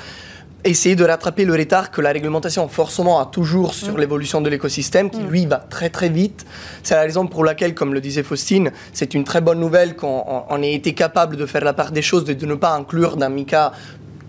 essayer 0.64 0.96
de 0.96 1.06
rattraper 1.06 1.46
le 1.46 1.54
retard 1.54 1.92
que 1.92 2.02
la 2.02 2.12
réglementation 2.12 2.68
forcément 2.68 3.20
a 3.20 3.26
toujours 3.26 3.74
sur 3.74 3.94
mm. 3.94 4.00
l'évolution 4.00 4.42
de 4.42 4.50
l'écosystème, 4.50 5.10
qui 5.10 5.22
mm. 5.22 5.30
lui 5.30 5.46
va 5.46 5.58
très 5.58 5.90
très 5.90 6.10
vite. 6.10 6.46
C'est 6.84 6.96
la 6.96 7.02
raison 7.02 7.28
pour 7.28 7.44
laquelle, 7.44 7.74
comme 7.74 7.94
le 7.94 8.02
disait 8.02 8.24
Faustine, 8.24 8.72
c'est 8.94 9.14
une 9.14 9.24
très 9.24 9.42
bonne 9.42 9.60
nouvelle 9.60 9.96
qu'on 9.96 10.62
ait 10.62 10.74
été 10.74 10.94
capable 10.94 11.38
de 11.38 11.46
faire 11.46 11.64
la 11.64 11.74
part 11.74 11.92
des 11.92 12.02
choses, 12.02 12.26
de 12.26 12.46
ne 12.46 12.56
pas 12.56 12.74
inclure 12.74 13.16
dans 13.16 13.30
Mika 13.30 13.72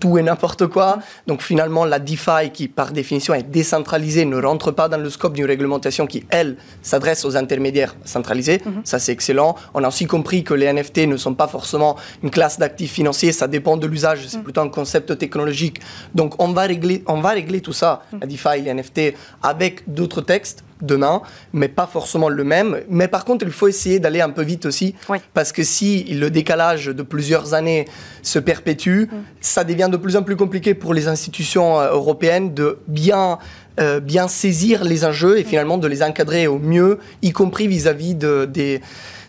tout 0.01 0.17
et 0.17 0.23
n'importe 0.23 0.67
quoi. 0.67 0.99
Donc 1.27 1.41
finalement, 1.41 1.85
la 1.85 1.99
DeFi, 1.99 2.49
qui 2.51 2.67
par 2.67 2.91
définition 2.91 3.33
est 3.33 3.43
décentralisée, 3.43 4.25
ne 4.25 4.41
rentre 4.41 4.71
pas 4.71 4.89
dans 4.89 4.97
le 4.97 5.09
scope 5.09 5.33
d'une 5.33 5.45
réglementation 5.45 6.07
qui, 6.07 6.25
elle, 6.29 6.57
s'adresse 6.81 7.23
aux 7.23 7.37
intermédiaires 7.37 7.95
centralisés. 8.03 8.61
Mhm. 8.65 8.81
Ça, 8.83 8.99
c'est 8.99 9.13
excellent. 9.13 9.55
On 9.73 9.83
a 9.83 9.87
aussi 9.87 10.07
compris 10.07 10.43
que 10.43 10.53
les 10.53 10.73
NFT 10.73 11.07
ne 11.07 11.15
sont 11.15 11.35
pas 11.35 11.47
forcément 11.47 11.95
une 12.23 12.31
classe 12.31 12.59
d'actifs 12.59 12.91
financiers, 12.91 13.31
ça 13.31 13.47
dépend 13.47 13.77
de 13.77 13.87
l'usage, 13.87 14.27
c'est 14.27 14.37
mhm. 14.37 14.43
plutôt 14.43 14.61
un 14.61 14.69
concept 14.69 15.17
technologique. 15.17 15.79
Donc 16.15 16.41
on 16.43 16.49
va 16.51 16.63
régler, 16.63 17.03
on 17.07 17.21
va 17.21 17.29
régler 17.29 17.61
tout 17.61 17.73
ça, 17.73 18.01
mhm. 18.11 18.19
la 18.21 18.27
DeFi, 18.27 18.61
les 18.63 18.73
NFT, 18.73 19.13
avec 19.43 19.83
d'autres 19.87 20.21
textes 20.21 20.63
demain, 20.81 21.21
mais 21.53 21.67
pas 21.67 21.87
forcément 21.87 22.29
le 22.29 22.43
même. 22.43 22.81
Mais 22.89 23.07
par 23.07 23.25
contre, 23.25 23.45
il 23.45 23.51
faut 23.51 23.67
essayer 23.67 23.99
d'aller 23.99 24.21
un 24.21 24.29
peu 24.29 24.43
vite 24.43 24.65
aussi, 24.65 24.95
parce 25.33 25.51
que 25.51 25.63
si 25.63 26.03
le 26.05 26.29
décalage 26.29 26.87
de 26.87 27.03
plusieurs 27.03 27.53
années 27.53 27.85
se 28.23 28.39
perpétue, 28.39 29.03
mm. 29.03 29.07
ça 29.41 29.63
devient 29.63 29.89
de 29.91 29.97
plus 29.97 30.15
en 30.15 30.23
plus 30.23 30.35
compliqué 30.35 30.73
pour 30.73 30.93
les 30.93 31.07
institutions 31.07 31.79
euh, 31.79 31.91
européennes 31.91 32.53
de 32.53 32.79
bien 32.87 33.37
euh, 33.79 34.01
bien 34.01 34.27
saisir 34.27 34.83
les 34.83 35.05
enjeux 35.05 35.39
et 35.39 35.43
mm. 35.43 35.47
finalement 35.47 35.77
de 35.77 35.87
les 35.87 36.03
encadrer 36.03 36.47
au 36.47 36.59
mieux, 36.59 36.99
y 37.21 37.31
compris 37.31 37.67
vis-à-vis 37.67 38.15
de, 38.15 38.45
des, 38.45 38.81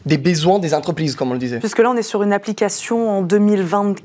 des 0.07 0.19
besoins 0.19 0.59
des 0.59 0.75
entreprises, 0.75 1.15
comme 1.15 1.31
on 1.31 1.35
le 1.35 1.38
disait. 1.38 1.59
Puisque 1.59 1.79
là, 1.79 1.91
on 1.91 1.97
est 1.97 2.03
sur 2.03 2.23
une 2.23 2.33
application 2.33 3.09
en 3.09 3.23
2024, 3.23 4.03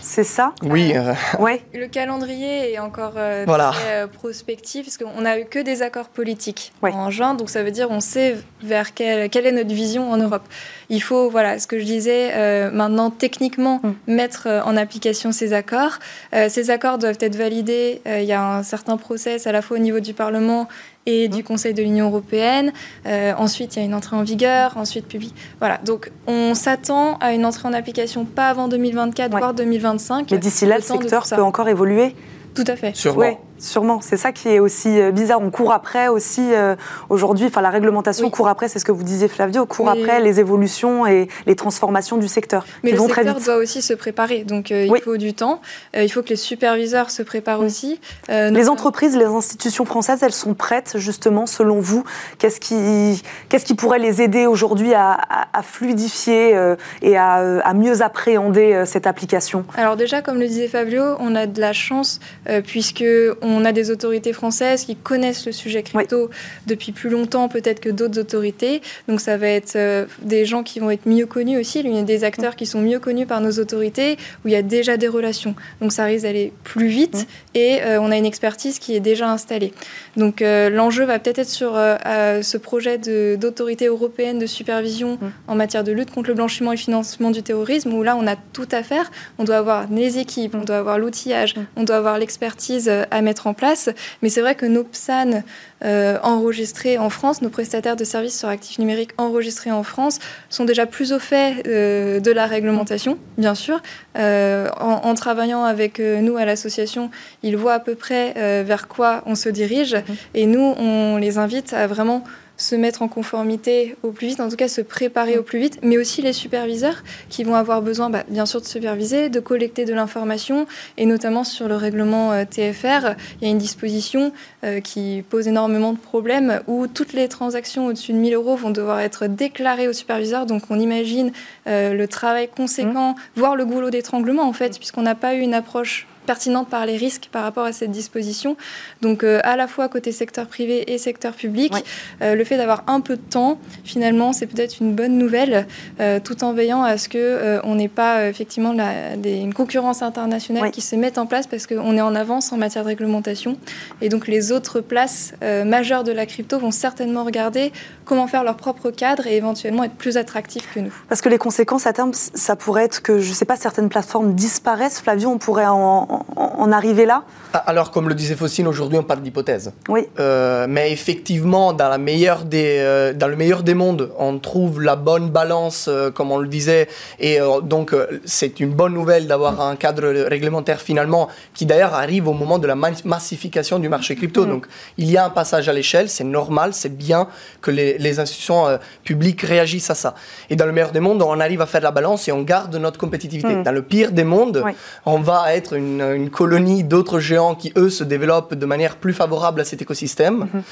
c'est 0.00 0.24
ça? 0.24 0.52
Oui. 0.62 0.92
Euh... 0.96 1.12
Ouais. 1.38 1.62
Le 1.72 1.86
calendrier 1.86 2.72
est 2.72 2.78
encore 2.78 3.12
euh, 3.16 3.44
très 3.46 4.02
euh, 4.02 4.06
prospectif, 4.08 4.86
parce 4.86 4.96
qu'on 4.98 5.20
n'a 5.20 5.38
eu 5.38 5.44
que 5.44 5.60
des 5.60 5.82
accords 5.82 6.08
politiques 6.08 6.72
en 6.82 7.10
juin, 7.10 7.34
donc 7.34 7.48
ça 7.48 7.62
veut 7.62 7.70
dire 7.70 7.88
on 7.90 8.00
sait 8.00 8.36
vers 8.62 8.94
quelle, 8.94 9.30
quelle 9.30 9.46
est 9.46 9.52
notre 9.52 9.72
vision 9.72 10.10
en 10.10 10.16
Europe. 10.16 10.42
Il 10.88 11.02
faut, 11.02 11.30
voilà, 11.30 11.58
ce 11.60 11.66
que 11.66 11.78
je 11.78 11.84
disais, 11.84 12.32
euh, 12.34 12.70
maintenant 12.72 13.10
techniquement 13.10 13.80
mm. 13.82 14.12
mettre 14.12 14.48
en 14.64 14.76
application 14.76 15.30
ces 15.30 15.52
accords. 15.52 15.98
ces 16.32 16.70
accords 16.70 16.98
doivent 16.98 17.18
être 17.20 17.36
validés. 17.36 18.02
Il 18.06 18.24
y 18.24 18.32
a 18.32 18.42
un 18.42 18.62
certain 18.62 18.96
process 18.96 19.46
à 19.46 19.52
la 19.52 19.62
fois 19.62 19.76
au 19.76 19.80
niveau 19.80 20.00
du 20.00 20.14
Parlement 20.14 20.68
et 21.08 21.28
du 21.28 21.42
Conseil 21.42 21.72
de 21.72 21.82
l'Union 21.82 22.08
européenne. 22.08 22.70
Euh, 23.06 23.32
ensuite, 23.38 23.76
il 23.76 23.78
y 23.78 23.82
a 23.82 23.84
une 23.86 23.94
entrée 23.94 24.14
en 24.14 24.22
vigueur, 24.22 24.76
ensuite 24.76 25.08
public. 25.08 25.34
Voilà, 25.58 25.78
donc 25.78 26.10
on 26.26 26.54
s'attend 26.54 27.16
à 27.18 27.32
une 27.32 27.46
entrée 27.46 27.66
en 27.66 27.72
application 27.72 28.26
pas 28.26 28.50
avant 28.50 28.68
2024, 28.68 29.27
voire 29.28 29.54
2025. 29.54 30.30
Mais 30.30 30.38
d'ici 30.38 30.66
là, 30.66 30.76
le 30.76 30.82
secteur 30.82 31.24
peut 31.28 31.42
encore 31.42 31.68
évoluer 31.68 32.14
tout 32.54 32.64
à 32.66 32.76
fait. 32.76 32.96
Sûrement. 32.96 33.38
Sûrement, 33.58 34.00
c'est 34.00 34.16
ça 34.16 34.32
qui 34.32 34.48
est 34.48 34.60
aussi 34.60 35.00
euh, 35.00 35.10
bizarre. 35.10 35.40
On 35.40 35.50
court 35.50 35.72
après 35.72 36.08
aussi 36.08 36.54
euh, 36.54 36.76
aujourd'hui, 37.08 37.46
enfin 37.46 37.60
la 37.60 37.70
réglementation 37.70 38.30
court 38.30 38.48
après, 38.48 38.68
c'est 38.68 38.78
ce 38.78 38.84
que 38.84 38.92
vous 38.92 39.02
disiez 39.02 39.28
Flavio, 39.28 39.66
court 39.66 39.88
après 39.88 40.20
les 40.20 40.38
évolutions 40.40 41.06
et 41.06 41.28
les 41.46 41.56
transformations 41.56 42.16
du 42.18 42.28
secteur. 42.28 42.64
Mais 42.84 42.92
le 42.92 42.98
secteur 42.98 43.40
doit 43.40 43.56
aussi 43.56 43.82
se 43.82 43.94
préparer, 43.94 44.44
donc 44.44 44.70
euh, 44.70 44.86
il 44.86 45.02
faut 45.02 45.16
du 45.16 45.34
temps. 45.34 45.60
il 45.94 46.08
faut 46.08 46.22
que 46.22 46.30
les 46.30 46.36
superviseurs 46.36 47.10
se 47.10 47.22
préparent 47.22 47.60
aussi. 47.60 48.00
les 48.28 48.68
entreprises, 48.68 49.16
les 49.16 49.24
institutions 49.24 49.84
françaises, 49.84 50.22
elles 50.22 50.32
sont 50.32 50.54
prêtes 50.54 50.94
justement, 50.96 51.46
selon 51.46 51.80
vous. 51.80 52.04
Qu'est-ce 52.38 52.60
qui, 52.60 53.22
qu'est-ce 53.48 53.64
qui 53.64 53.74
pourrait 53.74 53.98
les 53.98 54.22
aider 54.22 54.46
aujourd'hui 54.46 54.94
à, 54.94 55.18
fluidifier 55.62 56.56
et 57.02 57.16
à, 57.16 57.34
à, 57.34 57.74
mieux 57.74 58.02
appréhender 58.02 58.84
cette 58.86 59.06
application? 59.06 59.64
Alors 59.76 59.96
déjà, 59.96 60.22
comme 60.22 60.38
le 60.38 60.46
disait 60.46 60.68
Fabio, 60.68 61.02
on 61.18 61.34
a 61.34 61.46
de 61.46 61.60
la 61.60 61.72
chance 61.72 62.20
puisque 62.64 63.04
on 63.42 63.47
a 63.64 63.72
des 63.72 63.90
autorités 63.90 64.32
françaises 64.32 64.84
qui 64.84 64.96
connaissent 64.96 65.46
le 65.46 65.52
sujet 65.52 65.82
crypto 65.82 66.30
depuis 66.66 66.92
plus 66.92 67.10
longtemps 67.10 67.48
peut-être 67.48 67.80
que 67.80 67.88
d'autres 67.90 68.18
autorités. 68.18 68.82
Donc 69.06 69.20
ça 69.20 69.36
va 69.36 69.48
être 69.48 69.76
euh, 69.76 70.06
des 70.22 70.44
gens 70.44 70.62
qui 70.62 70.80
vont 70.80 70.90
être 70.90 71.06
mieux 71.06 71.26
connus 71.26 71.58
aussi, 71.58 71.78
a 71.78 72.02
des 72.02 72.24
acteurs 72.24 72.56
qui 72.56 72.66
sont 72.66 72.80
mieux 72.80 72.98
connus 72.98 73.26
par 73.26 73.40
nos 73.40 73.52
autorités, 73.52 74.16
où 74.44 74.48
il 74.48 74.52
y 74.52 74.56
a 74.56 74.62
déjà 74.62 74.96
des 74.96 75.08
relations. 75.08 75.54
Donc 75.80 75.92
ça 75.92 76.04
risque 76.04 76.24
d'aller 76.24 76.52
plus 76.64 76.88
vite 76.88 77.26
et 77.54 77.82
euh, 77.82 78.00
on 78.00 78.10
a 78.10 78.16
une 78.16 78.26
expertise 78.26 78.78
qui 78.78 78.94
est 78.94 79.00
déjà 79.00 79.30
installée. 79.30 79.72
Donc 80.16 80.42
euh, 80.42 80.70
l'enjeu 80.70 81.04
va 81.04 81.18
peut-être 81.18 81.38
être 81.38 81.48
sur 81.48 81.74
ce 81.74 82.56
projet 82.56 82.98
d'autorité 83.36 83.86
européenne 83.86 84.38
de 84.38 84.46
supervision 84.46 85.18
en 85.46 85.54
matière 85.54 85.84
de 85.84 85.92
lutte 85.92 86.10
contre 86.10 86.28
le 86.28 86.34
blanchiment 86.34 86.72
et 86.72 86.76
financement 86.76 87.30
du 87.30 87.42
terrorisme, 87.42 87.92
où 87.92 88.02
là 88.02 88.16
on 88.16 88.26
a 88.26 88.36
tout 88.36 88.68
à 88.72 88.82
faire. 88.82 89.10
On 89.38 89.44
doit 89.44 89.56
avoir 89.56 89.86
les 89.90 90.18
équipes, 90.18 90.54
on 90.54 90.64
doit 90.64 90.78
avoir 90.78 90.98
l'outillage, 90.98 91.54
on 91.76 91.84
doit 91.84 91.96
avoir 91.96 92.18
l'expertise 92.18 92.90
à 93.10 93.22
mettre 93.22 93.37
en 93.46 93.54
place. 93.54 93.88
Mais 94.22 94.28
c'est 94.28 94.40
vrai 94.40 94.54
que 94.54 94.66
nos 94.66 94.84
PSAN 94.84 95.42
euh, 95.84 96.18
enregistrés 96.22 96.98
en 96.98 97.10
France, 97.10 97.40
nos 97.40 97.50
prestataires 97.50 97.96
de 97.96 98.04
services 98.04 98.38
sur 98.38 98.48
actifs 98.48 98.78
numériques 98.78 99.12
enregistrés 99.16 99.70
en 99.70 99.82
France, 99.82 100.18
sont 100.50 100.64
déjà 100.64 100.86
plus 100.86 101.12
au 101.12 101.18
fait 101.18 101.62
euh, 101.66 102.20
de 102.20 102.30
la 102.32 102.46
réglementation, 102.46 103.18
bien 103.36 103.54
sûr. 103.54 103.80
Euh, 104.18 104.68
en, 104.80 105.14
travaillant 105.14 105.64
avec 105.64 105.98
nous 105.98 106.36
à 106.36 106.44
l'association, 106.44 107.10
ils 107.42 107.56
voient 107.56 107.74
à 107.74 107.80
peu 107.80 107.94
près 107.94 108.62
vers 108.62 108.88
quoi 108.88 109.22
on 109.26 109.34
se 109.34 109.48
dirige. 109.48 109.94
Mmh. 109.94 110.12
Et 110.34 110.46
nous, 110.46 110.74
on 110.78 111.16
les 111.16 111.38
invite 111.38 111.72
à 111.72 111.86
vraiment 111.86 112.24
se 112.58 112.74
mettre 112.74 113.02
en 113.02 113.08
conformité 113.08 113.96
au 114.02 114.10
plus 114.10 114.26
vite, 114.26 114.40
en 114.40 114.48
tout 114.48 114.56
cas 114.56 114.68
se 114.68 114.80
préparer 114.80 115.38
au 115.38 115.42
plus 115.42 115.60
vite, 115.60 115.78
mais 115.82 115.96
aussi 115.96 116.20
les 116.20 116.32
superviseurs 116.32 117.04
qui 117.30 117.44
vont 117.44 117.54
avoir 117.54 117.80
besoin, 117.80 118.10
bah, 118.10 118.24
bien 118.28 118.46
sûr, 118.46 118.60
de 118.60 118.66
superviser, 118.66 119.30
de 119.30 119.40
collecter 119.40 119.84
de 119.84 119.94
l'information, 119.94 120.66
et 120.96 121.06
notamment 121.06 121.44
sur 121.44 121.68
le 121.68 121.76
règlement 121.76 122.32
euh, 122.32 122.44
TFR, 122.44 123.14
il 123.40 123.44
y 123.44 123.46
a 123.46 123.50
une 123.50 123.58
disposition 123.58 124.32
euh, 124.64 124.80
qui 124.80 125.24
pose 125.30 125.46
énormément 125.46 125.92
de 125.92 125.98
problèmes 125.98 126.60
où 126.66 126.88
toutes 126.88 127.12
les 127.12 127.28
transactions 127.28 127.86
au-dessus 127.86 128.12
de 128.12 128.18
1000 128.18 128.34
euros 128.34 128.56
vont 128.56 128.70
devoir 128.70 129.00
être 129.00 129.28
déclarées 129.28 129.86
au 129.86 129.92
superviseur. 129.92 130.44
Donc 130.44 130.64
on 130.70 130.80
imagine 130.80 131.30
euh, 131.68 131.94
le 131.94 132.08
travail 132.08 132.48
conséquent, 132.48 133.12
mmh. 133.12 133.16
voire 133.36 133.54
le 133.54 133.64
goulot 133.64 133.90
d'étranglement 133.90 134.42
en 134.42 134.52
fait, 134.52 134.78
puisqu'on 134.78 135.02
n'a 135.02 135.14
pas 135.14 135.34
eu 135.34 135.40
une 135.40 135.54
approche 135.54 136.06
pertinente 136.28 136.68
par 136.68 136.84
les 136.84 136.98
risques 136.98 137.30
par 137.32 137.42
rapport 137.42 137.64
à 137.64 137.72
cette 137.72 137.90
disposition. 137.90 138.58
Donc 139.00 139.24
euh, 139.24 139.40
à 139.44 139.56
la 139.56 139.66
fois 139.66 139.88
côté 139.88 140.12
secteur 140.12 140.46
privé 140.46 140.92
et 140.92 140.98
secteur 140.98 141.32
public, 141.32 141.72
euh, 142.20 142.34
le 142.34 142.44
fait 142.44 142.58
d'avoir 142.58 142.84
un 142.86 143.00
peu 143.00 143.16
de 143.16 143.22
temps, 143.22 143.58
finalement, 143.82 144.34
c'est 144.34 144.46
peut-être 144.46 144.76
une 144.82 144.94
bonne 144.94 145.16
nouvelle, 145.16 145.66
euh, 146.00 146.20
tout 146.22 146.44
en 146.44 146.52
veillant 146.52 146.82
à 146.82 146.98
ce 146.98 147.08
que 147.08 147.60
on 147.64 147.76
n'ait 147.76 147.94
pas 148.02 148.28
effectivement 148.28 148.74
la, 148.74 149.14
une 149.14 149.54
concurrence 149.54 150.02
internationale 150.02 150.70
qui 150.70 150.82
se 150.82 150.96
mette 150.96 151.16
en 151.16 151.24
place 151.24 151.46
parce 151.46 151.66
qu'on 151.66 151.96
est 151.96 152.02
en 152.02 152.14
avance 152.14 152.52
en 152.52 152.58
matière 152.58 152.84
de 152.84 152.88
réglementation. 152.88 153.56
Et 154.02 154.10
donc 154.10 154.28
les 154.28 154.52
autres 154.52 154.80
places 154.82 155.32
majeures 155.64 156.04
de 156.04 156.12
la 156.12 156.26
crypto 156.26 156.58
vont 156.58 156.70
certainement 156.70 157.24
regarder 157.24 157.72
comment 158.08 158.26
faire 158.26 158.42
leur 158.42 158.56
propre 158.56 158.90
cadre 158.90 159.26
et 159.26 159.36
éventuellement 159.36 159.84
être 159.84 159.94
plus 159.94 160.16
attractifs 160.16 160.72
que 160.74 160.80
nous. 160.80 160.92
Parce 161.08 161.20
que 161.20 161.28
les 161.28 161.38
conséquences 161.38 161.86
à 161.86 161.92
terme, 161.92 162.12
ça 162.14 162.56
pourrait 162.56 162.84
être 162.84 163.02
que, 163.02 163.18
je 163.18 163.28
ne 163.28 163.34
sais 163.34 163.44
pas, 163.44 163.56
certaines 163.56 163.90
plateformes 163.90 164.34
disparaissent. 164.34 165.00
Flavio, 165.00 165.28
on 165.28 165.38
pourrait 165.38 165.66
en, 165.66 166.24
en, 166.36 166.72
arriver 166.72 167.04
là? 167.04 167.22
Ah, 167.52 167.62
Alors, 167.66 167.90
comme 167.90 168.08
le 168.08 168.14
disait 168.14 168.34
Faucine, 168.34 168.66
aujourd'hui, 168.66 168.98
on 168.98 169.02
parle 169.02 169.20
d'hypothèse. 169.20 169.72
Oui. 169.88 170.06
Euh, 170.18 170.66
mais 170.68 170.90
effectivement, 170.90 171.72
dans, 171.72 171.88
la 171.88 171.98
meilleure 171.98 172.44
des, 172.44 172.78
euh, 172.78 173.12
dans 173.12 173.28
le 173.28 173.36
meilleur 173.36 173.62
des 173.62 173.74
mondes, 173.74 174.10
on 174.18 174.38
trouve 174.38 174.80
la 174.80 174.96
bonne 174.96 175.28
balance, 175.28 175.86
euh, 175.88 176.10
comme 176.10 176.32
on 176.32 176.38
le 176.38 176.48
disait. 176.48 176.88
Et 177.20 177.38
donc, 177.62 177.94
c'est 178.24 178.58
une 178.60 178.70
bonne 178.70 178.94
nouvelle 178.94 179.26
d'avoir 179.26 179.60
un 179.60 179.76
cadre 179.76 180.08
réglementaire 180.28 180.80
finalement, 180.80 181.28
qui 181.52 181.66
d'ailleurs 181.66 181.94
arrive 181.94 182.26
au 182.26 182.32
moment 182.32 182.58
de 182.58 182.66
la 182.66 182.74
massification 182.74 183.78
du 183.78 183.90
marché 183.90 184.16
crypto. 184.16 184.46
Mm. 184.46 184.48
Donc, 184.48 184.66
il 184.96 185.10
y 185.10 185.18
a 185.18 185.26
un 185.26 185.30
passage 185.30 185.68
à 185.68 185.72
l'échelle, 185.74 186.08
c'est 186.08 186.24
normal, 186.24 186.72
c'est 186.72 186.96
bien 186.96 187.28
que 187.60 187.70
les, 187.70 187.97
les 187.98 188.20
institutions 188.20 188.78
publiques 189.04 189.42
réagissent 189.42 189.90
à 189.90 189.94
ça. 189.94 190.14
Et 190.50 190.56
dans 190.56 190.66
le 190.66 190.72
meilleur 190.72 190.92
des 190.92 191.00
mondes, 191.00 191.22
on 191.22 191.40
arrive 191.40 191.60
à 191.60 191.66
faire 191.66 191.80
la 191.80 191.90
balance 191.90 192.28
et 192.28 192.32
on 192.32 192.42
garde 192.42 192.74
notre 192.76 192.98
compétitivité. 192.98 193.56
Mm. 193.56 193.62
Dans 193.62 193.72
le 193.72 193.82
pire 193.82 194.12
des 194.12 194.24
mondes, 194.24 194.64
on 195.06 195.18
va 195.18 195.54
être 195.54 195.74
une 195.74 196.18
une 196.18 196.30
colonie 196.30 196.84
d'autres 196.84 197.20
géants 197.20 197.54
qui, 197.54 197.72
eux, 197.76 197.90
se 197.90 198.04
développent 198.04 198.54
de 198.54 198.66
manière 198.66 198.96
plus 198.96 199.12
favorable 199.12 199.60
à 199.60 199.64
cet 199.64 199.82
écosystème. 199.82 200.48
Mhm. 200.52 200.62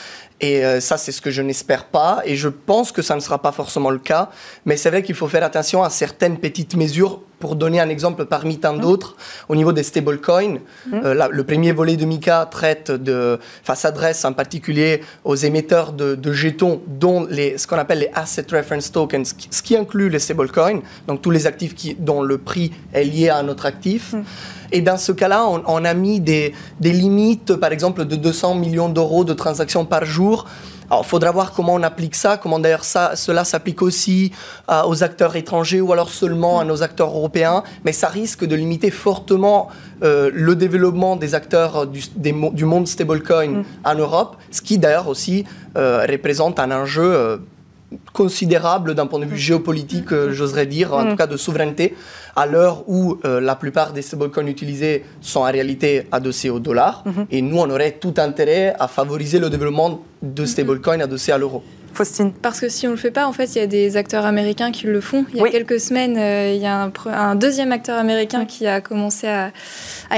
Et 0.40 0.64
euh, 0.64 0.80
ça, 0.80 0.96
c'est 0.98 1.12
ce 1.12 1.20
que 1.20 1.30
je 1.30 1.42
n'espère 1.42 1.86
pas. 1.86 2.20
Et 2.24 2.36
je 2.36 2.48
pense 2.48 2.92
que 2.92 3.02
ça 3.02 3.14
ne 3.14 3.20
sera 3.20 3.40
pas 3.40 3.52
forcément 3.52 3.90
le 3.90 3.98
cas. 3.98 4.30
Mais 4.64 4.76
c'est 4.76 4.90
vrai 4.90 5.02
qu'il 5.02 5.14
faut 5.14 5.28
faire 5.28 5.44
attention 5.44 5.82
à 5.82 5.90
certaines 5.90 6.38
petites 6.38 6.76
mesures. 6.76 7.20
Pour 7.38 7.54
donner 7.54 7.80
un 7.80 7.90
exemple 7.90 8.24
parmi 8.24 8.58
tant 8.58 8.72
mhm. 8.72 8.80
d'autres, 8.80 9.14
au 9.50 9.56
niveau 9.56 9.70
des 9.70 9.82
stablecoins, 9.82 10.58
mhm. 10.86 11.00
euh, 11.04 11.28
le 11.30 11.44
premier 11.44 11.70
volet 11.72 11.96
de 11.96 12.06
Mika 12.06 12.48
traite 12.50 12.90
de, 12.90 13.38
enfin, 13.60 13.74
s'adresse 13.74 14.24
en 14.24 14.32
particulier 14.32 15.02
aux 15.22 15.34
émetteurs 15.34 15.92
de, 15.92 16.32
jetons, 16.32 16.80
dont 16.86 17.26
les, 17.28 17.58
ce 17.58 17.66
qu'on 17.66 17.76
appelle 17.76 17.98
les 17.98 18.10
asset 18.14 18.46
reference 18.50 18.90
tokens, 18.90 19.34
ce 19.50 19.62
qui 19.62 19.76
inclut 19.76 20.08
les 20.08 20.18
stablecoins, 20.18 20.80
donc 21.06 21.20
tous 21.20 21.30
les 21.30 21.46
actifs 21.46 21.74
qui, 21.74 21.94
dont 21.94 22.22
le 22.22 22.38
prix 22.38 22.72
est 22.94 23.04
lié 23.04 23.28
à 23.28 23.36
un 23.36 23.48
autre 23.48 23.66
actif. 23.66 24.14
Et 24.72 24.80
dans 24.80 24.96
ce 24.96 25.12
cas-là, 25.12 25.46
on, 25.46 25.84
a 25.84 25.94
mis 25.94 26.20
des, 26.20 26.52
limites, 26.80 27.54
par 27.56 27.72
exemple, 27.72 28.04
de 28.04 28.16
200 28.16 28.54
millions 28.56 28.88
d'euros 28.88 29.24
de 29.24 29.32
transactions 29.32 29.84
par 29.84 30.04
jour. 30.04 30.46
Alors, 30.88 31.02
il 31.04 31.08
faudra 31.08 31.32
voir 31.32 31.52
comment 31.52 31.74
on 31.74 31.82
applique 31.82 32.14
ça, 32.14 32.36
comment 32.36 32.60
d'ailleurs 32.60 32.84
ça, 32.84 33.16
cela 33.16 33.44
s'applique 33.44 33.82
aussi 33.82 34.30
euh, 34.70 34.82
aux 34.86 35.02
acteurs 35.02 35.34
étrangers 35.34 35.80
ou 35.80 35.92
alors 35.92 36.10
seulement 36.10 36.60
à 36.60 36.64
nos 36.64 36.80
acteurs 36.84 37.08
européens, 37.08 37.64
mais 37.84 37.90
ça 37.90 38.06
risque 38.06 38.44
de 38.44 38.54
limiter 38.54 38.92
fortement 38.92 39.66
euh, 40.04 40.30
le 40.32 40.54
développement 40.54 41.16
des 41.16 41.34
acteurs 41.34 41.88
du, 41.88 42.04
du 42.16 42.64
monde 42.64 42.86
stablecoin 42.86 43.48
mm. 43.48 43.64
en 43.84 43.94
Europe, 43.96 44.36
ce 44.52 44.62
qui 44.62 44.78
d'ailleurs 44.78 45.08
aussi 45.08 45.44
euh, 45.76 46.06
représente 46.08 46.60
un 46.60 46.70
enjeu 46.70 47.40
considérable 48.12 48.94
d'un 48.94 49.06
point 49.06 49.20
de 49.20 49.26
vue 49.26 49.38
géopolitique, 49.38 50.12
euh, 50.12 50.32
j'oserais 50.32 50.66
dire, 50.66 50.92
en 50.92 51.04
mm. 51.04 51.10
tout 51.10 51.16
cas 51.16 51.26
de 51.26 51.36
souveraineté, 51.36 51.94
à 52.34 52.46
l'heure 52.46 52.84
où 52.88 53.18
euh, 53.24 53.40
la 53.40 53.54
plupart 53.54 53.92
des 53.92 54.02
stablecoins 54.02 54.46
utilisés 54.46 55.04
sont 55.20 55.40
en 55.40 55.44
réalité 55.44 56.06
adossés 56.10 56.50
au 56.50 56.58
dollar. 56.58 57.04
Mm-hmm. 57.06 57.26
Et 57.30 57.42
nous, 57.42 57.58
on 57.58 57.70
aurait 57.70 57.92
tout 57.92 58.14
intérêt 58.18 58.74
à 58.78 58.88
favoriser 58.88 59.38
le 59.38 59.50
développement 59.50 60.02
de 60.22 60.42
mm-hmm. 60.42 60.46
stablecoins 60.46 61.00
adossés 61.00 61.32
à 61.32 61.38
l'euro. 61.38 61.62
Parce 62.42 62.60
que 62.60 62.68
si 62.68 62.86
on 62.86 62.90
ne 62.90 62.94
le 62.94 63.00
fait 63.00 63.10
pas, 63.10 63.26
en 63.26 63.32
fait, 63.32 63.54
il 63.54 63.58
y 63.58 63.60
a 63.60 63.66
des 63.66 63.96
acteurs 63.96 64.26
américains 64.26 64.70
qui 64.70 64.86
le 64.86 65.00
font. 65.00 65.24
Il 65.32 65.40
y 65.40 65.42
a 65.42 65.48
quelques 65.48 65.80
semaines, 65.80 66.16
euh, 66.18 66.52
il 66.54 66.60
y 66.60 66.66
a 66.66 66.90
un, 67.06 67.34
deuxième 67.34 67.72
acteur 67.72 67.98
américain 67.98 68.44
qui 68.44 68.66
a 68.66 68.80
commencé 68.80 69.26
à, 69.26 69.52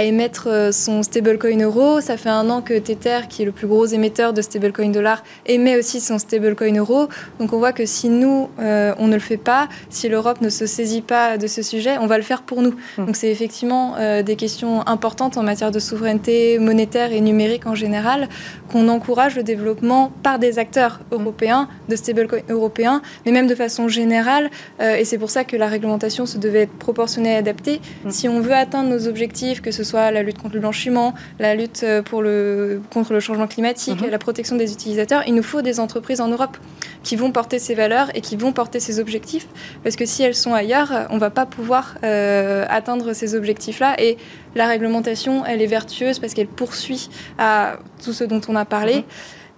émettre 0.02 0.48
euh, 0.48 0.72
son 0.72 1.02
stablecoin 1.02 1.60
euro. 1.62 2.00
Ça 2.00 2.16
fait 2.16 2.28
un 2.28 2.50
an 2.50 2.62
que 2.62 2.78
Tether, 2.78 3.20
qui 3.28 3.42
est 3.42 3.44
le 3.44 3.52
plus 3.52 3.66
gros 3.66 3.86
émetteur 3.86 4.32
de 4.32 4.42
stablecoin 4.42 4.90
dollar, 4.90 5.22
émet 5.46 5.78
aussi 5.78 6.00
son 6.00 6.18
stablecoin 6.18 6.76
euro. 6.76 7.08
Donc 7.38 7.52
on 7.52 7.58
voit 7.58 7.72
que 7.72 7.86
si 7.86 8.08
nous, 8.08 8.48
euh, 8.58 8.94
on 8.98 9.06
ne 9.06 9.14
le 9.14 9.20
fait 9.20 9.36
pas, 9.36 9.68
si 9.90 10.08
l'Europe 10.08 10.40
ne 10.40 10.48
se 10.48 10.66
saisit 10.66 11.02
pas 11.02 11.38
de 11.38 11.46
ce 11.46 11.62
sujet, 11.62 11.96
on 12.00 12.06
va 12.06 12.16
le 12.16 12.24
faire 12.24 12.42
pour 12.42 12.62
nous. 12.62 12.74
Mm. 12.96 13.06
Donc 13.06 13.16
c'est 13.16 13.30
effectivement 13.30 13.96
des 14.22 14.36
questions 14.36 14.86
importantes 14.86 15.36
en 15.36 15.42
matière 15.42 15.70
de 15.70 15.78
souveraineté 15.78 16.58
monétaire 16.58 17.12
et 17.12 17.20
numérique 17.20 17.66
en 17.66 17.74
général, 17.74 18.28
qu'on 18.70 18.88
encourage 18.88 19.36
le 19.36 19.42
développement 19.42 20.12
par 20.22 20.38
des 20.38 20.58
acteurs 20.58 21.00
mm. 21.10 21.67
Européens 21.68 21.88
de 21.88 21.96
stablecoins 21.96 22.42
européens, 22.48 23.02
mais 23.24 23.32
même 23.32 23.46
de 23.46 23.54
façon 23.54 23.88
générale. 23.88 24.50
Euh, 24.80 24.96
et 24.96 25.04
c'est 25.04 25.18
pour 25.18 25.30
ça 25.30 25.44
que 25.44 25.56
la 25.56 25.66
réglementation 25.66 26.26
se 26.26 26.38
devait 26.38 26.62
être 26.62 26.78
proportionnée 26.78 27.32
et 27.32 27.36
adaptée. 27.36 27.80
Mm. 28.04 28.10
Si 28.10 28.28
on 28.28 28.40
veut 28.40 28.52
atteindre 28.52 28.90
nos 28.90 29.08
objectifs, 29.08 29.60
que 29.60 29.70
ce 29.70 29.84
soit 29.84 30.10
la 30.10 30.22
lutte 30.22 30.38
contre 30.38 30.54
le 30.54 30.60
blanchiment, 30.60 31.14
la 31.38 31.54
lutte 31.54 31.82
euh, 31.84 32.02
pour 32.02 32.22
le, 32.22 32.80
contre 32.92 33.12
le 33.12 33.20
changement 33.20 33.46
climatique, 33.46 34.00
mm-hmm. 34.00 34.10
la 34.10 34.18
protection 34.18 34.56
des 34.56 34.72
utilisateurs, 34.72 35.22
il 35.26 35.34
nous 35.34 35.42
faut 35.42 35.62
des 35.62 35.80
entreprises 35.80 36.20
en 36.20 36.28
Europe 36.28 36.58
qui 37.02 37.16
vont 37.16 37.32
porter 37.32 37.58
ces 37.58 37.74
valeurs 37.74 38.10
et 38.14 38.20
qui 38.20 38.36
vont 38.36 38.52
porter 38.52 38.80
ces 38.80 39.00
objectifs. 39.00 39.46
Parce 39.82 39.96
que 39.96 40.04
si 40.04 40.22
elles 40.22 40.34
sont 40.34 40.52
ailleurs, 40.52 41.06
on 41.10 41.14
ne 41.14 41.20
va 41.20 41.30
pas 41.30 41.46
pouvoir 41.46 41.96
euh, 42.04 42.66
atteindre 42.68 43.12
ces 43.12 43.34
objectifs-là. 43.34 44.00
Et 44.00 44.18
la 44.54 44.66
réglementation, 44.66 45.44
elle 45.46 45.62
est 45.62 45.66
vertueuse 45.66 46.18
parce 46.18 46.34
qu'elle 46.34 46.48
poursuit 46.48 47.08
à 47.38 47.78
tout 48.02 48.12
ce 48.12 48.24
dont 48.24 48.40
on 48.48 48.56
a 48.56 48.64
parlé, 48.64 48.96
mm-hmm. 48.96 49.04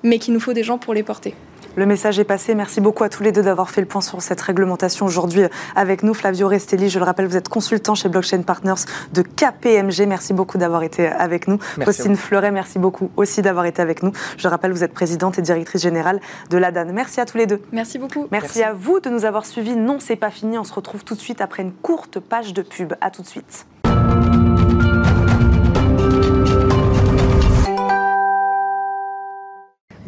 mais 0.05 0.19
qu'il 0.19 0.35
nous 0.35 0.41
faut 0.41 0.53
des 0.53 0.63
gens 0.63 0.79
pour 0.79 0.95
les 0.95 1.03
porter. 1.03 1.35
Le 1.77 1.87
message 1.87 2.19
est 2.19 2.25
passé. 2.25 2.55
Merci 2.55 2.81
beaucoup 2.81 3.05
à 3.05 3.09
tous 3.09 3.23
les 3.23 3.33
deux 3.33 3.43
d'avoir 3.43 3.71
fait 3.71 3.81
le 3.81 3.87
point 3.87 4.01
sur 4.01 4.21
cette 4.23 4.41
réglementation 4.41 5.07
aujourd'hui 5.07 5.43
avec 5.77 6.03
nous. 6.03 6.15
Flavio 6.15 6.49
Restelli, 6.49 6.89
je 6.91 6.99
le 6.99 7.05
rappelle, 7.05 7.27
vous 7.27 7.37
êtes 7.37 7.49
consultant 7.49 7.95
chez 7.95 8.09
Blockchain 8.09 8.43
Partners 8.43 8.83
de 9.13 9.23
KPMG. 9.23 10.07
Merci 10.07 10.33
beaucoup 10.33 10.59
d'avoir 10.59 10.83
été 10.83 11.07
avec 11.07 11.49
nous. 11.49 11.59
Faustine 11.85 12.17
Fleuret, 12.17 12.51
merci 12.51 12.79
beaucoup 12.79 13.11
aussi 13.17 13.43
d'avoir 13.43 13.67
été 13.67 13.81
avec 13.81 14.03
nous. 14.03 14.13
Je 14.37 14.47
le 14.47 14.51
rappelle, 14.51 14.73
vous 14.73 14.85
êtes 14.85 14.93
présidente 14.93 15.39
et 15.39 15.43
directrice 15.43 15.83
générale 15.83 16.21
de 16.51 16.59
l'ADAN. 16.59 16.87
Merci 16.93 17.21
à 17.21 17.27
tous 17.27 17.39
les 17.39 17.47
deux. 17.47 17.63
Merci 17.73 17.99
beaucoup. 17.99 18.27
Merci, 18.31 18.63
à 18.63 18.73
vous 18.73 19.01
de 19.01 19.09
nous 19.09 19.25
avoir 19.25 19.47
suivis. 19.47 19.77
Non, 19.77 19.99
c'est 20.01 20.17
pas 20.17 20.31
fini. 20.31 20.59
On 20.59 20.65
se 20.65 20.73
retrouve 20.73 21.05
tout 21.05 21.15
de 21.15 21.21
suite 21.21 21.41
après 21.41 21.63
une 21.63 21.73
courte 21.73 22.19
page 22.19 22.53
de 22.53 22.63
pub. 22.63 22.95
À 23.01 23.11
tout 23.11 23.23
de 23.23 23.29
suite. 23.29 23.67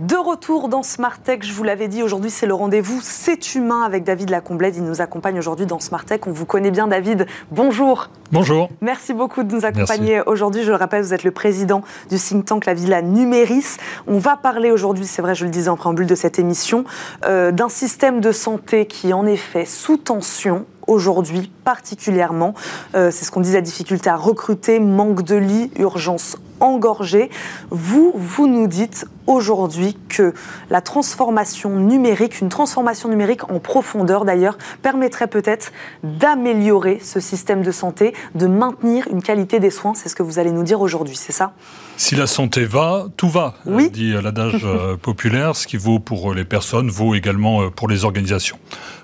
De 0.02 0.16
retour 0.16 0.68
dans 0.68 0.82
Smart 0.82 1.16
Tech, 1.16 1.42
je 1.42 1.52
vous 1.52 1.62
l'avais 1.62 1.86
dit, 1.86 2.02
aujourd'hui 2.02 2.32
c'est 2.32 2.46
le 2.46 2.54
rendez-vous 2.54 2.98
C'est 3.00 3.54
humain 3.54 3.82
avec 3.82 4.02
David 4.02 4.30
Lacomblède. 4.30 4.74
Il 4.74 4.82
nous 4.82 5.00
accompagne 5.00 5.38
aujourd'hui 5.38 5.64
dans 5.64 5.78
Smart 5.78 6.04
Tech. 6.04 6.22
On 6.26 6.32
vous 6.32 6.44
connaît 6.44 6.72
bien, 6.72 6.88
David. 6.88 7.28
Bonjour. 7.52 8.10
Bonjour. 8.32 8.68
Merci 8.80 9.14
beaucoup 9.14 9.44
de 9.44 9.54
nous 9.54 9.64
accompagner 9.64 10.20
aujourd'hui. 10.26 10.64
Je 10.64 10.70
le 10.72 10.76
rappelle, 10.76 11.04
vous 11.04 11.14
êtes 11.14 11.22
le 11.22 11.30
président 11.30 11.84
du 12.10 12.16
think 12.18 12.46
tank 12.46 12.66
La 12.66 12.74
Villa 12.74 13.00
Numéris. 13.00 13.76
On 14.08 14.18
va 14.18 14.36
parler 14.36 14.72
aujourd'hui, 14.72 15.06
c'est 15.06 15.22
vrai, 15.22 15.36
je 15.36 15.44
le 15.44 15.52
disais 15.52 15.68
en 15.68 15.76
préambule 15.76 16.08
de 16.08 16.16
cette 16.16 16.40
émission, 16.40 16.84
euh, 17.24 17.52
d'un 17.52 17.68
système 17.68 18.20
de 18.20 18.32
santé 18.32 18.86
qui 18.86 19.10
est 19.10 19.12
en 19.12 19.24
effet 19.24 19.66
sous 19.66 19.98
tension 19.98 20.66
aujourd'hui 20.88 21.52
particulièrement. 21.64 22.54
Euh, 22.96 23.12
c'est 23.12 23.24
ce 23.24 23.30
qu'on 23.30 23.40
dit, 23.40 23.52
la 23.52 23.60
difficulté 23.60 24.10
à 24.10 24.16
recruter, 24.16 24.80
manque 24.80 25.22
de 25.22 25.36
lits, 25.36 25.70
urgence 25.76 26.38
engorgée. 26.60 27.30
Vous, 27.70 28.12
vous 28.14 28.46
nous 28.46 28.66
dites 28.66 29.06
aujourd'hui 29.26 29.96
que 30.08 30.34
la 30.70 30.80
transformation 30.80 31.70
numérique, 31.70 32.40
une 32.40 32.48
transformation 32.48 33.08
numérique 33.08 33.50
en 33.50 33.58
profondeur 33.58 34.24
d'ailleurs, 34.24 34.58
permettrait 34.82 35.28
peut-être 35.28 35.72
d'améliorer 36.02 36.98
ce 37.02 37.20
système 37.20 37.62
de 37.62 37.70
santé, 37.70 38.14
de 38.34 38.46
maintenir 38.46 39.06
une 39.10 39.22
qualité 39.22 39.60
des 39.60 39.70
soins. 39.70 39.94
C'est 39.94 40.08
ce 40.08 40.16
que 40.16 40.22
vous 40.22 40.38
allez 40.38 40.52
nous 40.52 40.64
dire 40.64 40.80
aujourd'hui, 40.80 41.16
c'est 41.16 41.32
ça? 41.32 41.52
Si 41.96 42.16
la 42.16 42.26
santé 42.26 42.64
va, 42.64 43.06
tout 43.16 43.28
va, 43.28 43.54
oui. 43.66 43.90
dit 43.90 44.12
l'adage 44.12 44.62
euh, 44.64 44.96
populaire. 45.00 45.54
Ce 45.54 45.66
qui 45.66 45.76
vaut 45.76 45.98
pour 45.98 46.34
les 46.34 46.44
personnes 46.44 46.90
vaut 46.90 47.14
également 47.14 47.62
euh, 47.62 47.70
pour 47.70 47.88
les 47.88 48.04
organisations. 48.04 48.58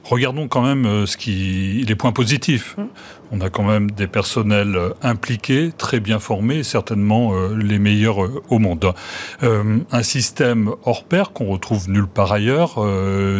Regardons 0.08 0.48
quand 0.48 0.62
même 0.62 0.86
euh, 0.86 1.06
ce 1.06 1.18
qui, 1.18 1.84
les 1.86 1.94
points 1.94 2.12
positifs. 2.12 2.76
Mmh. 2.78 2.82
On 3.30 3.40
a 3.42 3.50
quand 3.50 3.62
même 3.62 3.90
des 3.90 4.06
personnels 4.06 4.74
euh, 4.74 4.90
impliqués, 5.02 5.70
très 5.76 6.00
bien 6.00 6.18
formés, 6.18 6.62
certainement 6.62 7.34
euh, 7.34 7.54
les 7.54 7.78
meilleurs 7.78 8.16
au 8.48 8.58
monde. 8.58 8.94
un 9.42 10.02
système 10.08 10.72
hors 10.84 11.04
pair 11.04 11.32
qu'on 11.32 11.46
retrouve 11.46 11.88
nulle 11.90 12.06
part 12.06 12.32
ailleurs, 12.32 12.84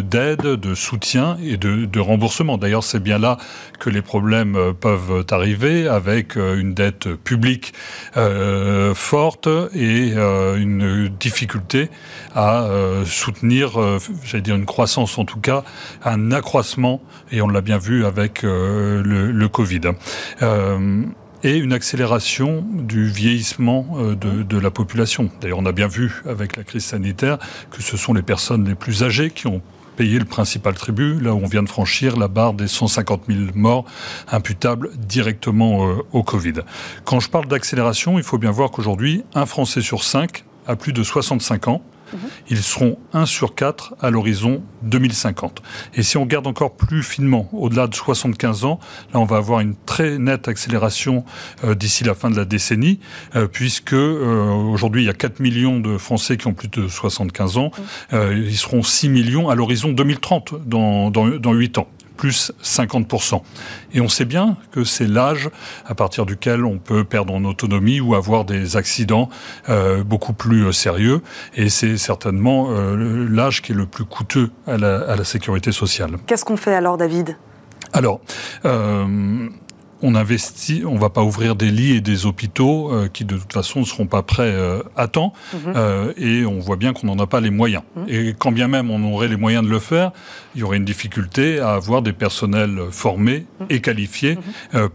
d'aide, 0.03 0.43
de 0.43 0.75
soutien 0.75 1.37
et 1.43 1.57
de, 1.57 2.01
remboursement. 2.01 2.59
D'ailleurs, 2.59 2.85
c'est 2.85 3.03
bien 3.03 3.19
là 3.19 3.39
que 3.79 3.91
les 3.91 4.03
problèmes 4.03 4.57
peuvent 4.81 5.25
arriver 5.31 5.89
avec 5.89 6.37
une 6.37 6.75
dette 6.75 7.09
publique 7.15 7.73
forte 8.95 9.49
et 9.75 10.13
une 10.13 11.09
difficulté 11.19 11.91
à 12.35 12.69
soutenir, 13.05 13.79
j'allais 14.25 14.43
dire 14.43 14.57
une 14.57 14.67
croissance 14.67 15.19
en 15.19 15.25
tout 15.25 15.41
cas, 15.41 15.65
un 16.05 16.33
accroissement 16.33 17.01
et 17.31 17.41
on 17.41 17.49
l'a 17.49 17.61
bien 17.61 17.79
vu 17.79 18.05
avec 18.05 18.45
euh, 18.45 19.03
le, 19.05 19.49
Covid. 19.49 19.81
Euh, 21.45 21.49
et 21.49 21.57
une 21.57 21.73
accélération 21.73 22.65
du 22.73 23.07
vieillissement 23.07 23.87
euh, 23.97 24.15
de, 24.15 24.43
de, 24.43 24.59
la 24.59 24.71
population. 24.71 25.31
D'ailleurs, 25.41 25.59
on 25.59 25.67
a 25.67 25.73
bien 25.73 25.89
vu 25.89 26.23
avec 26.27 26.57
la 26.57 26.65
crise 26.65 26.85
sanitaire 26.85 27.39
que 27.71 27.83
ce 27.83 27.97
sont 27.97 28.15
les 28.15 28.23
personnes 28.23 28.67
les 28.67 28.75
plus 28.75 29.03
âgées 29.03 29.31
qui 29.31 29.47
ont 29.47 29.63
payé 29.97 30.19
le 30.19 30.25
principal 30.25 30.75
tribut, 30.75 31.21
là 31.21 31.35
où 31.35 31.41
on 31.43 31.47
vient 31.47 31.63
de 31.63 31.69
franchir 31.69 32.17
la 32.17 32.29
barre 32.29 32.55
des 32.55 32.69
150 32.69 33.23
000 33.29 33.41
morts 33.55 33.85
imputables 34.31 34.91
directement 34.97 35.97
au 36.13 36.23
Covid. 36.23 36.61
Quand 37.05 37.19
je 37.19 37.29
parle 37.29 37.47
d'accélération, 37.47 38.17
il 38.17 38.23
faut 38.23 38.39
bien 38.39 38.53
voir 38.53 38.71
qu'aujourd'hui, 38.71 39.25
un 39.35 39.45
Français 39.45 39.81
sur 39.81 40.05
cinq 40.05 40.45
a 40.69 40.77
plus 40.77 40.93
de 40.93 41.03
65 41.03 41.67
ans. 41.67 41.83
Mhm. 42.13 42.19
Ils 42.51 42.63
seront 42.63 42.99
1 43.13 43.27
sur 43.27 43.55
4 43.55 43.95
à 44.01 44.11
l'horizon 44.11 44.63
2050. 44.83 45.63
Et 45.95 46.03
si 46.03 46.17
on 46.17 46.23
regarde 46.23 46.47
encore 46.47 46.77
plus 46.77 47.03
finement, 47.03 47.49
au-delà 47.53 47.87
de 47.87 47.95
75 47.95 48.65
ans, 48.65 48.79
là 49.13 49.21
on 49.21 49.25
va 49.25 49.37
avoir 49.37 49.61
une 49.61 49.75
très 49.87 50.19
nette 50.19 50.49
accélération 50.49 51.25
euh, 51.65 51.75
d'ici 51.75 52.05
la 52.05 52.15
fin 52.15 52.31
de 52.31 52.37
la 52.37 52.45
décennie, 52.45 53.01
euh, 53.37 53.47
puisque 53.47 53.93
euh, 53.93 54.51
aujourd'hui 54.51 55.03
il 55.03 55.07
y 55.07 55.11
a 55.11 55.15
4 55.15 55.41
millions 55.41 55.81
de 55.81 55.99
Français 55.99 56.37
qui 56.37 56.47
ont 56.47 56.55
plus 56.55 56.69
de 56.69 56.89
75 56.89 57.59
ans. 57.59 57.71
Mhm. 58.13 58.45
ils 58.47 58.57
seront 58.57 58.83
6 58.83 59.09
millions 59.09 59.49
à 59.49 59.55
l'horizon 59.55 59.93
2030, 59.93 60.55
dans, 60.67 61.11
dans, 61.11 61.29
dans 61.29 61.53
8 61.53 61.79
ans 61.79 61.89
plus 62.19 62.53
50%. 62.63 63.41
Et 63.95 64.03
on 64.03 64.09
sait 64.09 64.27
bien 64.27 64.59
que 64.73 64.85
c'est 64.85 65.07
l'âge 65.07 65.49
à 65.87 65.95
partir 65.95 66.27
duquel 66.27 66.67
on 66.67 66.79
peut 66.79 67.05
perdre 67.05 67.33
en 67.33 67.45
autonomie 67.45 68.01
ou 68.01 68.15
avoir 68.15 68.45
des 68.45 68.77
accidents 68.77 69.31
euh, 69.71 70.05
beaucoup 70.05 70.35
plus 70.35 70.67
euh, 70.67 70.73
sérieux. 70.73 71.23
Et 71.55 71.71
c'est 71.71 71.97
certainement 71.97 72.69
euh, 72.71 73.27
l'âge 73.31 73.63
qui 73.63 73.73
est 73.73 73.75
le 73.75 73.87
plus 73.87 74.05
coûteux 74.05 74.51
à 74.67 74.77
la, 74.77 74.99
à 75.11 75.17
la 75.17 75.25
sécurité 75.25 75.73
sociale. 75.73 76.19
Qu'est-ce 76.27 76.45
qu'on 76.45 76.59
fait 76.59 76.75
alors, 76.75 76.99
David? 76.99 77.37
Alors, 77.95 78.21
on 80.03 80.15
investit, 80.15 80.83
on 80.87 80.97
va 80.97 81.11
pas 81.11 81.23
ouvrir 81.23 81.57
des 81.57 81.71
lits 81.71 81.93
et 81.93 82.01
des 82.01 82.27
hôpitaux 82.27 82.93
euh, 82.93 83.09
qui 83.09 83.25
de 83.25 83.37
toute 83.37 83.53
façon 83.53 83.81
ne 83.81 83.85
seront 83.85 84.07
pas 84.07 84.23
prêts 84.23 84.53
euh, 84.53 84.83
à 84.97 85.09
temps, 85.09 85.33
mhm. 85.53 85.73
euh, 85.75 86.13
et 86.17 86.47
on 86.47 86.59
voit 86.59 86.77
bien 86.77 86.93
qu'on 86.93 87.07
n'en 87.07 87.19
a 87.19 87.27
pas 87.27 87.41
les 87.41 87.51
moyens. 87.51 87.83
Mhm. 87.97 88.05
Et 88.09 88.35
quand 88.39 88.53
bien 88.53 88.69
même 88.69 88.91
on 88.91 89.13
aurait 89.13 89.29
les 89.29 89.37
moyens 89.37 89.65
de 89.65 89.71
le 89.71 89.79
faire, 89.79 90.13
il 90.55 90.61
y 90.61 90.65
aurait 90.65 90.77
une 90.77 90.85
difficulté 90.85 91.59
à 91.59 91.75
avoir 91.75 92.03
des 92.03 92.13
personnels 92.13 92.79
formés 92.91 93.47
mhm. 93.61 93.67
et 93.71 93.81
qualifiés 93.81 94.39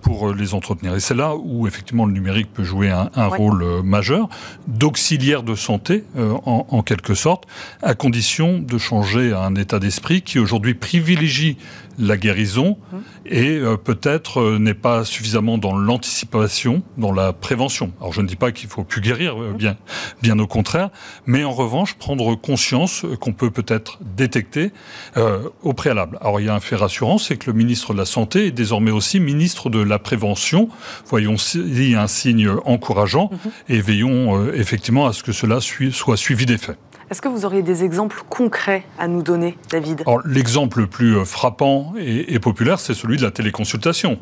pour 0.02 0.34
les 0.34 0.54
entretenir. 0.54 0.96
Et 0.96 1.00
c'est 1.00 1.16
là 1.16 1.36
où 1.36 1.68
effectivement 1.68 2.06
le 2.06 2.14
numérique 2.14 2.52
peut 2.54 2.64
jouer 2.64 2.90
un, 2.90 3.28
rôle 3.28 3.82
majeur, 3.84 4.30
d'auxiliaire 4.68 5.44
de 5.44 5.56
santé 5.56 6.04
en, 6.18 6.66
en 6.70 6.82
quelque 6.82 7.14
sorte, 7.14 7.46
à 7.82 7.94
condition 7.96 8.60
de 8.60 8.78
changer 8.78 9.34
un 9.34 9.56
état 9.56 9.80
d'esprit 9.80 10.22
qui 10.22 10.40
aujourd'hui 10.40 10.74
privilégie 10.74 11.58
la 11.98 12.18
guérison 12.18 12.78
et 13.26 13.58
euh, 13.58 13.78
peut-être 13.78 14.40
euh, 14.40 14.60
n'est 14.60 14.74
pas 14.74 15.06
suffisamment 15.06 15.58
dans 15.58 15.76
l'anticipation, 15.76 16.84
dans 16.98 17.12
la 17.12 17.34
prévention. 17.34 17.92
Alors 18.00 18.14
je 18.14 18.22
ne 18.22 18.28
dis 18.28 18.36
pas 18.36 18.52
qu'il 18.52 18.70
faut 18.70 18.84
plus 18.84 19.02
guérir, 19.02 19.42
euh, 19.42 19.54
bien, 19.54 19.78
bien 20.22 20.40
au 20.40 20.48
contraire, 20.48 20.90
mais 21.26 21.44
en 21.44 21.52
revanche 21.52 21.96
prendre 21.96 22.36
conscience 22.36 23.06
qu'on 23.20 23.34
peut 23.34 23.52
peut-être 23.52 24.00
détecter 24.02 24.72
au 25.62 25.74
préalable. 25.74 26.18
Alors 26.22 26.40
il 26.40 26.48
y 26.48 26.50
a 26.50 26.56
un 26.56 26.60
fait 26.60 26.76
rassurant, 26.76 27.18
c'est 27.18 27.38
que 27.38 27.50
le 27.50 27.58
ministre 27.58 27.94
de 27.94 28.00
la 28.00 28.06
Santé 28.06 28.48
est 28.48 28.52
désormais 28.52 28.92
aussi 28.92 29.20
ministre 29.20 29.70
de 29.70 29.80
la 29.80 30.00
Prévention. 30.00 30.70
Voyons 31.08 31.38
s'il 31.38 31.90
y 31.90 31.96
a 31.96 32.02
un 32.02 32.08
signe 32.08 32.50
encourageant 32.66 33.30
mhm. 33.32 33.52
et 33.70 33.82
veillons 33.82 34.52
effectivement 34.54 35.08
à 35.08 35.14
ce 35.14 35.24
que 35.24 35.32
cela 35.32 35.60
soit 35.62 36.18
suivi 36.18 36.46
des 36.46 36.58
faits. 36.58 36.78
Est-ce 37.14 37.22
que 37.22 37.28
vous 37.28 37.46
auriez 37.46 37.62
des 37.62 37.84
exemples 37.84 38.24
concrets 38.28 38.88
à 38.98 39.08
nous 39.08 39.22
donner, 39.22 39.56
David? 39.70 40.04
L'exemple 40.26 40.80
le 40.80 40.88
plus 40.88 41.16
euh, 41.16 41.26
frappant 41.26 41.94
et, 41.96 42.40
populaire, 42.40 42.80
c'est 42.80 42.96
celui 42.96 43.18
de 43.18 43.22
la 43.22 43.30
téléconsultation. 43.30 44.18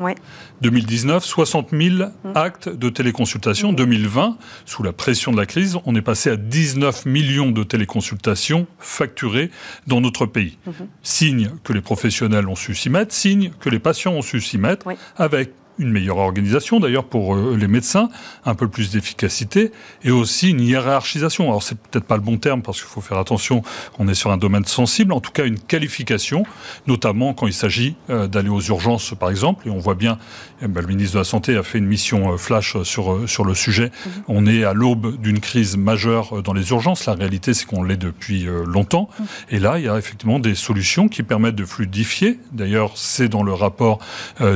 2019, 0.60 1.24
60 1.24 1.70
000 1.72 2.10
actes 2.34 2.68
de 2.68 2.90
téléconsultation. 2.90 3.72
2020, 3.72 4.28
mmh. 4.28 4.36
sous 4.66 4.82
la 4.82 4.92
pression 4.92 5.32
de 5.32 5.38
la 5.38 5.46
crise, 5.46 5.78
on 5.86 5.94
est 5.94 6.02
passé 6.02 6.28
à 6.28 6.36
19 6.36 7.06
millions 7.06 7.50
de 7.50 7.62
téléconsultations 7.62 8.66
facturées 8.78 9.50
dans 9.86 10.02
notre 10.02 10.26
pays. 10.26 10.58
Mmh. 10.66 10.70
Signe 11.02 11.50
que 11.64 11.72
les 11.72 11.80
professionnels 11.80 12.46
ont 12.46 12.56
su 12.56 12.74
s'y 12.74 12.90
mettre, 12.90 13.14
signe 13.14 13.52
que 13.58 13.70
les 13.70 13.78
patients 13.78 14.12
ont 14.12 14.20
su 14.20 14.42
s'y 14.42 14.58
mettre, 14.58 14.86
avec 15.16 15.52
une 15.78 15.90
meilleure 15.90 16.18
organisation 16.18 16.80
d'ailleurs 16.80 17.04
pour 17.04 17.34
euh, 17.34 17.56
les 17.56 17.68
médecins, 17.68 18.08
un 18.44 18.54
peu 18.54 18.68
plus 18.68 18.90
d'efficacité 18.90 19.72
et 20.04 20.10
aussi 20.10 20.50
une 20.50 20.60
hiérarchisation. 20.60 21.48
Alors 21.48 21.62
c'est 21.62 21.78
peut-être 21.78 22.04
pas 22.04 22.16
le 22.16 22.22
bon 22.22 22.38
terme 22.38 22.62
parce 22.62 22.80
qu'il 22.80 22.88
faut 22.88 23.00
faire 23.00 23.18
attention, 23.18 23.62
on 23.98 24.08
est 24.08 24.14
sur 24.14 24.30
un 24.30 24.36
domaine 24.36 24.64
sensible, 24.64 25.12
en 25.12 25.20
tout 25.20 25.32
cas 25.32 25.44
une 25.44 25.58
qualification, 25.58 26.44
notamment 26.86 27.34
quand 27.34 27.46
il 27.46 27.54
s'agit 27.54 27.96
euh, 28.10 28.26
d'aller 28.26 28.48
aux 28.48 28.60
urgences 28.60 29.14
par 29.18 29.30
exemple, 29.30 29.66
et 29.68 29.70
on 29.70 29.78
voit 29.78 29.94
bien, 29.94 30.18
eh 30.62 30.68
ben, 30.68 30.80
le 30.80 30.86
ministre 30.86 31.14
de 31.14 31.18
la 31.18 31.24
Santé 31.24 31.56
a 31.56 31.62
fait 31.62 31.78
une 31.78 31.86
mission 31.86 32.32
euh, 32.32 32.36
flash 32.36 32.80
sur, 32.82 33.28
sur 33.28 33.44
le 33.44 33.54
sujet, 33.54 33.90
mhm. 33.90 34.12
on 34.28 34.46
est 34.46 34.64
à 34.64 34.72
l'aube 34.72 35.20
d'une 35.20 35.40
crise 35.40 35.76
majeure 35.76 36.42
dans 36.42 36.52
les 36.52 36.70
urgences, 36.70 37.06
la 37.06 37.14
réalité 37.14 37.54
c'est 37.54 37.66
qu'on 37.66 37.82
l'est 37.82 37.96
depuis 37.96 38.46
longtemps, 38.66 39.08
mhm. 39.18 39.26
et 39.50 39.58
là 39.58 39.78
il 39.78 39.84
y 39.84 39.88
a 39.88 39.98
effectivement 39.98 40.38
des 40.38 40.54
solutions 40.54 41.08
qui 41.08 41.22
permettent 41.22 41.56
de 41.56 41.64
fluidifier, 41.64 42.38
d'ailleurs 42.52 42.92
c'est 42.96 43.28
dans 43.28 43.42
le 43.42 43.52
rapport 43.52 43.98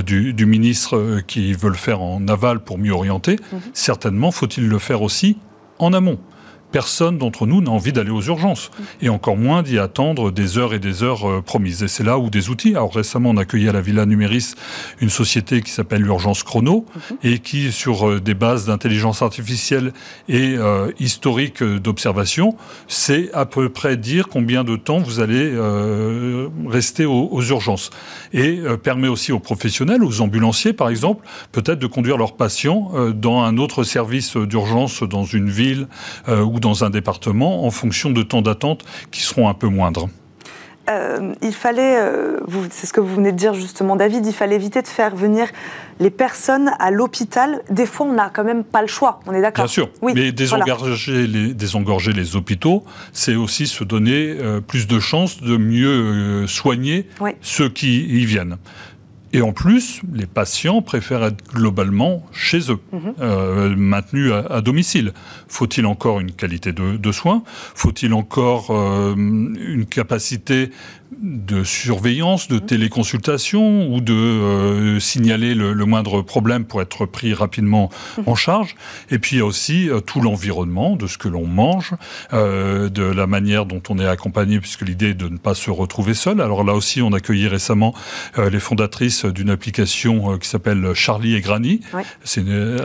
du, 0.05 0.33
du 0.33 0.47
ministre 0.47 1.21
qui 1.27 1.53
veulent 1.53 1.77
faire 1.77 2.01
en 2.01 2.27
aval 2.29 2.61
pour 2.61 2.79
mieux 2.79 2.93
orienter, 2.93 3.37
mhm. 3.53 3.61
certainement 3.73 4.31
faut-il 4.31 4.69
le 4.69 4.79
faire 4.79 5.03
aussi 5.03 5.37
en 5.79 5.93
amont 5.93 6.19
personne 6.77 7.17
d'entre 7.17 7.47
nous 7.47 7.63
n'a 7.63 7.71
envie 7.71 7.95
d'aller 7.95 8.11
aux 8.11 8.21
urgences, 8.21 8.71
et 9.01 9.09
encore 9.09 9.39
moins 9.39 9.63
d'y 9.63 9.79
attendre 9.79 10.31
des 10.31 10.59
heures 10.59 10.75
et 10.75 10.79
des 10.79 11.03
heures 11.03 11.27
euh, 11.27 11.41
promises. 11.41 11.83
Et 11.83 11.89
c'est 11.89 12.05
là 12.05 12.19
où 12.19 12.29
des 12.29 12.51
outils. 12.51 12.73
Alors 12.73 12.93
récemment, 12.93 13.31
on 13.31 13.39
a 13.39 13.41
accueilli 13.41 13.67
à 13.67 13.73
la 13.73 13.81
Villa 13.81 14.05
Numéris 14.05 14.53
une 15.01 15.09
société 15.09 15.63
qui 15.63 15.71
s'appelle 15.71 16.03
l'Urgence 16.03 16.43
Chrono, 16.43 16.85
et 17.23 17.39
qui, 17.39 17.73
sur 17.73 18.07
euh, 18.07 18.21
des 18.21 18.35
bases 18.35 18.67
d'intelligence 18.67 19.23
artificielle 19.23 19.95
et 20.29 20.55
euh, 20.59 20.93
historique 21.01 21.65
d'observation, 21.65 22.57
sait 22.89 23.31
à 23.33 23.47
peu 23.47 23.71
près 23.71 23.97
dire 23.97 24.29
combien 24.29 24.63
de 24.63 24.77
temps 24.77 24.99
vous 24.99 25.21
allez 25.21 25.57
rester 26.69 27.07
aux, 27.07 27.29
aux, 27.33 27.43
urgences. 27.43 27.89
Et 28.35 28.61
permet 28.83 29.09
aussi 29.09 29.33
aux 29.33 29.39
professionnels, 29.39 30.05
aux 30.05 30.21
ambulanciers 30.21 30.75
par 30.75 30.91
exemple, 30.91 31.27
peut-être 31.53 31.79
de 31.79 31.87
conduire 31.87 32.19
leurs 32.19 32.37
patients 32.37 32.93
dans 33.15 33.45
un 33.45 33.57
autre 33.57 33.83
service 33.83 34.37
d'urgence 34.37 35.03
dans 35.03 35.25
une 35.25 35.49
ville 35.49 35.89
ou 36.29 36.61
dans 36.61 36.66
un 36.75 36.91
département 36.91 37.65
en 37.65 37.71
fonction 37.71 38.11
de 38.11 38.23
temps 38.23 38.43
d'attente 38.43 38.85
qui 39.11 39.23
seront 39.23 39.49
un 39.49 39.55
peu 39.55 39.69
moindres. 39.69 40.09
Euh, 40.89 41.35
il 41.43 41.53
fallait, 41.53 41.97
euh, 41.99 42.39
c'est 42.71 42.87
ce 42.87 42.93
que 42.93 43.01
vous 43.01 43.17
venez 43.17 43.33
de 43.33 43.37
dire 43.37 43.55
justement, 43.55 43.97
David, 43.97 44.25
il 44.25 44.33
fallait 44.33 44.55
éviter 44.55 44.83
de 44.83 44.87
faire 44.87 45.17
venir 45.17 45.49
les 45.99 46.11
personnes 46.11 46.71
à 46.79 46.93
l'hôpital. 46.93 47.63
Des 47.71 47.87
fois, 47.87 48.07
on 48.07 48.13
n'a 48.13 48.31
quand 48.31 48.45
même 48.45 48.63
pas 48.63 48.83
le 48.83 48.87
choix, 48.87 49.21
on 49.27 49.33
est 49.33 49.41
d'accord 49.41 49.65
Bien 49.65 49.73
sûr, 49.73 49.91
oui, 50.01 50.13
mais 50.15 50.31
désengorger, 50.31 51.27
les, 51.27 51.55
désengorger 51.55 52.13
les 52.13 52.37
hôpitaux, 52.37 52.85
c'est 53.13 53.35
aussi 53.35 53.67
se 53.67 53.83
donner 53.83 54.37
euh, 54.39 54.61
plus 54.61 54.87
de 54.87 55.01
chances 55.01 55.43
de 55.43 55.57
mieux 55.57 56.47
soigner 56.47 57.09
ceux 57.41 57.69
qui 57.69 58.05
y 58.05 58.25
viennent. 58.25 58.57
Et 59.37 59.43
en 59.43 59.53
plus, 59.53 60.01
les 60.15 60.25
patients 60.25 60.81
préfèrent 60.81 61.23
être 61.23 61.45
globalement 61.53 62.25
chez 62.33 62.73
eux, 62.73 62.79
mhm. 62.91 63.15
euh, 63.21 63.77
maintenus 63.77 64.33
à, 64.33 64.63
domicile. 64.63 65.13
Faut-il 65.47 65.85
encore 65.85 66.21
une 66.21 66.33
qualité 66.33 66.73
de, 66.73 67.13
soins? 67.13 67.43
Faut-il 67.75 68.15
encore 68.15 68.71
euh, 68.71 69.15
une 69.15 69.85
capacité 69.85 70.71
de 71.13 71.65
surveillance, 71.65 72.49
de 72.49 72.59
téléconsultation 72.59 73.93
ou 73.93 74.01
de 74.01 74.13
euh, 74.13 75.01
signaler 75.01 75.55
le, 75.55 75.75
moindre 75.87 76.21
problème 76.21 76.65
pour 76.65 76.83
être 76.83 77.07
pris 77.07 77.33
rapidement 77.33 77.91
en 78.27 78.35
charge. 78.35 78.75
Et 79.11 79.19
puis 79.19 79.37
il 79.37 79.39
y 79.39 79.43
a 79.43 79.45
aussi 79.45 79.89
euh, 79.89 80.01
tout 80.01 80.21
l'environnement 80.21 80.97
de 80.97 81.07
ce 81.07 81.17
que 81.17 81.29
l'on 81.29 81.47
mange, 81.47 81.95
euh, 82.33 82.89
de 82.89 83.05
la 83.05 83.27
manière 83.27 83.67
dont 83.67 83.83
on 83.89 83.99
est 83.99 84.07
accompagné, 84.07 84.59
puisque 84.59 84.83
l'idée 84.83 85.11
est 85.11 85.15
de 85.15 85.29
ne 85.29 85.39
pas 85.39 85.55
se 85.55 85.71
retrouver 85.71 86.15
seul. 86.15 86.41
Alors 86.41 86.65
là 86.65 86.75
aussi, 86.75 87.03
on 87.03 87.13
a 87.13 87.17
accueilli 87.17 87.49
récemment 87.49 87.95
les 88.37 88.61
fondatrices 88.61 89.25
d'une 89.25 89.49
application 89.49 90.37
qui 90.37 90.47
s'appelle 90.47 90.93
Charlie 90.93 91.35
et 91.35 91.41
Granny. 91.41 91.81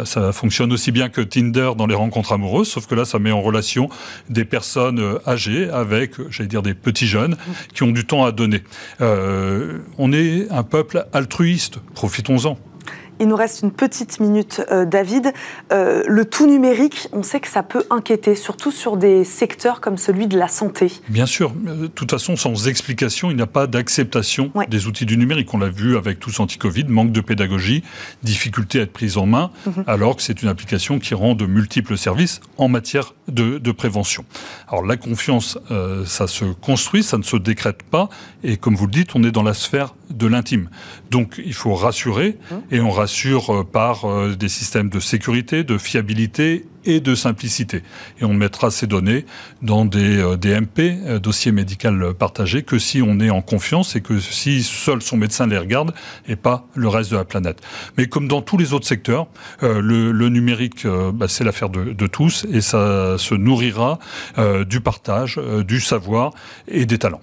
ça 0.06 0.32
fonctionne 0.32 0.72
aussi 0.72 0.94
bien 0.94 1.10
que 1.10 1.20
Tinder 1.20 1.72
dans 1.78 1.86
les 1.86 1.96
rencontres 1.96 2.32
amoureuses, 2.32 2.70
sauf 2.70 2.88
que 2.88 2.96
là, 2.96 3.04
ça 3.04 3.20
met 3.20 3.32
en 3.32 3.42
relation 3.42 3.90
des 4.30 4.46
personnes 4.46 5.18
âgées 5.28 5.70
avec, 5.70 6.14
j'allais 6.30 6.48
dire, 6.48 6.62
des 6.62 6.74
petits 6.74 7.08
jeunes 7.08 7.36
qui 7.74 7.84
ont 7.84 7.92
du 7.92 8.06
à 8.20 8.32
donner. 8.32 8.64
Euh, 9.00 9.80
on 9.98 10.12
est 10.12 10.50
un 10.52 10.64
peuple 10.64 11.06
altruiste, 11.14 11.80
profitons-en. 11.96 12.58
Il 13.22 13.28
nous 13.28 13.36
reste 13.36 13.62
une 13.62 13.72
petite 13.72 14.20
minute, 14.20 14.64
euh, 14.72 14.84
David. 14.84 15.32
Euh, 15.72 16.02
le 16.08 16.26
tout 16.26 16.48
numérique, 16.48 17.08
on 17.14 17.22
sait 17.22 17.40
que 17.40 17.48
ça 17.48 17.62
peut 17.62 17.84
inquiéter, 17.92 18.34
surtout 18.34 18.72
sur 18.72 18.98
des 18.98 19.24
secteurs 19.24 19.80
comme 19.80 19.98
celui 19.98 20.26
de 20.26 20.40
la 20.40 20.48
santé. 20.48 20.92
Bien 21.08 21.28
sûr. 21.28 21.52
De 21.52 21.86
toute 21.86 22.10
façon, 22.10 22.36
sans 22.36 22.68
explication, 22.68 23.30
il 23.30 23.36
n'y 23.36 23.44
a 23.44 23.48
pas 23.48 23.68
d'acceptation 23.68 24.52
des 24.68 24.88
outils 24.88 25.06
du 25.06 25.18
numérique. 25.18 25.54
On 25.54 25.60
l'a 25.60 25.70
vu 25.70 25.98
avec 25.98 26.20
tous 26.20 26.40
anti-Covid, 26.40 26.86
manque 26.86 27.12
de 27.12 27.22
pédagogie, 27.22 27.84
difficulté 28.24 28.80
à 28.80 28.84
être 28.84 28.92
prise 28.92 29.18
en 29.18 29.28
main, 29.28 29.52
mhm. 29.68 29.84
alors 29.86 30.16
que 30.16 30.24
c'est 30.24 30.42
une 30.42 30.50
application 30.50 30.98
qui 30.98 31.14
rend 31.14 31.36
de 31.36 31.46
multiples 31.46 32.00
services 32.00 32.42
en 32.58 32.70
matière 32.70 33.14
de, 33.28 33.72
prévention. 33.72 34.26
Alors 34.68 34.84
la 34.84 34.98
confiance, 34.98 35.60
ça 36.06 36.28
se 36.28 36.46
construit, 36.46 37.04
ça 37.04 37.20
ne 37.20 37.24
se 37.24 37.38
décrète 37.38 37.84
pas. 37.84 38.10
Et 38.44 38.58
comme 38.58 38.76
vous 38.76 38.88
le 38.88 38.92
dites, 38.92 39.16
on 39.16 39.24
est 39.24 39.32
dans 39.32 39.44
la 39.44 39.54
sphère 39.54 39.94
de 40.12 40.28
l'intime. 40.28 40.70
Donc 41.10 41.42
il 41.44 41.54
faut 41.54 41.74
rassurer 41.74 42.38
mmh. 42.50 42.56
et 42.72 42.80
on 42.80 42.92
rassure 42.92 43.54
euh, 43.54 43.64
par 43.64 44.06
euh, 44.06 44.36
des 44.36 44.50
systèmes 44.50 44.90
de 44.90 45.00
sécurité, 45.00 45.64
de 45.64 45.78
fiabilité 45.78 46.66
et 46.84 47.00
de 47.00 47.14
simplicité. 47.14 47.84
Et 48.20 48.26
on 48.26 48.34
mettra 48.34 48.72
ces 48.72 48.88
données 48.88 49.26
dans 49.62 49.86
des 49.86 50.18
euh, 50.18 50.36
DMP, 50.36 51.20
dossiers 51.22 51.52
médical 51.52 52.14
partagés, 52.14 52.64
que 52.64 52.80
si 52.80 53.02
on 53.02 53.20
est 53.20 53.30
en 53.30 53.42
confiance 53.42 53.96
et 53.96 54.02
que 54.02 54.20
si 54.20 54.64
seul 54.64 55.02
son 55.02 55.18
médecin 55.18 55.48
les 55.48 55.58
regarde 55.58 55.94
et 56.28 56.36
pas 56.36 56.68
le 56.76 56.88
reste 56.88 57.12
de 57.12 57.18
la 57.18 57.26
planète. 57.26 57.62
Mais 57.98 58.08
comme 58.08 58.28
dans 58.28 58.42
tous 58.42 58.58
les 58.58 58.74
autres 58.74 58.88
secteurs, 58.88 59.28
le, 59.62 60.30
numérique, 60.30 60.88
bah, 61.14 61.28
c'est 61.28 61.44
l'affaire 61.44 61.70
de, 61.70 61.94
de, 61.94 62.08
tous 62.08 62.46
et 62.52 62.62
ça 62.62 63.18
se 63.18 63.36
nourrira 63.36 64.00
du 64.68 64.82
partage, 64.82 65.40
du 65.68 65.80
savoir 65.82 66.32
et 66.68 66.86
des 66.86 66.98
talents 66.98 67.22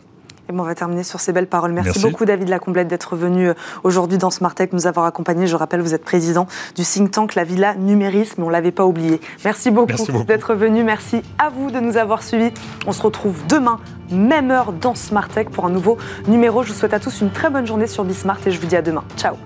on 0.56 0.62
va 0.62 0.74
terminer 0.74 1.02
sur 1.02 1.20
ces 1.20 1.32
belles 1.32 1.46
paroles. 1.46 1.72
Merci, 1.72 2.00
beaucoup, 2.00 2.24
David 2.24 2.48
Lacomblette, 2.48 2.88
d'être 2.88 3.16
venu 3.16 3.48
euh, 3.48 3.54
aujourd'hui 3.84 4.18
dans 4.18 4.30
Smart 4.30 4.54
Tech, 4.54 4.70
nous 4.72 4.86
avoir 4.86 5.06
accompagnés. 5.06 5.46
Je 5.46 5.56
rappelle, 5.56 5.80
vous 5.80 5.94
êtes 5.94 6.04
président 6.04 6.46
du 6.74 6.82
think 6.84 7.10
tank 7.10 7.34
La 7.34 7.44
Villa 7.44 7.74
Numérisme, 7.74 8.42
on 8.42 8.46
ne 8.46 8.52
l'avait 8.52 8.72
pas 8.72 8.86
oublié. 8.86 9.20
Merci 9.44 9.70
beaucoup, 9.70 9.92
beaucoup. 9.96 10.24
d'être 10.24 10.54
venu. 10.54 10.84
Merci 10.84 11.22
à 11.38 11.50
vous 11.50 11.70
de 11.70 11.80
nous 11.80 11.96
avoir 11.96 12.22
suivis. 12.22 12.52
On 12.86 12.92
se 12.92 13.02
retrouve 13.02 13.36
demain, 13.48 13.78
même 14.10 14.50
heure, 14.50 14.72
dans 14.72 14.94
Smart 14.94 15.28
Tech 15.28 15.48
pour 15.48 15.66
un 15.66 15.70
nouveau 15.70 15.98
numéro. 16.26 16.62
Je 16.62 16.72
vous 16.72 16.78
souhaite 16.78 16.94
à 16.94 17.00
tous 17.00 17.20
une 17.20 17.30
très 17.30 17.50
bonne 17.50 17.66
journée 17.66 17.86
sur 17.86 18.04
Bismart 18.04 18.38
et 18.46 18.50
je 18.50 18.60
vous 18.60 18.66
dis 18.66 18.76
à 18.76 18.82
demain. 18.82 19.04
Ciao 19.16 19.36